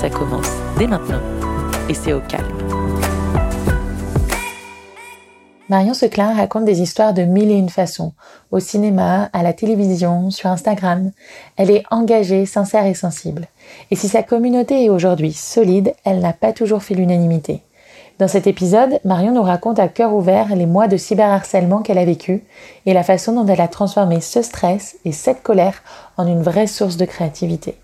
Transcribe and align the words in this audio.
Ça 0.00 0.10
commence 0.10 0.50
dès 0.78 0.86
maintenant 0.86 1.22
et 1.88 1.94
c'est 1.94 2.12
au 2.12 2.20
calme. 2.20 2.44
Marion 5.70 5.94
Seclin 5.94 6.34
raconte 6.34 6.66
des 6.66 6.82
histoires 6.82 7.14
de 7.14 7.22
mille 7.22 7.50
et 7.50 7.54
une 7.54 7.70
façons, 7.70 8.12
au 8.50 8.60
cinéma, 8.60 9.30
à 9.32 9.42
la 9.42 9.54
télévision, 9.54 10.30
sur 10.30 10.50
Instagram. 10.50 11.12
Elle 11.56 11.70
est 11.70 11.82
engagée, 11.90 12.44
sincère 12.44 12.84
et 12.84 12.94
sensible. 12.94 13.48
Et 13.90 13.96
si 13.96 14.08
sa 14.08 14.22
communauté 14.22 14.84
est 14.84 14.90
aujourd'hui 14.90 15.32
solide, 15.32 15.94
elle 16.04 16.20
n'a 16.20 16.34
pas 16.34 16.52
toujours 16.52 16.82
fait 16.82 16.94
l'unanimité. 16.94 17.62
Dans 18.18 18.28
cet 18.28 18.46
épisode, 18.46 19.00
Marion 19.04 19.32
nous 19.32 19.42
raconte 19.42 19.78
à 19.78 19.88
cœur 19.88 20.14
ouvert 20.14 20.54
les 20.54 20.66
mois 20.66 20.88
de 20.88 20.98
cyberharcèlement 20.98 21.80
qu'elle 21.80 21.98
a 21.98 22.04
vécu 22.04 22.44
et 22.84 22.92
la 22.92 23.02
façon 23.02 23.32
dont 23.32 23.46
elle 23.46 23.60
a 23.62 23.68
transformé 23.68 24.20
ce 24.20 24.42
stress 24.42 24.98
et 25.06 25.12
cette 25.12 25.42
colère 25.42 25.82
en 26.18 26.26
une 26.26 26.42
vraie 26.42 26.66
source 26.66 26.98
de 26.98 27.06
créativité. 27.06 27.76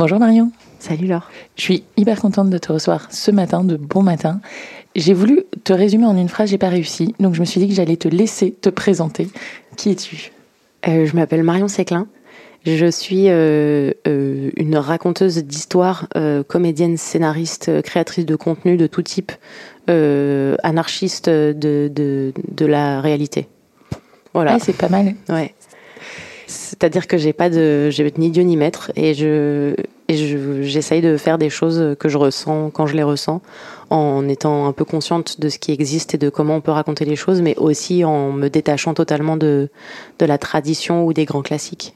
Bonjour 0.00 0.18
Marion. 0.18 0.50
Salut 0.78 1.06
Laure. 1.06 1.30
Je 1.56 1.60
suis 1.60 1.84
hyper 1.98 2.18
contente 2.22 2.48
de 2.48 2.56
te 2.56 2.72
recevoir 2.72 3.08
ce 3.12 3.30
matin, 3.30 3.64
de 3.64 3.76
bon 3.76 4.02
matin. 4.02 4.40
J'ai 4.96 5.12
voulu 5.12 5.42
te 5.62 5.74
résumer 5.74 6.06
en 6.06 6.16
une 6.16 6.30
phrase, 6.30 6.48
j'ai 6.48 6.56
pas 6.56 6.70
réussi, 6.70 7.14
donc 7.20 7.34
je 7.34 7.40
me 7.40 7.44
suis 7.44 7.60
dit 7.60 7.68
que 7.68 7.74
j'allais 7.74 7.98
te 7.98 8.08
laisser 8.08 8.50
te 8.50 8.70
présenter. 8.70 9.28
Qui 9.76 9.90
es-tu? 9.90 10.32
Euh, 10.88 11.04
Je 11.04 11.14
m'appelle 11.14 11.42
Marion 11.42 11.68
Séclin. 11.68 12.06
Je 12.64 12.90
suis 12.90 13.28
euh, 13.28 13.92
euh, 14.08 14.50
une 14.56 14.78
raconteuse 14.78 15.36
d'histoire, 15.44 16.08
comédienne, 16.48 16.96
scénariste, 16.96 17.82
créatrice 17.82 18.24
de 18.24 18.36
contenu 18.36 18.78
de 18.78 18.86
tout 18.86 19.02
type, 19.02 19.32
anarchiste 19.86 21.28
de, 21.28 21.90
de, 21.94 22.32
de, 22.50 22.64
la 22.64 23.02
réalité. 23.02 23.48
Voilà. 24.32 24.58
c'est 24.60 24.72
pas 24.72 24.88
mal. 24.88 25.14
Ouais. 25.28 25.54
C'est-à-dire 26.50 27.06
que 27.06 27.16
j'ai 27.16 27.32
pas 27.32 27.48
de, 27.48 27.90
j'ai 27.90 28.12
ni 28.18 28.30
Dieu 28.30 28.42
ni 28.42 28.56
maître, 28.56 28.90
et 28.96 29.14
je, 29.14 29.74
et 30.08 30.16
j'essaye 30.64 31.00
de 31.00 31.16
faire 31.16 31.38
des 31.38 31.50
choses 31.50 31.94
que 31.98 32.08
je 32.08 32.18
ressens 32.18 32.70
quand 32.70 32.86
je 32.86 32.96
les 32.96 33.04
ressens, 33.04 33.40
en 33.90 34.28
étant 34.28 34.66
un 34.66 34.72
peu 34.72 34.84
consciente 34.84 35.40
de 35.40 35.48
ce 35.48 35.58
qui 35.58 35.70
existe 35.70 36.14
et 36.14 36.18
de 36.18 36.28
comment 36.28 36.56
on 36.56 36.60
peut 36.60 36.72
raconter 36.72 37.04
les 37.04 37.14
choses, 37.14 37.40
mais 37.40 37.56
aussi 37.56 38.04
en 38.04 38.32
me 38.32 38.48
détachant 38.48 38.94
totalement 38.94 39.36
de, 39.36 39.68
de 40.18 40.26
la 40.26 40.38
tradition 40.38 41.06
ou 41.06 41.12
des 41.12 41.24
grands 41.24 41.42
classiques. 41.42 41.94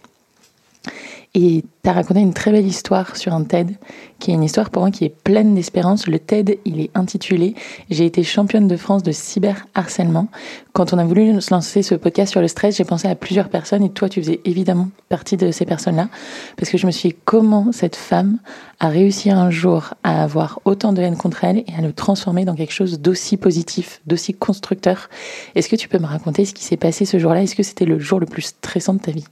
Et 1.37 1.65
tu 1.83 1.91
as 1.91 1.93
raconté 1.93 2.21
une 2.21 2.33
très 2.33 2.53
belle 2.53 2.65
histoire 2.65 3.17
sur 3.17 3.35
un 3.35 3.43
TED, 3.43 3.77
qui 4.21 4.31
est 4.31 4.35
une 4.35 4.45
histoire 4.45 4.71
pour 4.71 4.83
moi 4.83 4.93
qui 4.93 5.05
est 5.05 5.15
pleine 5.25 5.57
d'espérance. 5.57 6.07
Le 6.07 6.21
TED, 6.21 6.61
il 6.65 6.81
est 6.81 6.91
intitulé 6.95 7.57
J'ai 7.91 8.07
été 8.07 8.23
championne 8.23 8.69
de 8.69 8.77
France 8.77 9.03
de 9.03 9.11
cyberharcèlement. 9.11 10.29
Quand 10.75 10.93
on 10.93 10.99
a 10.99 11.05
voulu 11.05 11.41
se 11.41 11.53
lancer 11.53 11.83
ce 11.83 11.97
podcast 11.97 12.31
sur 12.31 12.41
le 12.41 12.47
stress, 12.47 12.77
j'ai 12.77 12.85
pensé 12.85 13.09
à 13.09 13.17
plusieurs 13.17 13.49
personnes 13.49 13.83
et 13.83 13.91
toi, 13.91 14.09
tu 14.09 14.23
faisais 14.23 14.41
évidemment 14.45 14.91
partie 15.09 15.37
de 15.37 15.51
ces 15.51 15.65
personnes-là. 15.65 16.09
Parce 16.57 16.71
que 16.71 16.79
je 16.79 16.87
me 16.87 16.93
suis 16.93 17.09
dit 17.09 17.17
comment 17.25 17.73
cette 17.73 17.97
femme 17.97 18.39
a 18.79 18.89
réussi 18.89 19.33
un 19.33 19.51
jour 19.51 19.95
à 20.05 20.23
avoir 20.23 20.61
autant 20.65 20.93
de 20.93 21.03
haine 21.03 21.17
contre 21.17 21.43
elle 21.43 21.59
et 21.59 21.75
à 21.77 21.81
le 21.81 21.93
transformer 21.93 22.45
dans 22.45 22.55
quelque 22.55 22.73
chose 22.73 23.01
d'aussi 23.01 23.37
positif, 23.37 24.01
d'aussi 24.07 24.35
constructeur? 24.35 25.11
Est-ce 25.57 25.69
que 25.69 25.77
tu 25.77 25.89
peux 25.89 25.99
me 25.99 26.07
raconter 26.07 26.45
ce 26.45 26.55
qui 26.55 26.63
s'est 26.63 26.77
passé 26.77 27.05
ce 27.05 27.19
jour-là? 27.19 27.43
Est-ce 27.43 27.57
que 27.57 27.65
c'était 27.65 27.87
le 27.87 27.99
jour 27.99 28.21
le 28.21 28.27
plus 28.27 28.43
stressant 28.43 28.95
de 28.95 29.01
ta 29.01 29.11
vie? 29.11 29.25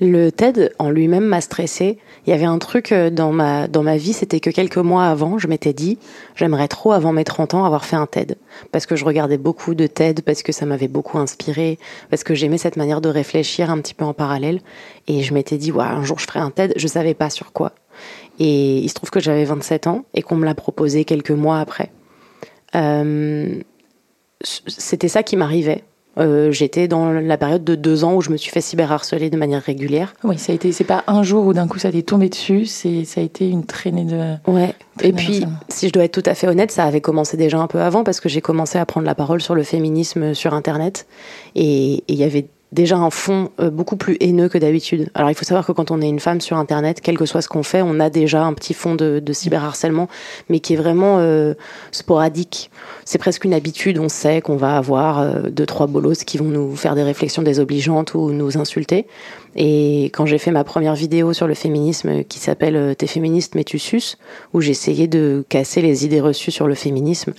Le 0.00 0.30
TED 0.30 0.72
en 0.78 0.90
lui-même 0.90 1.26
m'a 1.26 1.40
stressé. 1.40 1.98
Il 2.26 2.30
y 2.30 2.32
avait 2.32 2.46
un 2.46 2.58
truc 2.58 2.90
euh, 2.90 3.10
dans 3.10 3.32
ma, 3.32 3.68
dans 3.68 3.82
ma 3.82 3.98
vie, 3.98 4.14
c'était 4.14 4.40
que 4.40 4.50
quelques 4.50 4.78
mois 4.78 5.04
avant, 5.04 5.38
je 5.38 5.46
m'étais 5.46 5.74
dit, 5.74 5.98
j'aimerais 6.36 6.68
trop 6.68 6.92
avant 6.92 7.12
mes 7.12 7.24
30 7.24 7.54
ans 7.54 7.64
avoir 7.64 7.84
fait 7.84 7.96
un 7.96 8.06
TED. 8.06 8.36
Parce 8.72 8.86
que 8.86 8.96
je 8.96 9.04
regardais 9.04 9.36
beaucoup 9.36 9.74
de 9.74 9.86
TED, 9.86 10.22
parce 10.22 10.42
que 10.42 10.52
ça 10.52 10.64
m'avait 10.64 10.88
beaucoup 10.88 11.18
inspiré, 11.18 11.78
parce 12.08 12.24
que 12.24 12.34
j'aimais 12.34 12.58
cette 12.58 12.76
manière 12.76 13.00
de 13.00 13.10
réfléchir 13.10 13.70
un 13.70 13.78
petit 13.78 13.94
peu 13.94 14.04
en 14.04 14.14
parallèle. 14.14 14.60
Et 15.06 15.22
je 15.22 15.34
m'étais 15.34 15.58
dit, 15.58 15.70
ouais, 15.70 15.84
un 15.84 16.02
jour 16.02 16.18
je 16.18 16.26
ferai 16.26 16.40
un 16.40 16.50
TED, 16.50 16.72
je 16.76 16.86
savais 16.86 17.14
pas 17.14 17.28
sur 17.28 17.52
quoi. 17.52 17.72
Et 18.38 18.78
il 18.78 18.88
se 18.88 18.94
trouve 18.94 19.10
que 19.10 19.20
j'avais 19.20 19.44
27 19.44 19.86
ans 19.86 20.04
et 20.14 20.22
qu'on 20.22 20.36
me 20.36 20.46
l'a 20.46 20.54
proposé 20.54 21.04
quelques 21.04 21.30
mois 21.30 21.60
après. 21.60 21.90
Euh, 22.74 23.60
c'était 24.42 25.08
ça 25.08 25.22
qui 25.22 25.36
m'arrivait. 25.36 25.84
Euh, 26.18 26.50
j'étais 26.50 26.88
dans 26.88 27.12
la 27.12 27.38
période 27.38 27.62
de 27.62 27.74
deux 27.74 28.04
ans 28.04 28.14
où 28.14 28.20
je 28.20 28.30
me 28.30 28.36
suis 28.36 28.50
fait 28.50 28.60
cyberharceler 28.60 29.30
de 29.30 29.36
manière 29.36 29.62
régulière. 29.62 30.14
Oui, 30.24 30.38
ça 30.38 30.52
a 30.52 30.54
été, 30.54 30.72
c'est 30.72 30.84
pas 30.84 31.04
un 31.06 31.22
jour 31.22 31.46
où 31.46 31.52
d'un 31.52 31.68
coup 31.68 31.78
ça 31.78 31.92
t'est 31.92 32.02
tombé 32.02 32.28
dessus, 32.28 32.66
c'est, 32.66 33.04
ça 33.04 33.20
a 33.20 33.24
été 33.24 33.48
une 33.48 33.64
traînée 33.64 34.04
de. 34.04 34.34
Ouais. 34.50 34.74
Et 35.02 35.12
puis, 35.12 35.44
si 35.68 35.88
je 35.88 35.92
dois 35.92 36.04
être 36.04 36.20
tout 36.20 36.28
à 36.28 36.34
fait 36.34 36.48
honnête, 36.48 36.72
ça 36.72 36.84
avait 36.84 37.00
commencé 37.00 37.36
déjà 37.36 37.58
un 37.58 37.68
peu 37.68 37.80
avant 37.80 38.04
parce 38.04 38.20
que 38.20 38.28
j'ai 38.28 38.40
commencé 38.40 38.78
à 38.78 38.84
prendre 38.84 39.06
la 39.06 39.14
parole 39.14 39.40
sur 39.40 39.54
le 39.54 39.62
féminisme 39.62 40.34
sur 40.34 40.52
Internet 40.52 41.06
et 41.54 42.02
il 42.08 42.16
y 42.16 42.24
avait 42.24 42.46
déjà 42.72 42.96
un 42.96 43.10
fond 43.10 43.50
euh, 43.60 43.70
beaucoup 43.70 43.96
plus 43.96 44.16
haineux 44.20 44.48
que 44.48 44.58
d'habitude. 44.58 45.10
Alors 45.14 45.30
il 45.30 45.34
faut 45.34 45.44
savoir 45.44 45.66
que 45.66 45.72
quand 45.72 45.90
on 45.90 46.00
est 46.00 46.08
une 46.08 46.20
femme 46.20 46.40
sur 46.40 46.56
Internet, 46.56 47.00
quel 47.02 47.18
que 47.18 47.26
soit 47.26 47.42
ce 47.42 47.48
qu'on 47.48 47.62
fait, 47.62 47.82
on 47.82 47.98
a 48.00 48.10
déjà 48.10 48.44
un 48.44 48.54
petit 48.54 48.74
fond 48.74 48.94
de, 48.94 49.18
de 49.18 49.32
cyberharcèlement, 49.32 50.08
mais 50.48 50.60
qui 50.60 50.74
est 50.74 50.76
vraiment 50.76 51.18
euh, 51.18 51.54
sporadique. 51.90 52.70
C'est 53.04 53.18
presque 53.18 53.44
une 53.44 53.54
habitude, 53.54 53.98
on 53.98 54.08
sait 54.08 54.40
qu'on 54.40 54.56
va 54.56 54.76
avoir 54.76 55.20
euh, 55.20 55.42
deux, 55.50 55.66
trois 55.66 55.86
bolos 55.86 56.24
qui 56.24 56.38
vont 56.38 56.46
nous 56.46 56.76
faire 56.76 56.94
des 56.94 57.02
réflexions 57.02 57.42
désobligeantes 57.42 58.14
ou 58.14 58.30
nous 58.30 58.56
insulter. 58.56 59.06
Et 59.56 60.04
quand 60.14 60.26
j'ai 60.26 60.38
fait 60.38 60.52
ma 60.52 60.62
première 60.62 60.94
vidéo 60.94 61.32
sur 61.32 61.48
le 61.48 61.54
féminisme 61.54 62.22
qui 62.22 62.38
s'appelle 62.38 62.94
T'es 62.96 63.08
féministe 63.08 63.56
mais 63.56 63.64
tu 63.64 63.80
suces, 63.80 64.16
où 64.54 64.60
j'essayais 64.60 65.08
de 65.08 65.44
casser 65.48 65.82
les 65.82 66.04
idées 66.04 66.20
reçues 66.20 66.52
sur 66.52 66.68
le 66.68 66.74
féminisme, 66.76 67.32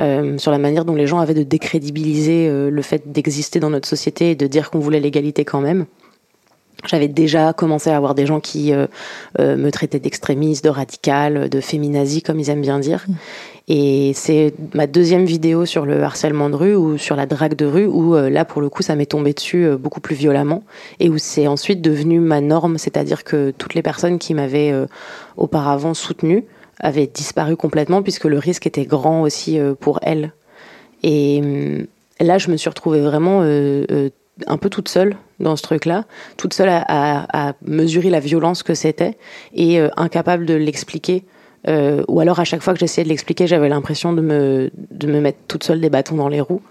euh, 0.00 0.38
sur 0.38 0.50
la 0.50 0.58
manière 0.58 0.84
dont 0.84 0.94
les 0.94 1.06
gens 1.06 1.18
avaient 1.18 1.34
de 1.34 1.42
décrédibiliser 1.42 2.48
euh, 2.48 2.70
le 2.70 2.82
fait 2.82 3.12
d'exister 3.12 3.60
dans 3.60 3.70
notre 3.70 3.88
société 3.88 4.30
et 4.30 4.34
de 4.34 4.46
dire 4.46 4.70
qu'on 4.70 4.78
voulait 4.78 5.00
l'égalité 5.00 5.44
quand 5.44 5.60
même. 5.60 5.86
J'avais 6.86 7.06
déjà 7.06 7.52
commencé 7.52 7.90
à 7.90 7.96
avoir 7.96 8.14
des 8.16 8.26
gens 8.26 8.40
qui 8.40 8.72
euh, 8.72 8.86
me 9.38 9.70
traitaient 9.70 10.00
d'extrémiste, 10.00 10.64
de 10.64 10.70
radical, 10.70 11.48
de 11.48 11.60
féminazie, 11.60 12.22
comme 12.22 12.40
ils 12.40 12.50
aiment 12.50 12.62
bien 12.62 12.80
dire. 12.80 13.04
Mm. 13.06 13.12
Et 13.68 14.12
c'est 14.14 14.54
ma 14.74 14.88
deuxième 14.88 15.24
vidéo 15.24 15.64
sur 15.64 15.86
le 15.86 16.02
harcèlement 16.02 16.50
de 16.50 16.56
rue 16.56 16.74
ou 16.74 16.98
sur 16.98 17.14
la 17.14 17.26
drague 17.26 17.54
de 17.54 17.66
rue 17.66 17.86
où 17.86 18.16
là, 18.16 18.44
pour 18.44 18.60
le 18.60 18.68
coup, 18.68 18.82
ça 18.82 18.96
m'est 18.96 19.06
tombé 19.06 19.32
dessus 19.32 19.68
beaucoup 19.78 20.00
plus 20.00 20.16
violemment 20.16 20.64
et 20.98 21.08
où 21.08 21.16
c'est 21.16 21.46
ensuite 21.46 21.80
devenu 21.80 22.18
ma 22.18 22.40
norme, 22.40 22.76
c'est-à-dire 22.76 23.22
que 23.22 23.52
toutes 23.56 23.74
les 23.74 23.82
personnes 23.82 24.18
qui 24.18 24.34
m'avaient 24.34 24.74
auparavant 25.36 25.94
soutenue 25.94 26.44
avait 26.82 27.06
disparu 27.06 27.56
complètement 27.56 28.02
puisque 28.02 28.24
le 28.24 28.38
risque 28.38 28.66
était 28.66 28.84
grand 28.84 29.22
aussi 29.22 29.58
euh, 29.58 29.74
pour 29.74 30.00
elle. 30.02 30.32
Et 31.02 31.40
euh, 31.42 31.84
là, 32.20 32.38
je 32.38 32.50
me 32.50 32.56
suis 32.56 32.68
retrouvée 32.68 33.00
vraiment 33.00 33.40
euh, 33.42 34.10
un 34.46 34.58
peu 34.58 34.68
toute 34.68 34.88
seule 34.88 35.16
dans 35.40 35.56
ce 35.56 35.62
truc-là, 35.62 36.04
toute 36.36 36.52
seule 36.54 36.68
à, 36.70 37.54
mesurer 37.64 38.10
la 38.10 38.20
violence 38.20 38.62
que 38.62 38.74
c'était 38.74 39.16
et 39.54 39.80
incapable 39.96 40.46
de 40.46 40.54
l'expliquer. 40.54 41.24
ou 41.66 42.20
alors 42.20 42.38
à 42.38 42.44
chaque 42.44 42.62
fois 42.62 42.72
que 42.72 42.78
j'essayais 42.78 43.02
de 43.02 43.08
l'expliquer, 43.08 43.48
j'avais 43.48 43.68
l'impression 43.68 44.12
de 44.12 44.20
me, 44.20 44.70
de 44.92 45.06
me 45.08 45.20
mettre 45.20 45.38
toute 45.48 45.64
seule 45.64 45.80
des 45.80 45.90
bâtons 45.90 46.14
dans 46.14 46.28
les 46.28 46.40
roues. 46.40 46.62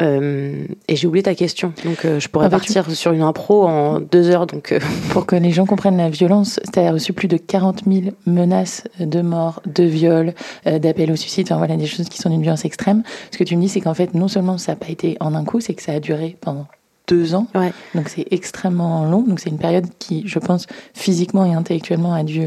Euh, 0.00 0.66
et 0.86 0.96
j'ai 0.96 1.06
oublié 1.06 1.22
ta 1.22 1.34
question, 1.34 1.72
donc 1.84 2.04
euh, 2.04 2.20
je 2.20 2.28
pourrais 2.28 2.46
ah 2.46 2.48
bah, 2.48 2.58
partir 2.58 2.90
sur 2.90 3.12
une 3.12 3.22
impro 3.22 3.66
en 3.66 4.00
deux 4.00 4.30
heures. 4.30 4.46
Donc 4.46 4.72
euh. 4.72 4.78
Pour 5.10 5.26
que 5.26 5.36
les 5.36 5.50
gens 5.50 5.66
comprennent 5.66 5.96
la 5.96 6.10
violence, 6.10 6.60
tu 6.72 6.78
as 6.78 6.92
reçu 6.92 7.12
plus 7.12 7.28
de 7.28 7.36
40 7.36 7.82
000 7.86 8.14
menaces 8.26 8.84
de 9.00 9.20
mort, 9.22 9.60
de 9.66 9.84
viol, 9.84 10.34
d'appel 10.64 11.10
au 11.10 11.16
suicide, 11.16 11.46
enfin 11.48 11.58
voilà, 11.58 11.76
des 11.76 11.86
choses 11.86 12.08
qui 12.08 12.18
sont 12.18 12.30
d'une 12.30 12.42
violence 12.42 12.64
extrême. 12.64 13.02
Ce 13.30 13.38
que 13.38 13.44
tu 13.44 13.56
me 13.56 13.62
dis, 13.62 13.68
c'est 13.68 13.80
qu'en 13.80 13.94
fait, 13.94 14.14
non 14.14 14.28
seulement 14.28 14.58
ça 14.58 14.72
n'a 14.72 14.76
pas 14.76 14.88
été 14.88 15.16
en 15.20 15.34
un 15.34 15.44
coup, 15.44 15.60
c'est 15.60 15.74
que 15.74 15.82
ça 15.82 15.92
a 15.92 16.00
duré 16.00 16.36
pendant 16.40 16.66
deux 17.08 17.34
ans. 17.34 17.46
Donc 17.94 18.08
c'est 18.08 18.26
extrêmement 18.30 19.04
long. 19.04 19.22
Donc 19.22 19.40
c'est 19.40 19.50
une 19.50 19.58
période 19.58 19.86
qui, 19.98 20.22
je 20.26 20.38
pense, 20.38 20.66
physiquement 20.94 21.44
et 21.44 21.54
intellectuellement 21.54 22.14
a 22.14 22.22
dû 22.22 22.46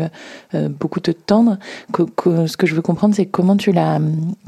euh, 0.54 0.70
beaucoup 0.70 1.00
te 1.00 1.12
tendre. 1.12 1.58
Que, 1.92 2.48
ce 2.48 2.56
que 2.56 2.68
je 2.68 2.76
veux 2.76 2.82
comprendre, 2.82 3.16
c'est 3.16 3.26
comment 3.26 3.58
tu 3.58 3.72
l'as, 3.72 4.00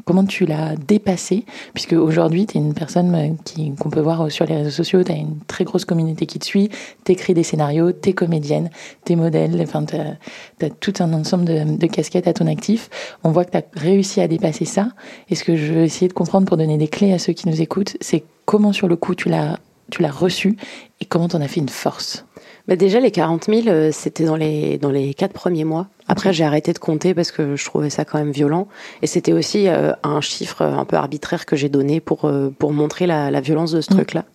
comment 0.05 0.23
tu 0.23 0.45
l'as 0.45 0.75
dépassé, 0.75 1.45
puisque 1.73 1.93
aujourd'hui 1.93 2.45
tu 2.45 2.57
es 2.57 2.61
une 2.61 2.73
personne 2.73 3.15
euh, 3.15 3.29
qui 3.43 3.73
qu'on 3.73 3.89
peut 3.89 3.99
voir 3.99 4.31
sur 4.31 4.45
les 4.45 4.55
réseaux 4.55 4.69
sociaux. 4.69 5.03
Tu 5.03 5.11
as 5.11 5.15
une 5.15 5.39
très 5.47 5.63
grosse 5.63 5.85
communauté 5.85 6.25
qui 6.25 6.39
te 6.39 6.45
suit. 6.45 6.69
T'écris 7.03 7.33
des 7.33 7.43
scénarios, 7.43 7.91
t'es 7.91 8.13
comédienne, 8.13 8.69
t'es 9.03 9.15
modèle. 9.15 9.59
Enfin, 9.61 9.83
t'as 9.83 10.65
as 10.65 10.69
tout 10.69 10.93
un 10.99 11.11
ensemble 11.13 11.45
de, 11.45 11.77
de 11.77 11.87
casquettes 11.87 12.27
à 12.27 12.33
ton 12.33 12.47
actif. 12.47 12.89
On 13.23 13.31
voit 13.31 13.45
que 13.45 13.51
tu 13.51 13.57
as 13.57 13.63
réussi 13.73 14.21
à 14.21 14.27
dépasser 14.27 14.65
ça. 14.65 14.89
Et 15.29 15.35
ce 15.35 15.43
que 15.43 15.55
je 15.55 15.73
veux 15.73 15.83
essayer 15.83 16.07
de 16.07 16.13
comprendre 16.13 16.47
pour 16.47 16.57
donner 16.57 16.77
des 16.77 16.87
clés 16.87 17.13
à 17.13 17.19
ceux 17.19 17.33
qui 17.33 17.49
nous 17.49 17.61
écoutent, 17.61 17.97
c'est 17.99 18.23
comment 18.45 18.73
sur 18.73 18.87
le 18.87 18.95
coup 18.95 19.15
tu 19.15 19.29
l'as 19.29 19.59
tu 19.91 20.01
l'as 20.01 20.11
reçu 20.11 20.57
et 21.01 21.05
comment 21.05 21.27
t'en 21.27 21.41
as 21.41 21.47
fait 21.47 21.59
une 21.59 21.69
force 21.69 22.25
bah 22.67 22.77
déjà, 22.77 23.01
les 23.01 23.11
40 23.11 23.45
000, 23.45 23.67
euh, 23.67 23.89
c'était 23.91 24.23
dans 24.23 24.37
les, 24.37 24.77
dans 24.77 24.89
les 24.89 25.13
quatre 25.13 25.33
premiers 25.33 25.65
mois. 25.65 25.87
Après, 26.07 26.31
j'ai 26.31 26.45
arrêté 26.45 26.71
de 26.71 26.79
compter 26.79 27.13
parce 27.13 27.31
que 27.31 27.57
je 27.57 27.65
trouvais 27.65 27.89
ça 27.89 28.05
quand 28.05 28.17
même 28.17 28.31
violent. 28.31 28.69
Et 29.01 29.07
c'était 29.07 29.33
aussi 29.33 29.67
euh, 29.67 29.91
un 30.03 30.21
chiffre 30.21 30.61
un 30.61 30.85
peu 30.85 30.95
arbitraire 30.95 31.45
que 31.45 31.57
j'ai 31.57 31.67
donné 31.67 31.99
pour, 31.99 32.23
euh, 32.25 32.49
pour 32.57 32.71
montrer 32.71 33.05
la, 33.05 33.31
la, 33.31 33.41
violence 33.41 33.71
de 33.73 33.81
ce 33.81 33.91
mm. 33.91 33.95
truc-là. 33.95 34.25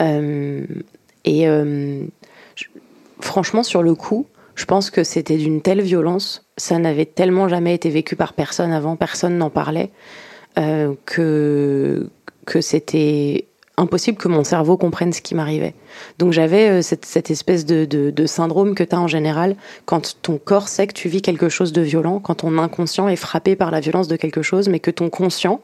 Euh, 0.00 0.64
et 1.24 1.46
franchement, 3.20 3.62
sur 3.62 3.82
le 3.82 3.94
coup, 3.94 4.26
je 4.54 4.64
pense 4.64 4.90
que 4.90 5.04
c'était 5.04 5.36
d'une 5.36 5.60
telle 5.60 5.82
violence, 5.82 6.46
ça 6.56 6.78
n'avait 6.78 7.04
tellement 7.04 7.46
jamais 7.46 7.74
été 7.74 7.90
vécu 7.90 8.16
par 8.16 8.32
personne 8.32 8.72
avant, 8.72 8.96
personne 8.96 9.36
n'en 9.36 9.50
parlait, 9.50 9.90
que, 10.56 12.08
que 12.46 12.60
c'était 12.62 13.48
impossible 13.80 14.18
que 14.18 14.28
mon 14.28 14.44
cerveau 14.44 14.76
comprenne 14.76 15.12
ce 15.12 15.20
qui 15.20 15.34
m'arrivait. 15.34 15.74
Donc 16.18 16.32
j'avais 16.32 16.68
euh, 16.68 16.82
cette, 16.82 17.30
espèce 17.30 17.66
de, 17.66 18.26
syndrome 18.26 18.74
que 18.74 18.84
tu 18.84 18.94
as 18.94 19.00
en 19.00 19.08
général 19.08 19.56
quand 19.86 20.16
ton 20.22 20.38
corps 20.38 20.68
sait 20.68 20.86
que 20.86 20.92
tu 20.92 21.08
vis 21.08 21.22
quelque 21.22 21.48
chose 21.48 21.72
de 21.72 21.80
violent, 21.80 22.20
quand 22.20 22.36
ton 22.36 22.58
inconscient 22.58 23.08
est 23.08 23.16
frappé 23.16 23.56
par 23.56 23.70
la 23.70 23.80
violence 23.80 24.08
de 24.08 24.16
quelque 24.16 24.42
chose, 24.42 24.68
mais 24.68 24.80
que 24.80 24.90
ton 24.90 25.10
conscient 25.10 25.60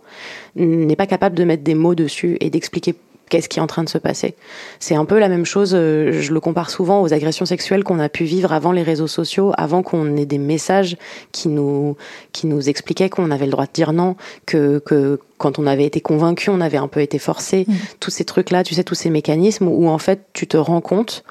n'est 0.56 0.96
pas 0.96 1.06
capable 1.06 1.36
de 1.36 1.44
mettre 1.44 1.62
des 1.62 1.74
mots 1.74 1.94
dessus 1.94 2.36
et 2.40 2.50
d'expliquer 2.50 2.94
qu'est-ce 3.28 3.48
qui 3.48 3.58
est 3.58 3.62
en 3.62 3.66
train 3.66 3.84
de 3.84 3.88
se 3.88 3.98
passer. 3.98 4.34
C'est 4.78 4.94
un 4.94 5.04
peu 5.04 5.18
la 5.18 5.28
même 5.28 5.44
chose, 5.44 5.72
euh, 5.74 6.12
je 6.12 6.32
le 6.32 6.40
compare 6.40 6.70
souvent 6.70 7.02
aux 7.02 7.12
agressions 7.12 7.46
sexuelles 7.46 7.84
qu'on 7.84 7.98
a 7.98 8.08
pu 8.08 8.24
vivre 8.24 8.52
avant 8.52 8.72
les 8.72 8.82
réseaux 8.82 9.06
sociaux, 9.06 9.52
avant 9.56 9.82
qu'on 9.82 10.16
ait 10.16 10.26
des 10.26 10.38
messages 10.38 10.96
qui 11.32 11.48
nous, 11.48 11.96
qui 12.32 12.46
nous 12.46 12.68
expliquaient 12.68 13.10
qu'on 13.10 13.30
avait 13.30 13.46
le 13.46 13.52
droit 13.52 13.66
de 13.66 13.72
dire 13.72 13.92
non, 13.92 14.16
que, 14.46 14.78
que 14.78 15.20
quand 15.38 15.58
on 15.58 15.66
avait 15.66 15.84
été 15.84 16.00
convaincu, 16.00 16.50
on 16.50 16.60
avait 16.60 16.78
un 16.78 16.88
peu 16.88 17.00
été 17.00 17.18
forcé. 17.18 17.64
Mmh. 17.66 17.74
Tous 18.00 18.10
ces 18.10 18.24
trucs-là, 18.24 18.62
tu 18.62 18.74
sais, 18.74 18.84
tous 18.84 18.94
ces 18.94 19.10
mécanismes 19.10 19.68
où 19.68 19.88
en 19.88 19.98
fait 19.98 20.26
tu 20.32 20.46
te 20.46 20.56
rends 20.56 20.80
compte 20.80 21.24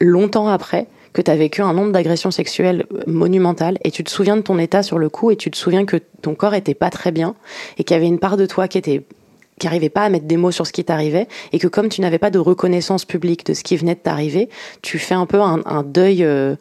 longtemps 0.00 0.48
après 0.48 0.86
que 1.12 1.20
tu 1.20 1.30
as 1.30 1.36
vécu 1.36 1.60
un 1.62 1.74
nombre 1.74 1.92
d'agressions 1.92 2.30
sexuelles 2.30 2.86
monumentales 3.06 3.78
et 3.84 3.90
tu 3.90 4.02
te 4.02 4.10
souviens 4.10 4.36
de 4.36 4.42
ton 4.42 4.58
état 4.58 4.82
sur 4.82 4.98
le 4.98 5.08
coup 5.08 5.30
et 5.30 5.36
tu 5.36 5.50
te 5.50 5.56
souviens 5.56 5.84
que 5.84 5.98
ton 6.22 6.34
corps 6.34 6.54
était 6.54 6.74
pas 6.74 6.90
très 6.90 7.12
bien 7.12 7.34
et 7.76 7.84
qu'il 7.84 7.94
y 7.94 7.98
avait 7.98 8.06
une 8.06 8.18
part 8.18 8.36
de 8.36 8.46
toi 8.46 8.68
qui 8.68 8.78
était 8.78 9.02
qui 9.62 9.66
n'arrivait 9.68 9.90
pas 9.90 10.02
à 10.02 10.08
mettre 10.08 10.26
des 10.26 10.36
mots 10.36 10.50
sur 10.50 10.66
ce 10.66 10.72
qui 10.72 10.84
t'arrivait 10.84 11.28
et 11.52 11.60
que 11.60 11.68
comme 11.68 11.88
tu 11.88 12.00
n'avais 12.00 12.18
pas 12.18 12.30
de 12.30 12.40
reconnaissance 12.40 13.04
publique 13.04 13.46
de 13.46 13.54
ce 13.54 13.62
qui 13.62 13.76
venait 13.76 13.94
de 13.94 14.00
t'arriver, 14.00 14.48
tu 14.82 14.98
fais 14.98 15.14
un 15.14 15.24
peu 15.24 15.40
un, 15.40 15.82
deuil. 15.84 16.24
Euh, 16.24 16.56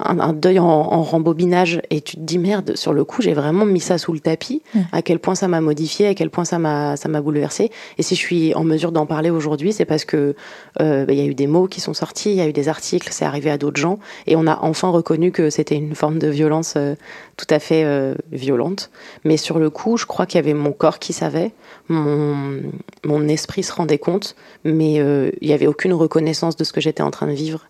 un, 0.00 0.32
deuil 0.32 0.58
en, 0.58 1.02
rembobinage 1.02 1.80
et 1.90 2.00
tu 2.00 2.16
te 2.16 2.20
dis 2.20 2.38
merde 2.38 2.76
sur 2.76 2.92
le 2.92 3.04
coup 3.04 3.22
j'ai 3.22 3.32
vraiment 3.32 3.64
mis 3.64 3.80
ça 3.80 3.96
sous 3.96 4.12
le 4.12 4.18
tapis 4.18 4.62
à 4.92 5.02
quel 5.02 5.20
point 5.20 5.34
ça 5.34 5.46
m'a 5.46 5.60
modifié 5.60 6.08
à 6.08 6.14
quel 6.14 6.30
point 6.30 6.44
ça 6.44 6.58
m'a 6.58 6.96
ça 6.96 7.08
m'a 7.08 7.20
bouleversé. 7.20 7.70
Et 7.98 8.02
si 8.02 8.14
je 8.16 8.20
suis 8.20 8.54
en 8.54 8.64
mesure 8.64 8.90
d'en 8.90 9.06
parler 9.06 9.30
aujourd'hui 9.30 9.72
c'est 9.72 9.84
parce 9.84 10.04
que 10.04 10.34
euh, 10.80 11.04
bah, 11.06 11.12
il 11.12 11.18
y 11.18 11.22
a 11.22 11.26
eu 11.26 11.34
des 11.34 11.46
mots 11.46 11.68
qui 11.68 11.80
sont 11.80 11.94
sortis 11.94 12.30
il 12.30 12.36
y 12.36 12.40
a 12.40 12.48
eu 12.48 12.52
des 12.52 12.68
articles 12.68 13.08
c'est 13.10 13.24
arrivé 13.24 13.50
à 13.50 13.58
d'autres 13.58 13.80
gens 13.80 13.98
et 14.26 14.36
on 14.36 14.46
a 14.46 14.58
enfin 14.62 14.88
reconnu 14.88 15.30
que 15.30 15.50
c'était 15.50 15.76
une 15.76 15.94
forme 15.94 16.18
de 16.18 16.28
violence 16.28 16.74
euh, 16.76 16.94
tout 17.36 17.46
à 17.50 17.58
fait 17.58 17.84
violente. 18.30 18.90
Mais 19.24 19.36
sur 19.36 19.58
le 19.58 19.70
coup 19.70 19.96
je 19.96 20.06
crois 20.06 20.26
qu'il 20.26 20.38
y 20.38 20.42
avait 20.42 20.54
mon 20.54 20.72
corps 20.72 20.98
qui 20.98 21.12
savait 21.12 21.52
mon, 21.88 22.62
mon 23.04 23.28
esprit 23.28 23.62
se 23.62 23.72
rendait 23.72 23.98
compte, 23.98 24.36
mais 24.64 25.00
euh, 25.00 25.30
il 25.40 25.48
n'y 25.48 25.54
avait 25.54 25.66
aucune 25.66 25.92
reconnaissance 25.92 26.56
de 26.56 26.64
ce 26.64 26.72
que 26.72 26.80
j'étais 26.80 27.02
en 27.02 27.10
train 27.10 27.26
de 27.26 27.32
vivre. 27.32 27.66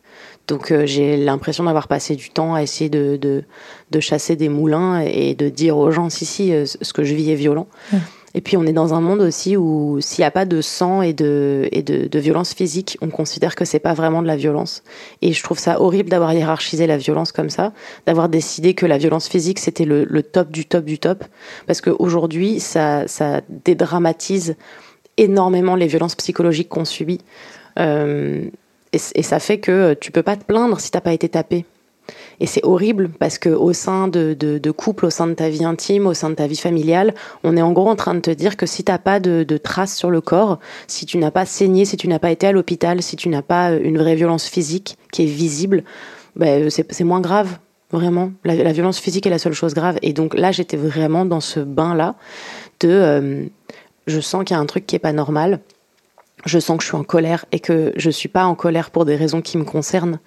Donc 0.46 0.70
euh, 0.70 0.84
j'ai 0.86 1.16
l'impression 1.16 1.64
d'avoir 1.64 1.88
passé 1.88 2.16
du 2.16 2.30
temps 2.30 2.54
à 2.54 2.62
essayer 2.62 2.90
de, 2.90 3.16
de, 3.16 3.44
de, 3.90 4.00
chasser 4.00 4.36
des 4.36 4.48
moulins 4.48 5.00
et 5.00 5.34
de 5.34 5.48
dire 5.48 5.76
aux 5.78 5.90
gens 5.90 6.10
si 6.10 6.26
si 6.26 6.52
euh, 6.52 6.66
ce 6.66 6.92
que 6.92 7.02
je 7.02 7.14
vis 7.14 7.30
est 7.30 7.36
violent. 7.36 7.66
Et 8.36 8.40
puis 8.40 8.56
on 8.56 8.64
est 8.64 8.72
dans 8.72 8.94
un 8.94 9.00
monde 9.00 9.20
aussi 9.20 9.56
où 9.56 10.00
s'il 10.00 10.22
n'y 10.22 10.26
a 10.26 10.30
pas 10.32 10.44
de 10.44 10.60
sang 10.60 11.02
et 11.02 11.12
de, 11.12 11.68
et 11.70 11.82
de, 11.82 12.08
de 12.08 12.18
violence 12.18 12.52
physique, 12.52 12.98
on 13.00 13.08
considère 13.08 13.54
que 13.54 13.64
c'est 13.64 13.78
pas 13.78 13.94
vraiment 13.94 14.22
de 14.22 14.26
la 14.26 14.34
violence. 14.36 14.82
Et 15.22 15.32
je 15.32 15.42
trouve 15.42 15.58
ça 15.58 15.80
horrible 15.80 16.10
d'avoir 16.10 16.34
hiérarchisé 16.34 16.88
la 16.88 16.96
violence 16.96 17.30
comme 17.30 17.48
ça, 17.48 17.72
d'avoir 18.06 18.28
décidé 18.28 18.74
que 18.74 18.86
la 18.86 18.98
violence 18.98 19.28
physique 19.28 19.60
c'était 19.60 19.84
le, 19.84 20.04
le, 20.04 20.22
top 20.24 20.50
du 20.50 20.66
top 20.66 20.84
du 20.84 20.98
top, 20.98 21.24
parce 21.66 21.80
qu'aujourd'hui 21.80 22.58
ça, 22.58 23.06
ça 23.06 23.40
dédramatise 23.64 24.56
énormément 25.16 25.76
les 25.76 25.86
violences 25.86 26.16
psychologiques 26.16 26.68
qu'on 26.68 26.84
subit. 26.84 27.20
Euh, 27.78 28.50
et, 28.94 29.22
ça 29.22 29.38
fait 29.38 29.58
que 29.58 29.94
tu 29.94 30.10
peux 30.12 30.22
pas 30.22 30.36
te 30.36 30.44
plaindre 30.44 30.80
si 30.80 30.90
t'as 30.90 31.00
pas 31.00 31.12
été 31.12 31.28
tapé. 31.28 31.64
Et 32.40 32.46
c'est 32.46 32.64
horrible 32.64 33.10
parce 33.18 33.38
que 33.38 33.48
au 33.48 33.72
sein 33.72 34.08
de, 34.08 34.70
couple, 34.70 35.06
au 35.06 35.10
sein 35.10 35.26
de 35.26 35.34
ta 35.34 35.48
vie 35.48 35.64
intime, 35.64 36.06
au 36.06 36.14
sein 36.14 36.30
de 36.30 36.34
ta 36.34 36.46
vie 36.46 36.56
familiale, 36.56 37.14
on 37.44 37.56
est 37.56 37.62
en 37.62 37.72
gros 37.72 37.88
en 37.88 37.96
train 37.96 38.14
de 38.14 38.20
te 38.20 38.30
dire 38.30 38.56
que 38.56 38.66
si 38.66 38.84
t'as 38.84 38.98
pas 38.98 39.20
de, 39.20 39.56
traces 39.56 39.96
sur 39.96 40.10
le 40.10 40.20
corps, 40.20 40.58
si 40.86 41.06
tu 41.06 41.18
n'as 41.18 41.30
pas 41.30 41.46
saigné, 41.46 41.84
si 41.84 41.96
tu 41.96 42.08
n'as 42.08 42.18
pas 42.18 42.30
été 42.30 42.46
à 42.46 42.52
l'hôpital, 42.52 43.02
si 43.02 43.16
tu 43.16 43.28
n'as 43.28 43.42
pas 43.42 43.72
une 43.72 43.98
vraie 43.98 44.16
violence 44.16 44.46
physique 44.46 44.98
qui 45.12 45.22
est 45.22 45.26
visible, 45.26 45.84
ben, 46.36 46.68
c'est 46.70 47.04
moins 47.04 47.20
grave. 47.20 47.58
Vraiment, 47.90 48.32
la, 48.44 48.72
violence 48.72 48.98
physique 48.98 49.24
est 49.24 49.30
la 49.30 49.38
seule 49.38 49.52
chose 49.52 49.72
grave. 49.72 49.98
Et 50.02 50.12
donc 50.12 50.34
là, 50.34 50.50
j'étais 50.50 50.76
vraiment 50.76 51.24
dans 51.24 51.40
ce 51.40 51.60
bain-là 51.60 52.16
de, 52.80 52.88
euh, 52.88 53.44
je 54.08 54.20
sens 54.20 54.42
qu'il 54.44 54.56
y 54.56 54.58
a 54.58 54.60
un 54.60 54.66
truc 54.66 54.84
qui 54.84 54.96
est 54.96 55.00
pas 55.00 55.12
normal 55.12 55.60
je 56.44 56.58
sens 56.58 56.76
que 56.76 56.82
je 56.82 56.88
suis 56.88 56.96
en 56.96 57.04
colère 57.04 57.44
et 57.52 57.60
que 57.60 57.92
je 57.96 58.10
suis 58.10 58.28
pas 58.28 58.44
en 58.44 58.54
colère 58.54 58.90
pour 58.90 59.04
des 59.04 59.16
raisons 59.16 59.40
qui 59.40 59.58
me 59.58 59.64
concernent. 59.64 60.18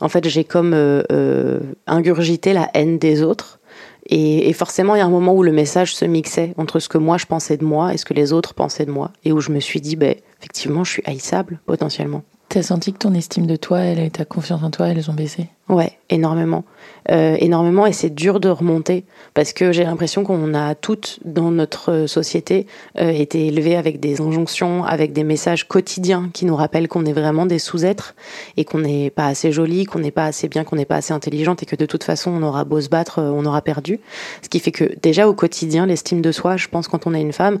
En 0.00 0.08
fait, 0.08 0.28
j'ai 0.28 0.44
comme 0.44 0.74
euh, 0.74 1.02
euh, 1.12 1.60
ingurgité 1.86 2.52
la 2.52 2.70
haine 2.74 2.98
des 2.98 3.22
autres. 3.22 3.60
Et, 4.06 4.52
forcément, 4.52 4.96
il 4.96 4.98
y 4.98 5.00
a 5.00 5.06
un 5.06 5.10
moment 5.10 5.32
où 5.32 5.44
le 5.44 5.52
message 5.52 5.94
se 5.94 6.04
mixait 6.04 6.54
entre 6.56 6.80
ce 6.80 6.88
que 6.88 6.98
moi 6.98 7.18
je 7.18 7.26
pensais 7.26 7.56
de 7.56 7.64
moi 7.64 7.94
et 7.94 7.96
ce 7.96 8.04
que 8.04 8.14
les 8.14 8.32
autres 8.32 8.52
pensaient 8.52 8.84
de 8.84 8.90
moi. 8.90 9.12
Et 9.24 9.32
où 9.32 9.40
je 9.40 9.52
me 9.52 9.60
suis 9.60 9.80
dit, 9.80 9.94
ben, 9.94 10.16
effectivement, 10.40 10.82
je 10.82 10.90
suis 10.90 11.02
haïssable 11.06 11.60
potentiellement. 11.66 12.22
T'as 12.52 12.62
senti 12.62 12.92
que 12.92 12.98
ton 12.98 13.14
estime 13.14 13.46
de 13.46 13.56
toi 13.56 13.82
et 13.86 14.10
ta 14.10 14.26
confiance 14.26 14.62
en 14.62 14.70
toi, 14.70 14.88
elles 14.88 15.10
ont 15.10 15.14
baissé? 15.14 15.48
Ouais, 15.70 15.92
énormément. 16.10 16.64
Euh, 17.10 17.34
énormément 17.40 17.86
et 17.86 17.94
c'est 17.94 18.14
dur 18.14 18.40
de 18.40 18.50
remonter 18.50 19.04
parce 19.32 19.54
que 19.54 19.72
j'ai 19.72 19.84
l'impression 19.84 20.22
qu'on 20.22 20.52
a 20.52 20.74
toutes 20.74 21.18
dans 21.24 21.50
notre 21.50 22.04
société 22.06 22.66
euh, 23.00 23.10
été 23.10 23.46
élevées 23.46 23.76
avec 23.76 24.00
des 24.00 24.20
injonctions, 24.20 24.84
avec 24.84 25.14
des 25.14 25.24
messages 25.24 25.66
quotidiens 25.66 26.28
qui 26.34 26.44
nous 26.44 26.54
rappellent 26.54 26.88
qu'on 26.88 27.06
est 27.06 27.14
vraiment 27.14 27.46
des 27.46 27.58
sous-êtres 27.58 28.14
et 28.58 28.66
qu'on 28.66 28.80
n'est 28.80 29.08
pas 29.08 29.28
assez 29.28 29.50
jolie, 29.50 29.86
qu'on 29.86 30.00
n'est 30.00 30.10
pas 30.10 30.26
assez 30.26 30.48
bien, 30.48 30.62
qu'on 30.62 30.76
n'est 30.76 30.84
pas 30.84 30.96
assez 30.96 31.14
intelligente 31.14 31.62
et 31.62 31.66
que 31.66 31.76
de 31.76 31.86
toute 31.86 32.04
façon 32.04 32.32
on 32.32 32.42
aura 32.42 32.64
beau 32.64 32.82
se 32.82 32.90
battre, 32.90 33.20
euh, 33.20 33.30
on 33.34 33.46
aura 33.46 33.62
perdu. 33.62 33.98
Ce 34.42 34.50
qui 34.50 34.60
fait 34.60 34.72
que 34.72 34.92
déjà 35.00 35.26
au 35.26 35.32
quotidien, 35.32 35.86
l'estime 35.86 36.20
de 36.20 36.32
soi, 36.32 36.58
je 36.58 36.68
pense 36.68 36.86
quand 36.86 37.06
on 37.06 37.14
est 37.14 37.22
une 37.22 37.32
femme, 37.32 37.60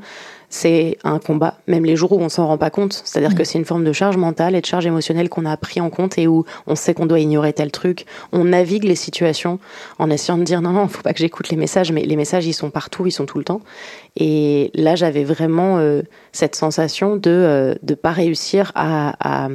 c'est 0.52 0.98
un 1.02 1.18
combat, 1.18 1.54
même 1.66 1.86
les 1.86 1.96
jours 1.96 2.12
où 2.12 2.20
on 2.20 2.28
s'en 2.28 2.46
rend 2.46 2.58
pas 2.58 2.68
compte. 2.68 3.00
C'est-à-dire 3.06 3.30
mm. 3.30 3.34
que 3.36 3.44
c'est 3.44 3.58
une 3.58 3.64
forme 3.64 3.84
de 3.84 3.92
charge 3.92 4.18
mentale 4.18 4.54
et 4.54 4.60
de 4.60 4.66
charge 4.66 4.84
émotionnelle 4.84 5.30
qu'on 5.30 5.46
a 5.46 5.56
pris 5.56 5.80
en 5.80 5.88
compte 5.88 6.18
et 6.18 6.26
où 6.26 6.44
on 6.66 6.74
sait 6.76 6.92
qu'on 6.92 7.06
doit 7.06 7.20
ignorer 7.20 7.54
tel 7.54 7.70
truc. 7.70 8.04
On 8.32 8.44
navigue 8.44 8.84
les 8.84 8.94
situations 8.94 9.58
en 9.98 10.10
essayant 10.10 10.36
de 10.36 10.44
dire 10.44 10.60
non, 10.60 10.72
non, 10.72 10.88
faut 10.88 11.00
pas 11.00 11.14
que 11.14 11.20
j'écoute 11.20 11.48
les 11.48 11.56
messages, 11.56 11.90
mais 11.90 12.02
les 12.02 12.16
messages, 12.16 12.46
ils 12.46 12.52
sont 12.52 12.68
partout, 12.68 13.06
ils 13.06 13.12
sont 13.12 13.24
tout 13.24 13.38
le 13.38 13.44
temps. 13.44 13.62
Et 14.16 14.70
là, 14.74 14.94
j'avais 14.94 15.24
vraiment 15.24 15.78
euh, 15.78 16.02
cette 16.32 16.54
sensation 16.54 17.16
de 17.16 17.30
ne 17.30 17.92
euh, 17.92 17.96
pas 17.96 18.12
réussir 18.12 18.72
à, 18.74 19.46
à, 19.46 19.48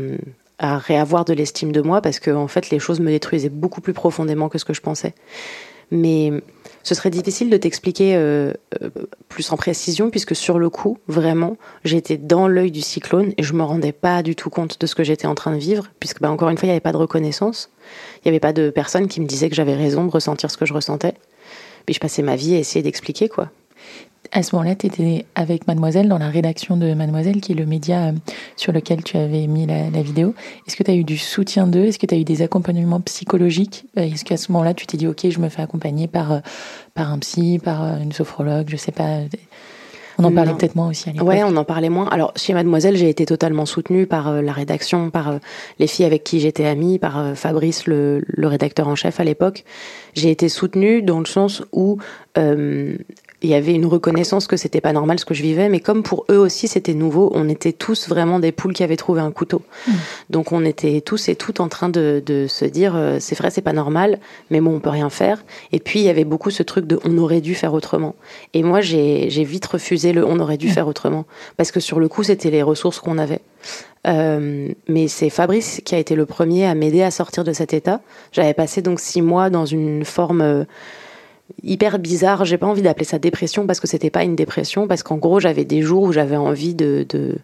à 0.58 0.80
réavoir 0.80 1.26
de 1.26 1.34
l'estime 1.34 1.72
de 1.72 1.82
moi 1.82 2.02
parce 2.02 2.20
que, 2.20 2.32
en 2.32 2.48
fait, 2.48 2.72
les 2.72 2.80
choses 2.80 3.00
me 3.00 3.12
détruisaient 3.12 3.50
beaucoup 3.50 3.82
plus 3.82 3.94
profondément 3.94 4.50
que 4.50 4.58
ce 4.58 4.66
que 4.66 4.74
je 4.74 4.82
pensais. 4.82 5.14
Mais 5.92 6.34
ce 6.88 6.96
serait 6.96 7.10
difficile 7.10 7.50
de 7.50 7.58
t'expliquer 7.58 8.16
euh, 8.16 8.54
euh, 8.82 8.90
plus 9.28 9.52
en 9.52 9.58
précision, 9.58 10.10
puisque 10.10 10.38
sur 10.38 10.58
le 10.58 10.70
coup, 10.70 11.00
vraiment, 11.10 11.58
j'étais 11.84 12.16
dans 12.16 12.48
l'œil 12.48 12.72
du 12.72 12.80
cyclone 12.80 13.34
et 13.38 13.44
je 13.44 13.52
me 13.52 13.64
rendais 13.64 13.92
pas 13.92 14.24
du 14.24 14.38
tout 14.38 14.50
compte 14.50 14.80
de 14.80 14.88
ce 14.88 14.96
que 14.96 15.04
j'étais 15.04 15.28
en 15.28 15.36
train 15.36 15.52
de 15.52 15.60
vivre, 15.60 15.90
puisque 16.00 16.22
bah, 16.22 16.32
encore 16.32 16.48
une 16.48 16.58
fois, 16.58 16.66
il 16.66 16.70
n'y 16.70 16.76
avait 16.76 16.80
pas 16.80 16.94
de 16.94 16.98
reconnaissance, 16.98 17.70
il 18.16 18.28
n'y 18.28 18.30
avait 18.30 18.40
pas 18.40 18.54
de 18.54 18.70
personne 18.70 19.10
qui 19.10 19.20
me 19.20 19.26
disait 19.26 19.50
que 19.50 19.56
j'avais 19.56 19.76
raison 19.76 20.06
de 20.06 20.12
ressentir 20.12 20.50
ce 20.50 20.56
que 20.56 20.66
je 20.66 20.74
ressentais. 20.74 21.16
Puis 21.86 21.94
je 21.94 22.00
passais 22.00 22.22
ma 22.22 22.38
vie 22.38 22.56
à 22.56 22.58
essayer 22.58 22.82
d'expliquer, 22.82 23.28
quoi 23.28 23.52
à 24.32 24.44
ce 24.44 24.56
moment-là, 24.56 24.76
tu 24.76 24.88
étais 24.88 25.26
avec 25.36 25.68
Mademoiselle 25.68 26.08
dans 26.08 26.18
la 26.18 26.30
rédaction 26.30 26.78
de 26.78 26.94
Mademoiselle, 26.94 27.42
qui 27.42 27.54
est 27.54 27.56
le 27.56 27.66
média 27.66 28.08
euh, 28.08 28.12
sur 28.56 28.72
lequel 28.72 29.04
tu 29.04 29.18
avais 29.18 29.48
mis 29.48 29.66
la, 29.66 29.90
vidéo. 30.02 30.34
Est-ce 30.68 30.76
que 30.76 30.84
tu 30.84 30.92
as 30.92 30.96
eu 30.96 31.04
du 31.04 31.18
soutien 31.18 31.68
d'eux? 31.68 31.86
Est-ce 31.86 32.00
que 32.00 32.06
tu 32.06 32.16
as 32.16 32.18
eu 32.18 32.24
des 32.24 32.42
accompagnements 32.42 33.02
psychologiques? 33.02 33.86
Euh, 33.98 34.04
Est-ce 34.04 34.26
qu'à 34.26 34.38
ce, 34.38 34.52
moment-là, 34.52 34.74
tu 34.74 34.86
t'es 34.86 34.98
dit, 34.98 35.08
OK, 35.08 35.28
je 35.30 35.40
me 35.40 35.50
fais 35.50 35.62
accompagner 35.62 36.08
par, 36.08 36.32
euh, 36.32 36.40
par 36.94 37.12
un 37.12 37.20
psy, 37.20 37.60
par 37.64 37.98
une 37.98 38.12
sophrologue, 38.12 38.68
je 38.70 38.78
sais 38.78 38.92
pas 38.92 39.22
on 40.20 40.24
en 40.24 40.32
parlait 40.32 40.54
peut-être 40.54 40.76
moins 40.76 40.90
aussi 40.90 41.10
à 41.10 41.12
l'époque. 41.12 41.28
Ouais, 41.28 41.44
on 41.44 41.56
en 41.58 41.64
parlait 41.64 41.90
moins. 41.90 42.08
Alors 42.08 42.34
chez 42.36 42.52
Mademoiselle, 42.56 42.98
j'ai 42.98 43.08
été 43.08 43.28
totalement 43.28 43.68
soutenue 43.68 44.08
par 44.08 44.42
la 44.42 44.52
rédaction, 44.52 45.12
par 45.12 45.36
les 45.78 45.86
filles 45.86 46.06
avec 46.06 46.24
qui 46.24 46.40
j'étais 46.40 46.66
amie, 46.66 46.98
par 46.98 47.38
Fabrice, 47.38 47.86
le, 47.86 48.24
le, 48.26 48.48
rédacteur 48.48 48.88
en 48.88 48.96
chef 48.96 49.20
à 49.20 49.24
l'époque. 49.24 49.64
J'ai 50.16 50.32
été 50.32 50.50
soutenue 50.50 51.04
dans 51.04 51.20
le 51.20 51.28
sens 51.28 51.62
où 51.72 52.00
il 53.44 53.50
y 53.50 53.54
avait 53.54 53.74
une 53.74 53.86
reconnaissance 53.86 54.48
que 54.48 54.58
c'était 54.58 54.82
pas 54.82 54.94
normal 54.94 55.20
ce 55.20 55.26
que 55.26 55.36
je 55.36 55.44
vivais, 55.44 55.70
mais 55.70 55.80
comme 55.80 56.02
pour 56.02 56.26
eux 56.32 56.38
aussi 56.38 56.68
c'était 56.68 56.96
nouveau, 56.96 57.32
on 57.36 57.48
était 57.48 57.72
tous 57.72 58.10
vraiment 58.10 58.40
des 58.40 58.52
poules 58.52 58.74
qui 58.74 58.84
avaient 58.84 58.98
trouvé 58.98 59.22
un 59.22 59.32
couteau. 59.32 59.62
Mm. 59.88 59.92
Donc 60.32 60.52
on 60.52 60.66
était 60.66 61.02
tous 61.02 61.30
et 61.30 61.36
toutes 61.36 61.60
en 61.60 61.68
train 61.68 61.90
de, 61.90 62.22
de 62.26 62.48
se 62.48 62.66
dire 62.66 62.96
euh, 62.96 63.18
c'est 63.20 63.38
vrai 63.38 63.52
c'est 63.52 63.62
pas 63.62 63.74
normal, 63.74 64.20
mais 64.50 64.60
bon 64.60 64.76
on 64.76 64.80
peut 64.80 64.90
rien 64.90 65.12
faire. 65.12 65.44
Et 65.72 65.80
puis 65.80 66.00
il 66.00 66.06
y 66.06 66.10
avait 66.10 66.24
beaucoup 66.24 66.50
ce 66.50 66.64
truc 66.64 66.88
de 66.88 67.00
on 67.04 67.16
aurait 67.20 67.42
dû 67.42 67.54
faire 67.54 67.74
autrement. 67.74 68.16
Et 68.56 68.64
moi 68.64 68.82
j'ai 68.82 69.28
vite 69.44 69.68
refusé 69.68 70.14
le 70.14 70.26
on 70.26 70.40
aurait 70.40 70.58
dû 70.58 70.70
mm. 70.70 70.72
faire 70.72 70.88
autrement 70.88 71.26
parce 71.58 71.72
que 71.72 71.80
sur 71.80 72.00
le 72.00 72.08
coup 72.08 72.24
c'était 72.24 72.50
les 72.50 72.64
ressources 72.64 73.00
qu'on 73.00 73.20
avait. 73.20 73.42
mais 74.04 75.08
c'est 75.08 75.30
Fabrice 75.30 75.82
qui 75.86 75.94
a 75.94 76.00
été 76.00 76.16
le 76.16 76.26
premier 76.26 76.66
à 76.66 76.74
m'aider 76.74 77.04
à 77.04 77.12
sortir 77.12 77.44
de 77.44 77.54
cet 77.54 77.74
état. 77.74 78.02
J'avais 78.32 78.56
passé 78.56 78.82
donc 78.82 79.00
six 79.00 79.22
mois 79.22 79.52
dans 79.52 79.68
une 79.68 80.06
forme 80.06 80.66
hyper 81.64 82.00
bizarre. 82.00 82.46
J'ai 82.46 82.58
pas 82.58 82.68
envie 82.68 82.82
d'appeler 82.82 83.06
ça 83.06 83.20
dépression 83.20 83.68
parce 83.68 83.80
que 83.80 83.88
c'était 83.88 84.10
pas 84.10 84.24
une 84.24 84.36
dépression, 84.36 84.88
parce 84.88 85.04
qu'en 85.04 85.18
gros, 85.18 85.40
j'avais 85.40 85.66
des 85.66 85.82
jours 85.82 86.04
où 86.04 86.12
j'avais 86.12 86.38
envie 86.38 86.76
de, 86.76 87.06
de, 87.10 87.38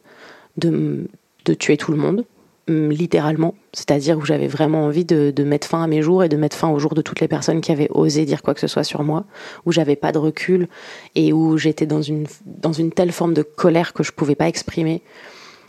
de, 0.57 1.53
tuer 1.53 1.77
tout 1.77 1.91
le 1.91 1.97
monde, 1.97 2.25
littéralement. 2.67 3.55
C'est-à-dire 3.73 4.17
où 4.17 4.25
j'avais 4.25 4.47
vraiment 4.47 4.85
envie 4.85 5.05
de, 5.05 5.31
de, 5.31 5.43
mettre 5.43 5.67
fin 5.67 5.83
à 5.83 5.87
mes 5.87 6.01
jours 6.01 6.23
et 6.23 6.29
de 6.29 6.37
mettre 6.37 6.57
fin 6.57 6.69
aux 6.69 6.79
jours 6.79 6.93
de 6.93 7.01
toutes 7.01 7.19
les 7.19 7.27
personnes 7.27 7.61
qui 7.61 7.71
avaient 7.71 7.89
osé 7.91 8.25
dire 8.25 8.41
quoi 8.41 8.53
que 8.53 8.59
ce 8.59 8.67
soit 8.67 8.83
sur 8.83 9.03
moi, 9.03 9.25
où 9.65 9.71
j'avais 9.71 9.95
pas 9.95 10.11
de 10.11 10.17
recul 10.17 10.67
et 11.15 11.33
où 11.33 11.57
j'étais 11.57 11.85
dans 11.85 12.01
une, 12.01 12.25
dans 12.45 12.73
une 12.73 12.91
telle 12.91 13.11
forme 13.11 13.33
de 13.33 13.43
colère 13.43 13.93
que 13.93 14.03
je 14.03 14.11
pouvais 14.11 14.35
pas 14.35 14.47
exprimer 14.47 15.01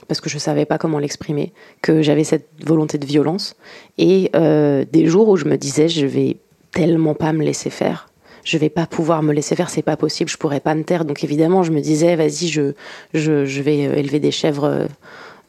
parce 0.06 0.20
que 0.20 0.28
je 0.28 0.36
savais 0.36 0.66
pas 0.66 0.76
comment 0.76 0.98
l'exprimer, 0.98 1.54
que 1.80 2.02
j'avais 2.02 2.24
cette 2.24 2.48
volonté 2.62 2.98
de 2.98 3.06
violence 3.06 3.56
et 3.96 4.30
euh, 4.36 4.84
des 4.92 5.06
jours 5.06 5.28
où 5.28 5.36
je 5.36 5.46
me 5.46 5.56
disais 5.56 5.88
je 5.88 6.06
vais 6.06 6.36
tellement 6.72 7.14
pas 7.14 7.32
me 7.32 7.42
laisser 7.42 7.70
faire 7.70 8.08
je 8.44 8.58
vais 8.58 8.68
pas 8.68 8.86
pouvoir 8.86 9.22
me 9.22 9.32
laisser 9.32 9.56
faire, 9.56 9.70
c'est 9.70 9.82
pas 9.82 9.96
possible, 9.96 10.30
je 10.30 10.36
pourrais 10.36 10.60
pas 10.60 10.74
me 10.74 10.84
taire. 10.84 11.04
Donc 11.04 11.24
évidemment, 11.24 11.62
je 11.62 11.72
me 11.72 11.80
disais, 11.80 12.14
vas-y, 12.16 12.48
je, 12.48 12.72
je, 13.14 13.44
je, 13.44 13.62
vais 13.62 13.86
euh, 13.86 13.94
élever 13.96 14.20
des 14.20 14.30
chèvres 14.30 14.86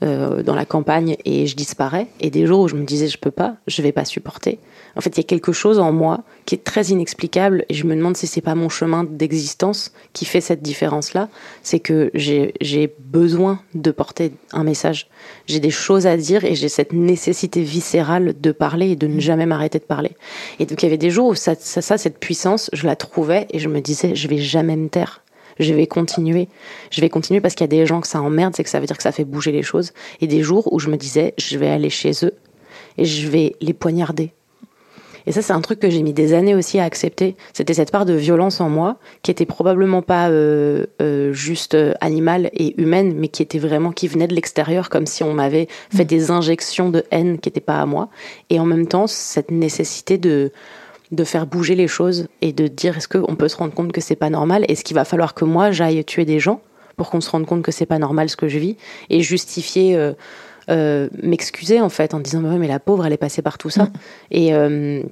euh, 0.03 0.43
dans 0.43 0.55
la 0.55 0.65
campagne 0.65 1.15
et 1.23 1.47
je 1.47 1.55
disparais. 1.55 2.07
Et 2.19 2.29
des 2.29 2.45
jours 2.45 2.61
où 2.61 2.67
je 2.67 2.75
me 2.75 2.83
disais, 2.83 3.07
je 3.07 3.17
peux 3.17 3.31
pas, 3.31 3.55
je 3.65 3.81
vais 3.81 3.93
pas 3.93 4.03
supporter. 4.03 4.59
En 4.97 5.01
fait, 5.01 5.11
il 5.11 5.17
y 5.17 5.21
a 5.21 5.23
quelque 5.23 5.53
chose 5.53 5.79
en 5.79 5.91
moi 5.91 6.23
qui 6.45 6.55
est 6.55 6.63
très 6.63 6.83
inexplicable 6.87 7.65
et 7.69 7.73
je 7.73 7.85
me 7.85 7.95
demande 7.95 8.17
si 8.17 8.27
c'est 8.27 8.41
pas 8.41 8.55
mon 8.55 8.69
chemin 8.69 9.03
d'existence 9.03 9.93
qui 10.13 10.25
fait 10.25 10.41
cette 10.41 10.61
différence-là. 10.61 11.29
C'est 11.63 11.79
que 11.79 12.11
j'ai 12.13 12.95
besoin 12.99 13.61
de 13.73 13.91
porter 13.91 14.33
un 14.51 14.63
message. 14.63 15.07
J'ai 15.47 15.59
des 15.59 15.71
choses 15.71 16.07
à 16.07 16.17
dire 16.17 16.43
et 16.43 16.55
j'ai 16.55 16.69
cette 16.69 16.93
nécessité 16.93 17.61
viscérale 17.61 18.35
de 18.39 18.51
parler 18.51 18.91
et 18.91 18.95
de 18.95 19.07
ne 19.07 19.19
jamais 19.19 19.45
m'arrêter 19.45 19.79
de 19.79 19.85
parler. 19.85 20.11
Et 20.59 20.65
donc, 20.65 20.83
il 20.83 20.85
y 20.85 20.89
avait 20.89 20.97
des 20.97 21.09
jours 21.09 21.27
où 21.27 21.35
ça, 21.35 21.55
ça, 21.57 21.97
cette 21.97 22.19
puissance, 22.19 22.69
je 22.73 22.85
la 22.85 22.95
trouvais 22.95 23.47
et 23.51 23.59
je 23.59 23.69
me 23.69 23.79
disais, 23.81 24.15
je 24.15 24.27
vais 24.27 24.39
jamais 24.39 24.75
me 24.75 24.89
taire 24.89 25.21
je 25.59 25.73
vais 25.73 25.87
continuer. 25.87 26.47
Je 26.91 27.01
vais 27.01 27.09
continuer 27.09 27.41
parce 27.41 27.55
qu'il 27.55 27.63
y 27.63 27.69
a 27.69 27.75
des 27.79 27.85
gens 27.85 28.01
que 28.01 28.07
ça 28.07 28.21
emmerde, 28.21 28.55
c'est 28.55 28.63
que 28.63 28.69
ça 28.69 28.79
veut 28.79 28.87
dire 28.87 28.97
que 28.97 29.03
ça 29.03 29.11
fait 29.11 29.25
bouger 29.25 29.51
les 29.51 29.63
choses. 29.63 29.93
Et 30.21 30.27
des 30.27 30.41
jours 30.41 30.71
où 30.73 30.79
je 30.79 30.89
me 30.89 30.97
disais, 30.97 31.33
je 31.37 31.57
vais 31.57 31.69
aller 31.69 31.89
chez 31.89 32.11
eux 32.23 32.33
et 32.97 33.05
je 33.05 33.27
vais 33.27 33.55
les 33.61 33.73
poignarder. 33.73 34.31
Et 35.27 35.31
ça, 35.31 35.41
c'est 35.41 35.53
un 35.53 35.61
truc 35.61 35.79
que 35.79 35.89
j'ai 35.89 36.03
mis 36.03 36.13
des 36.13 36.33
années 36.33 36.55
aussi 36.55 36.79
à 36.79 36.83
accepter. 36.83 37.35
C'était 37.53 37.73
cette 37.73 37.91
part 37.91 38.05
de 38.05 38.13
violence 38.13 38.61
en 38.61 38.69
moi 38.69 38.97
qui 39.23 39.31
était 39.31 39.45
probablement 39.45 40.01
pas 40.01 40.29
euh, 40.29 40.85
euh, 41.01 41.33
juste 41.33 41.73
euh, 41.73 41.93
animale 42.01 42.49
et 42.53 42.79
humaine, 42.79 43.15
mais 43.17 43.27
qui 43.27 43.41
était 43.41 43.57
vraiment 43.57 43.91
qui 43.91 44.07
venait 44.07 44.27
de 44.27 44.35
l'extérieur, 44.35 44.89
comme 44.89 45.07
si 45.07 45.23
on 45.23 45.33
m'avait 45.33 45.67
fait 45.89 46.03
mm. 46.03 46.07
des 46.07 46.31
injections 46.31 46.89
de 46.89 47.03
haine 47.11 47.39
qui 47.39 47.49
n'étaient 47.49 47.59
pas 47.59 47.81
à 47.81 47.85
moi. 47.85 48.09
Et 48.49 48.59
en 48.59 48.65
même 48.65 48.87
temps, 48.87 49.07
cette 49.07 49.51
nécessité 49.51 50.17
de 50.17 50.51
de 51.11 51.23
faire 51.23 51.45
bouger 51.47 51.75
les 51.75 51.87
choses 51.87 52.27
et 52.41 52.53
de 52.53 52.67
dire 52.67 52.97
est-ce 52.97 53.07
qu'on 53.07 53.35
peut 53.35 53.47
se 53.47 53.57
rendre 53.57 53.73
compte 53.73 53.91
que 53.91 54.01
c'est 54.01 54.15
pas 54.15 54.29
normal? 54.29 54.65
Est-ce 54.67 54.83
qu'il 54.83 54.95
va 54.95 55.05
falloir 55.05 55.33
que 55.33 55.45
moi 55.45 55.71
j'aille 55.71 56.03
tuer 56.03 56.25
des 56.25 56.39
gens 56.39 56.61
pour 56.97 57.09
qu'on 57.09 57.21
se 57.21 57.29
rende 57.29 57.45
compte 57.45 57.61
que 57.61 57.71
c'est 57.71 57.85
pas 57.85 57.99
normal 57.99 58.29
ce 58.29 58.35
que 58.35 58.47
je 58.47 58.57
vis? 58.57 58.77
Et 59.09 59.21
justifier 59.21 59.95
euh, 60.69 61.09
m'excuser 61.21 61.79
en 61.79 61.89
fait 61.89 62.15
en 62.15 62.19
disant 62.19 62.41
mais 62.41 62.67
la 62.67 62.79
pauvre 62.79 63.05
elle 63.05 63.13
est 63.13 63.17
passée 63.17 63.41
par 63.41 63.57
tout 63.57 63.69
ça. 63.69 63.83
Mm. 63.83 63.91
et 64.31 64.53
euh, 64.55 65.03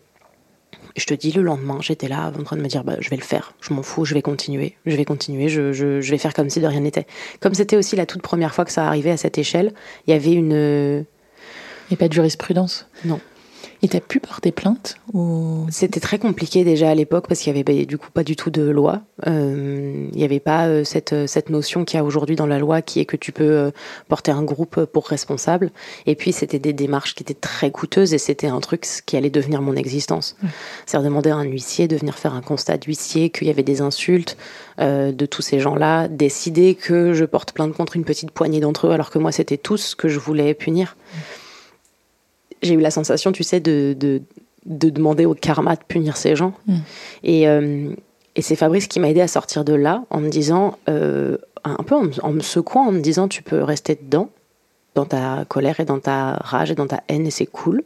je 0.95 1.05
te 1.05 1.13
dis 1.13 1.31
le 1.31 1.41
lendemain 1.43 1.77
j'étais 1.79 2.07
là 2.07 2.31
en 2.37 2.43
train 2.43 2.55
de 2.55 2.61
me 2.61 2.67
dire 2.67 2.83
bah, 2.83 2.95
je 2.99 3.09
vais 3.09 3.15
le 3.15 3.23
faire. 3.23 3.53
Je 3.61 3.73
m'en 3.73 3.83
fous 3.83 4.05
je 4.05 4.15
vais 4.15 4.23
continuer. 4.23 4.75
Je 4.85 4.95
vais 4.95 5.05
continuer 5.05 5.49
je, 5.49 5.71
je, 5.71 6.01
je 6.01 6.11
vais 6.11 6.17
faire 6.17 6.33
comme 6.33 6.49
si 6.49 6.59
de 6.59 6.65
rien 6.67 6.79
n'était. 6.79 7.05
Comme 7.39 7.53
c'était 7.53 7.77
aussi 7.77 7.95
la 7.95 8.07
toute 8.07 8.23
première 8.23 8.55
fois 8.55 8.65
que 8.65 8.71
ça 8.71 8.87
arrivait 8.87 9.11
à 9.11 9.17
cette 9.17 9.37
échelle 9.37 9.73
il 10.07 10.11
y 10.11 10.13
avait 10.13 10.33
une 10.33 11.05
et 11.91 11.95
pas 11.95 12.07
de 12.07 12.13
jurisprudence? 12.13 12.87
Non 13.05 13.19
et 13.83 13.89
t'as 13.89 13.99
pu 13.99 14.21
porter 14.21 14.53
plainte 14.53 14.95
ou... 15.13 15.67
C'était 15.69 15.99
très 15.99 16.17
compliqué 16.17 16.63
déjà 16.63 16.89
à 16.89 16.95
l'époque 16.95 17.27
parce 17.27 17.41
qu'il 17.41 17.55
y 17.55 17.59
avait 17.59 17.85
du 17.85 17.97
coup 17.97 18.09
pas 18.11 18.23
du 18.23 18.37
tout 18.37 18.49
de 18.49 18.61
loi. 18.61 19.01
Euh, 19.27 20.07
il 20.11 20.17
n'y 20.17 20.23
avait 20.23 20.39
pas 20.39 20.67
euh, 20.67 20.85
cette, 20.85 21.11
euh, 21.11 21.27
cette 21.27 21.49
notion 21.49 21.83
qu'il 21.83 21.97
y 21.97 21.99
a 21.99 22.03
aujourd'hui 22.05 22.37
dans 22.37 22.45
la 22.45 22.59
loi 22.59 22.81
qui 22.81 23.01
est 23.01 23.05
que 23.05 23.17
tu 23.17 23.33
peux 23.33 23.71
porter 24.07 24.31
un 24.31 24.41
groupe 24.41 24.85
pour 24.85 25.07
responsable. 25.07 25.71
Et 26.05 26.15
puis 26.15 26.31
c'était 26.31 26.59
des 26.59 26.71
démarches 26.71 27.13
qui 27.13 27.23
étaient 27.23 27.33
très 27.33 27.71
coûteuses 27.71 28.13
et 28.13 28.17
c'était 28.17 28.47
un 28.47 28.61
truc 28.61 28.87
qui 29.05 29.17
allait 29.17 29.29
devenir 29.29 29.61
mon 29.61 29.75
existence. 29.75 30.37
C'est-à-dire 30.85 31.09
demander 31.09 31.31
à 31.31 31.35
un 31.35 31.43
huissier 31.43 31.89
de 31.89 31.97
venir 31.97 32.17
faire 32.17 32.33
un 32.33 32.41
constat 32.41 32.77
d'huissier, 32.77 33.31
qu'il 33.31 33.47
y 33.47 33.49
avait 33.49 33.63
des 33.63 33.81
insultes 33.81 34.37
de 34.79 35.25
tous 35.25 35.41
ces 35.41 35.59
gens-là, 35.59 36.07
décider 36.07 36.75
que 36.75 37.13
je 37.13 37.25
porte 37.25 37.51
plainte 37.51 37.73
contre 37.73 37.97
une 37.97 38.05
petite 38.05 38.31
poignée 38.31 38.61
d'entre 38.61 38.87
eux 38.87 38.91
alors 38.91 39.09
que 39.09 39.19
moi 39.19 39.31
c'était 39.31 39.57
tous 39.57 39.93
que 39.93 40.07
je 40.07 40.19
voulais 40.19 40.53
punir 40.53 40.95
j'ai 42.63 42.73
eu 42.73 42.79
la 42.79 42.91
sensation, 42.91 43.31
tu 43.31 43.43
sais, 43.43 43.59
de, 43.59 43.95
de, 43.97 44.21
de, 44.65 44.89
demander 44.89 45.25
au 45.25 45.33
karma 45.33 45.75
de 45.75 45.83
punir 45.87 46.17
ces 46.17 46.35
gens. 46.35 46.53
Mm. 46.67 46.75
Et, 47.23 47.47
euh, 47.47 47.89
et 48.35 48.41
c'est 48.41 48.55
Fabrice 48.55 48.87
qui 48.87 48.99
m'a 48.99 49.09
aidé 49.09 49.21
à 49.21 49.27
sortir 49.27 49.63
de 49.63 49.73
là 49.73 50.03
en 50.09 50.19
me 50.19 50.29
disant, 50.29 50.77
euh, 50.89 51.37
un 51.63 51.83
peu 51.83 51.95
en, 51.95 52.31
me 52.31 52.41
secouant, 52.41 52.87
en 52.87 52.91
me 52.91 53.01
disant, 53.01 53.27
tu 53.27 53.43
peux 53.43 53.61
rester 53.63 53.95
dedans, 54.01 54.29
dans 54.95 55.05
ta 55.05 55.45
colère 55.47 55.79
et 55.79 55.85
dans 55.85 55.99
ta 55.99 56.33
rage 56.33 56.71
et 56.71 56.75
dans 56.75 56.87
ta 56.87 57.03
haine, 57.07 57.25
et 57.25 57.31
c'est 57.31 57.45
cool 57.45 57.83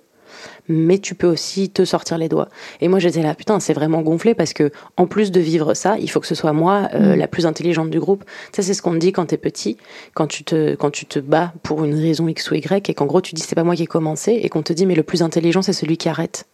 mais 0.67 0.99
tu 0.99 1.15
peux 1.15 1.27
aussi 1.27 1.69
te 1.69 1.85
sortir 1.85 2.17
les 2.17 2.29
doigts. 2.29 2.49
Et 2.81 2.87
moi 2.87 2.99
j'étais 2.99 3.21
là, 3.21 3.35
putain, 3.35 3.59
c'est 3.59 3.73
vraiment 3.73 4.01
gonflé 4.01 4.33
parce 4.33 4.53
que 4.53 4.71
en 4.97 5.07
plus 5.07 5.31
de 5.31 5.39
vivre 5.39 5.73
ça, 5.73 5.97
il 5.99 6.09
faut 6.09 6.19
que 6.19 6.27
ce 6.27 6.35
soit 6.35 6.53
moi 6.53 6.89
euh, 6.93 7.15
mm. 7.15 7.19
la 7.19 7.27
plus 7.27 7.45
intelligente 7.45 7.89
du 7.89 7.99
groupe. 7.99 8.23
Ça 8.55 8.61
c'est 8.63 8.73
ce 8.73 8.81
qu'on 8.81 8.93
te 8.93 8.97
dit 8.97 9.11
quand 9.11 9.27
t'es 9.27 9.37
petit, 9.37 9.77
quand 10.13 10.27
tu 10.27 10.43
te 10.43 10.75
quand 10.75 10.91
tu 10.91 11.05
te 11.05 11.19
bats 11.19 11.53
pour 11.63 11.83
une 11.83 11.95
raison 11.95 12.27
X 12.27 12.51
ou 12.51 12.55
Y 12.55 12.89
et 12.89 12.93
qu'en 12.93 13.05
gros 13.05 13.21
tu 13.21 13.33
dis 13.35 13.41
c'est 13.41 13.55
pas 13.55 13.63
moi 13.63 13.75
qui 13.75 13.83
ai 13.83 13.87
commencé 13.87 14.39
et 14.41 14.49
qu'on 14.49 14.63
te 14.63 14.73
dit 14.73 14.85
mais 14.85 14.95
le 14.95 15.03
plus 15.03 15.21
intelligent 15.21 15.61
c'est 15.61 15.73
celui 15.73 15.97
qui 15.97 16.09
arrête. 16.09 16.45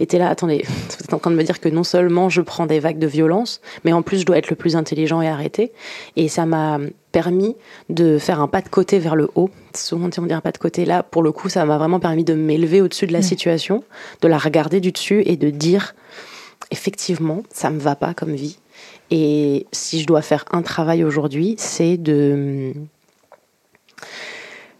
Et 0.00 0.06
t'es 0.06 0.18
là, 0.18 0.30
attendez, 0.30 0.64
vous 0.66 1.04
êtes 1.04 1.12
en 1.12 1.18
train 1.18 1.30
de 1.30 1.36
me 1.36 1.44
dire 1.44 1.60
que 1.60 1.68
non 1.68 1.84
seulement 1.84 2.28
je 2.28 2.40
prends 2.40 2.66
des 2.66 2.80
vagues 2.80 2.98
de 2.98 3.06
violence, 3.06 3.60
mais 3.84 3.92
en 3.92 4.02
plus 4.02 4.18
je 4.18 4.26
dois 4.26 4.38
être 4.38 4.50
le 4.50 4.56
plus 4.56 4.74
intelligent 4.74 5.20
et 5.20 5.28
arrêter. 5.28 5.72
Et 6.16 6.28
ça 6.28 6.46
m'a 6.46 6.78
permis 7.12 7.56
de 7.88 8.18
faire 8.18 8.40
un 8.40 8.48
pas 8.48 8.62
de 8.62 8.68
côté 8.68 8.98
vers 8.98 9.16
le 9.16 9.28
haut. 9.34 9.50
Souvent 9.74 10.08
on 10.16 10.26
dit 10.26 10.32
un 10.32 10.40
pas 10.40 10.52
de 10.52 10.58
côté. 10.58 10.84
Là, 10.84 11.02
pour 11.02 11.22
le 11.22 11.32
coup, 11.32 11.48
ça 11.48 11.64
m'a 11.64 11.78
vraiment 11.78 12.00
permis 12.00 12.24
de 12.24 12.34
m'élever 12.34 12.80
au-dessus 12.80 13.06
de 13.06 13.12
la 13.12 13.22
situation, 13.22 13.84
de 14.20 14.28
la 14.28 14.38
regarder 14.38 14.80
du 14.80 14.92
dessus 14.92 15.22
et 15.26 15.36
de 15.36 15.50
dire, 15.50 15.94
effectivement, 16.70 17.42
ça 17.52 17.70
me 17.70 17.78
va 17.78 17.96
pas 17.96 18.14
comme 18.14 18.34
vie. 18.34 18.58
Et 19.10 19.66
si 19.72 20.00
je 20.00 20.06
dois 20.06 20.22
faire 20.22 20.44
un 20.52 20.62
travail 20.62 21.04
aujourd'hui, 21.04 21.56
c'est 21.58 21.96
de 21.96 22.72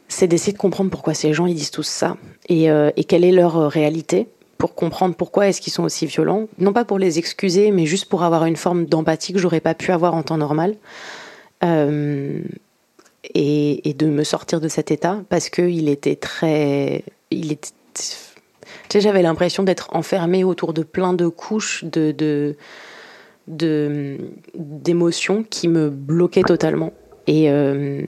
c'est 0.09 0.27
d'essayer 0.27 0.53
de 0.53 0.59
comprendre 0.59 0.91
pourquoi 0.91 1.15
ces 1.15 1.33
gens 1.33 1.47
ils 1.47 1.55
disent 1.55 1.71
tous 1.71 1.87
ça 1.87 2.17
et, 2.49 2.71
euh, 2.71 2.91
et 2.97 3.05
quelle 3.05 3.25
est 3.25 3.33
leur 3.33 3.71
réalité 3.71 4.27
pour 4.61 4.75
comprendre 4.75 5.15
pourquoi 5.15 5.49
est-ce 5.49 5.61
qu'ils 5.61 5.73
sont 5.73 5.85
aussi 5.85 6.05
violents, 6.05 6.47
non 6.59 6.75
pas 6.75 6.85
pour 6.85 6.99
les 6.99 7.19
excuser, 7.19 7.71
mais 7.71 7.87
juste 7.87 8.05
pour 8.11 8.23
avoir 8.23 8.45
une 8.45 8.57
forme 8.57 8.85
d'empathie 8.85 9.33
que 9.33 9.39
j'aurais 9.39 9.61
pas 9.61 9.75
pu 9.75 9.91
avoir 9.91 10.15
en 10.15 10.23
temps 10.23 10.37
normal, 10.37 10.77
euh, 11.65 12.43
et, 13.35 13.95
de 13.95 14.07
me 14.07 14.25
sortir 14.25 14.61
de 14.61 14.69
cet 14.69 14.91
état 14.91 15.23
parce 15.29 15.51
qu'il 15.51 15.89
était 15.89 16.17
très, 16.17 17.05
il 17.31 17.53
était, 17.53 17.71
j'avais 18.95 19.23
l'impression 19.23 19.63
d'être 19.63 19.95
enfermée 19.95 20.45
autour 20.45 20.73
de 20.73 20.83
plein 20.83 21.13
de 21.13 21.29
couches 21.29 21.85
de, 21.85 22.13
de 22.13 22.57
d'émotions 24.55 25.45
qui 25.49 25.69
me 25.69 25.91
bloquaient 25.91 26.43
totalement. 26.43 26.93
Et 27.27 27.51
euh, 27.51 28.03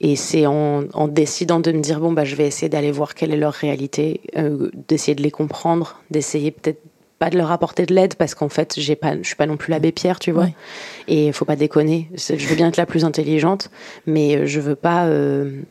et 0.00 0.14
c'est 0.14 0.46
en, 0.46 1.08
décidant 1.08 1.58
de 1.58 1.72
me 1.72 1.80
dire 1.80 1.98
bon 1.98 2.12
bah 2.12 2.24
je 2.24 2.36
vais 2.36 2.46
essayer 2.46 2.68
d'aller 2.68 2.92
voir 2.92 3.14
quelle 3.14 3.32
est 3.32 3.36
leur 3.36 3.52
réalité, 3.52 4.20
euh, 4.36 4.70
d'essayer 4.88 5.16
de 5.16 5.22
les 5.22 5.32
comprendre, 5.32 6.00
d'essayer 6.10 6.52
peut-être 6.52 6.80
pas 7.18 7.30
de 7.30 7.36
leur 7.36 7.50
apporter 7.50 7.86
de 7.86 7.94
l'aide 7.94 8.14
parce 8.14 8.34
qu'en 8.34 8.48
fait 8.48 8.74
j'ai 8.78 8.96
pas 8.96 9.16
je 9.16 9.26
suis 9.26 9.36
pas 9.36 9.46
non 9.46 9.56
plus 9.56 9.70
l'abbé 9.70 9.92
Pierre 9.92 10.18
tu 10.18 10.30
vois. 10.30 10.48
Et 11.06 11.26
et 11.28 11.32
faut 11.32 11.44
pas 11.44 11.56
déconner 11.56 12.08
je 12.14 12.46
veux 12.46 12.56
bien 12.56 12.68
être 12.68 12.76
la 12.76 12.86
plus 12.86 13.04
intelligente 13.04 13.70
mais 14.06 14.36
euh, 14.36 14.46
je 14.46 14.60
veux 14.60 14.76
pas 14.76 15.06
euh, 15.06 15.62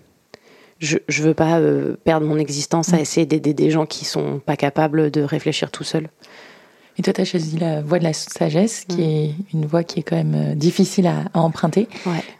je, 0.79 0.97
je 1.07 1.23
veux 1.23 1.33
pas 1.33 1.59
euh, 1.59 1.95
perdre 2.03 2.25
mon 2.25 2.37
existence 2.37 2.93
à 2.93 2.99
essayer 2.99 3.25
d'aider 3.25 3.53
des 3.53 3.71
gens 3.71 3.85
qui 3.85 4.05
sont 4.05 4.39
pas 4.45 4.55
capables 4.55 5.09
de 5.09 5.21
réfléchir 5.21 5.71
tout 5.71 5.83
seuls 5.83 6.09
et 6.97 7.03
toi, 7.03 7.13
tu 7.13 7.21
as 7.21 7.25
choisi 7.25 7.57
la 7.59 7.81
voie 7.81 7.99
de 7.99 8.03
la 8.03 8.13
sagesse, 8.13 8.85
qui 8.87 8.97
mm. 8.97 9.01
est 9.01 9.35
une 9.53 9.65
voie 9.65 9.83
qui 9.83 9.99
est 9.99 10.03
quand 10.03 10.15
même 10.15 10.33
euh, 10.35 10.55
difficile 10.55 11.07
à, 11.07 11.25
emprunter. 11.33 11.87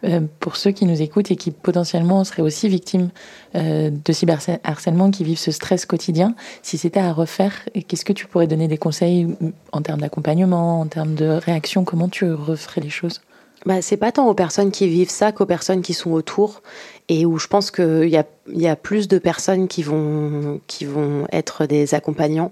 Euh, 0.03 0.21
pour 0.39 0.55
ceux 0.55 0.71
qui 0.71 0.85
nous 0.85 1.01
écoutent 1.01 1.29
et 1.29 1.35
qui 1.35 1.51
potentiellement 1.51 2.23
seraient 2.23 2.41
aussi 2.41 2.67
victimes 2.67 3.09
euh, 3.55 3.91
de 3.91 4.13
cyberharcèlement, 4.13 5.11
qui 5.11 5.23
vivent 5.23 5.37
ce 5.37 5.51
stress 5.51 5.85
quotidien, 5.85 6.35
si 6.63 6.77
c'était 6.77 6.99
à 6.99 7.13
refaire, 7.13 7.53
qu'est-ce 7.87 8.05
que 8.05 8.13
tu 8.13 8.25
pourrais 8.25 8.47
donner 8.47 8.67
des 8.67 8.77
conseils 8.77 9.27
en 9.71 9.81
termes 9.81 10.01
d'accompagnement, 10.01 10.81
en 10.81 10.87
termes 10.87 11.13
de 11.13 11.27
réaction 11.27 11.83
Comment 11.83 12.09
tu 12.09 12.31
referais 12.31 12.81
les 12.81 12.89
choses? 12.89 13.21
Bah, 13.65 13.81
c'est 13.81 13.97
pas 13.97 14.11
tant 14.11 14.27
aux 14.27 14.33
personnes 14.33 14.71
qui 14.71 14.87
vivent 14.87 15.09
ça 15.09 15.31
qu'aux 15.31 15.45
personnes 15.45 15.81
qui 15.81 15.93
sont 15.93 16.11
autour 16.11 16.61
et 17.09 17.25
où 17.25 17.37
je 17.37 17.47
pense 17.47 17.71
qu'il 17.71 18.09
y 18.09 18.17
a, 18.17 18.23
y 18.49 18.67
a 18.67 18.75
plus 18.75 19.07
de 19.07 19.17
personnes 19.17 19.67
qui 19.67 19.83
vont, 19.83 20.61
qui 20.67 20.85
vont 20.85 21.25
être 21.31 21.65
des 21.65 21.93
accompagnants 21.93 22.49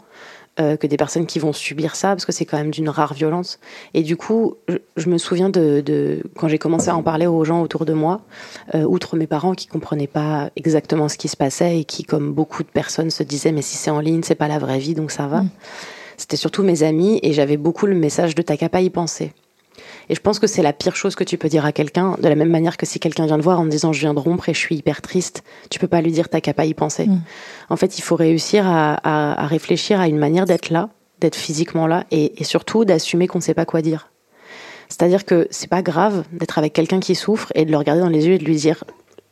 euh, 0.60 0.78
que 0.78 0.88
des 0.88 0.98
personnes 0.98 1.26
qui 1.26 1.40
vont 1.40 1.52
subir 1.54 1.96
ça, 1.96 2.10
parce 2.10 2.26
que 2.26 2.32
c'est 2.32 2.46
quand 2.46 2.58
même 2.58 2.72
d'une 2.72 2.90
rare 2.90 3.14
violence. 3.14 3.60
Et 3.94 4.04
du 4.04 4.16
coup, 4.16 4.56
je, 4.96 5.10
me 5.10 5.18
souviens 5.18 5.50
de, 5.50 5.82
de 5.82 6.24
quand 6.38 6.48
j'ai 6.48 6.58
commencé 6.58 6.90
à 6.90 6.96
en 6.96 7.04
parler 7.04 7.28
aux 7.28 7.44
gens 7.44 7.62
autour 7.62 7.86
de 7.86 7.94
moi, 7.94 8.22
euh, 8.74 8.84
outre 8.84 9.18
mes 9.18 9.28
parents 9.28 9.54
qui 9.54 9.68
comprenaient 9.68 10.08
pas 10.08 10.50
exactement 10.56 11.10
ce 11.10 11.18
qui 11.18 11.28
se 11.28 11.36
passait 11.36 11.80
et 11.80 11.84
qui, 11.84 12.04
comme 12.04 12.34
beaucoup 12.34 12.64
de 12.64 12.70
personnes, 12.70 13.10
se 13.10 13.24
disaient 13.24 13.52
mais 13.52 13.62
si 13.62 13.76
c'est 13.76 13.92
en 13.92 14.00
ligne, 14.00 14.22
c'est 14.24 14.36
pas 14.36 14.48
la 14.48 14.60
vraie 14.60 14.80
vie, 14.80 14.94
donc 14.94 15.12
ça 15.12 15.28
va. 15.28 15.42
Mm. 15.42 15.50
C'était 16.18 16.38
surtout 16.38 16.64
mes 16.64 16.84
amis 16.84 17.20
et 17.24 17.34
j'avais 17.34 17.58
beaucoup 17.58 17.86
le 17.86 17.96
message 17.96 18.36
de 18.36 18.42
t'as 18.42 18.56
qu'à 18.56 18.70
pas 18.70 18.82
y 18.82 18.90
penser. 18.90 19.34
Et 20.10 20.16
je 20.16 20.22
pense 20.22 20.40
que 20.40 20.48
c'est 20.48 20.62
la 20.62 20.74
pire 20.74 20.96
chose 20.96 21.16
que 21.16 21.24
tu 21.24 21.38
peux 21.38 21.50
dire 21.50 21.66
à 21.66 21.72
quelqu'un, 21.72 22.16
de 22.22 22.28
la 22.28 22.36
même 22.36 22.50
manière 22.50 22.78
que 22.78 22.86
si 22.86 23.00
quelqu'un 23.00 23.26
vient 23.26 23.38
te 23.38 23.44
voir 23.44 23.60
en 23.60 23.66
me 23.66 23.70
disant 23.70 23.94
je 23.94 24.00
viens 24.02 24.14
de 24.14 24.20
rompre 24.20 24.50
et 24.50 24.54
je 24.54 24.60
suis 24.60 24.76
hyper 24.76 25.02
triste, 25.02 25.44
tu 25.70 25.80
peux 25.80 25.88
pas 25.88 26.02
lui 26.02 26.12
dire 26.12 26.30
t'as 26.30 26.42
qu'à 26.42 26.54
pas 26.54 26.66
y 26.66 26.74
penser. 26.74 27.08
Mm. 27.08 27.22
En 27.70 27.76
fait, 27.76 27.98
il 27.98 28.02
faut 28.02 28.16
réussir 28.16 28.66
à, 28.68 29.48
réfléchir 29.48 30.00
à 30.00 30.08
une 30.08 30.18
manière 30.18 30.46
d'être 30.46 30.70
là, 30.70 30.90
d'être 31.20 31.36
physiquement 31.36 31.88
là, 31.88 32.06
et, 32.12 32.32
surtout 32.44 32.86
d'assumer 32.86 33.28
qu'on 33.28 33.40
ne 33.40 33.44
sait 33.44 33.54
pas 33.54 33.66
quoi 33.66 33.82
dire. 33.82 34.12
C'est-à-dire 34.90 35.26
que 35.26 35.48
c'est 35.50 35.70
pas 35.70 35.82
grave 35.82 36.24
d'être 36.32 36.60
avec 36.60 36.74
quelqu'un 36.74 37.00
qui 37.00 37.16
souffre 37.16 37.52
et 37.56 37.66
de 37.66 37.72
le 37.72 37.78
regarder 37.78 38.02
dans 38.02 38.10
les 38.10 38.28
yeux 38.28 38.34
et 38.34 38.38
de 38.38 38.46
lui 38.46 38.56
dire 38.56 38.84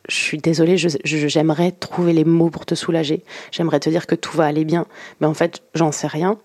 je 0.08 0.16
suis 0.16 0.38
désolée, 0.38 0.76
j'aimerais 0.76 1.72
trouver 1.72 2.12
les 2.12 2.24
mots 2.24 2.50
pour 2.50 2.66
te 2.66 2.74
soulager. 2.74 3.22
J'aimerais 3.50 3.80
te 3.80 3.88
dire 3.88 4.06
que 4.06 4.14
tout 4.14 4.36
va 4.36 4.44
aller 4.44 4.64
bien. 4.64 4.86
Mais 5.20 5.26
en 5.26 5.32
fait, 5.32 5.62
j'en 5.74 5.92
sais 5.92 6.06
rien 6.06 6.38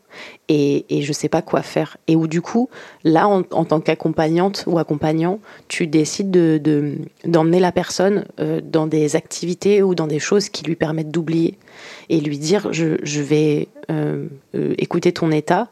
et, 0.48 0.86
et 0.90 1.02
je 1.02 1.12
sais 1.12 1.28
pas 1.28 1.42
quoi 1.42 1.62
faire. 1.62 1.98
Et 2.08 2.16
où 2.16 2.28
du 2.28 2.42
coup, 2.42 2.70
là, 3.04 3.28
en, 3.28 3.44
tant 3.44 3.82
qu'accompagnante 3.82 4.64
ou 4.66 4.80
accompagnant, 4.80 5.40
tu 5.68 5.88
décides 5.88 6.32
de, 6.32 6.98
d'emmener 7.26 7.60
la 7.60 7.74
personne 7.74 8.26
euh, 8.40 8.62
dans 8.64 8.88
des 8.88 9.18
activités 9.18 9.84
ou 9.84 9.94
dans 9.94 10.08
des 10.08 10.20
choses 10.20 10.48
qui 10.48 10.64
lui 10.64 10.76
permettent 10.76 11.12
d'oublier 11.12 11.58
et 12.08 12.22
lui 12.22 12.38
dire 12.38 12.72
je, 12.72 13.22
vais 13.22 13.68
euh, 13.92 14.28
euh, 14.56 14.74
écouter 14.78 15.12
ton 15.12 15.32
état, 15.32 15.68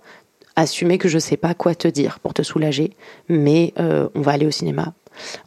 assumer 0.57 0.97
que 0.97 1.07
je 1.07 1.19
sais 1.19 1.37
pas 1.37 1.53
quoi 1.53 1.73
te 1.73 1.87
dire 1.87 2.19
pour 2.19 2.33
te 2.33 2.41
soulager, 2.41 2.91
mais 3.29 3.73
on 3.77 4.21
va 4.21 4.31
aller 4.33 4.47
au 4.47 4.51
cinéma, 4.51 4.93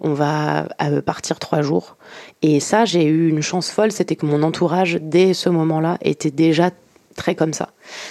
on 0.01 0.15
va 0.15 0.69
euh, 0.83 1.03
partir 1.03 1.39
trois 1.39 1.63
jours. 1.63 1.97
Et 2.43 2.61
ça, 2.61 2.85
j'ai 2.85 3.05
eu 3.05 3.29
une 3.29 3.43
chance 3.43 3.71
folle, 3.71 3.93
c'était 3.93 4.17
que 4.17 4.27
mon 4.27 4.43
entourage, 4.43 4.99
dès 5.01 5.35
ce 5.35 5.49
moment-là, 5.49 5.99
était 6.03 6.31
déjà 6.31 6.71
très 7.17 7.35
comme 7.35 7.53
ça. 7.53 7.71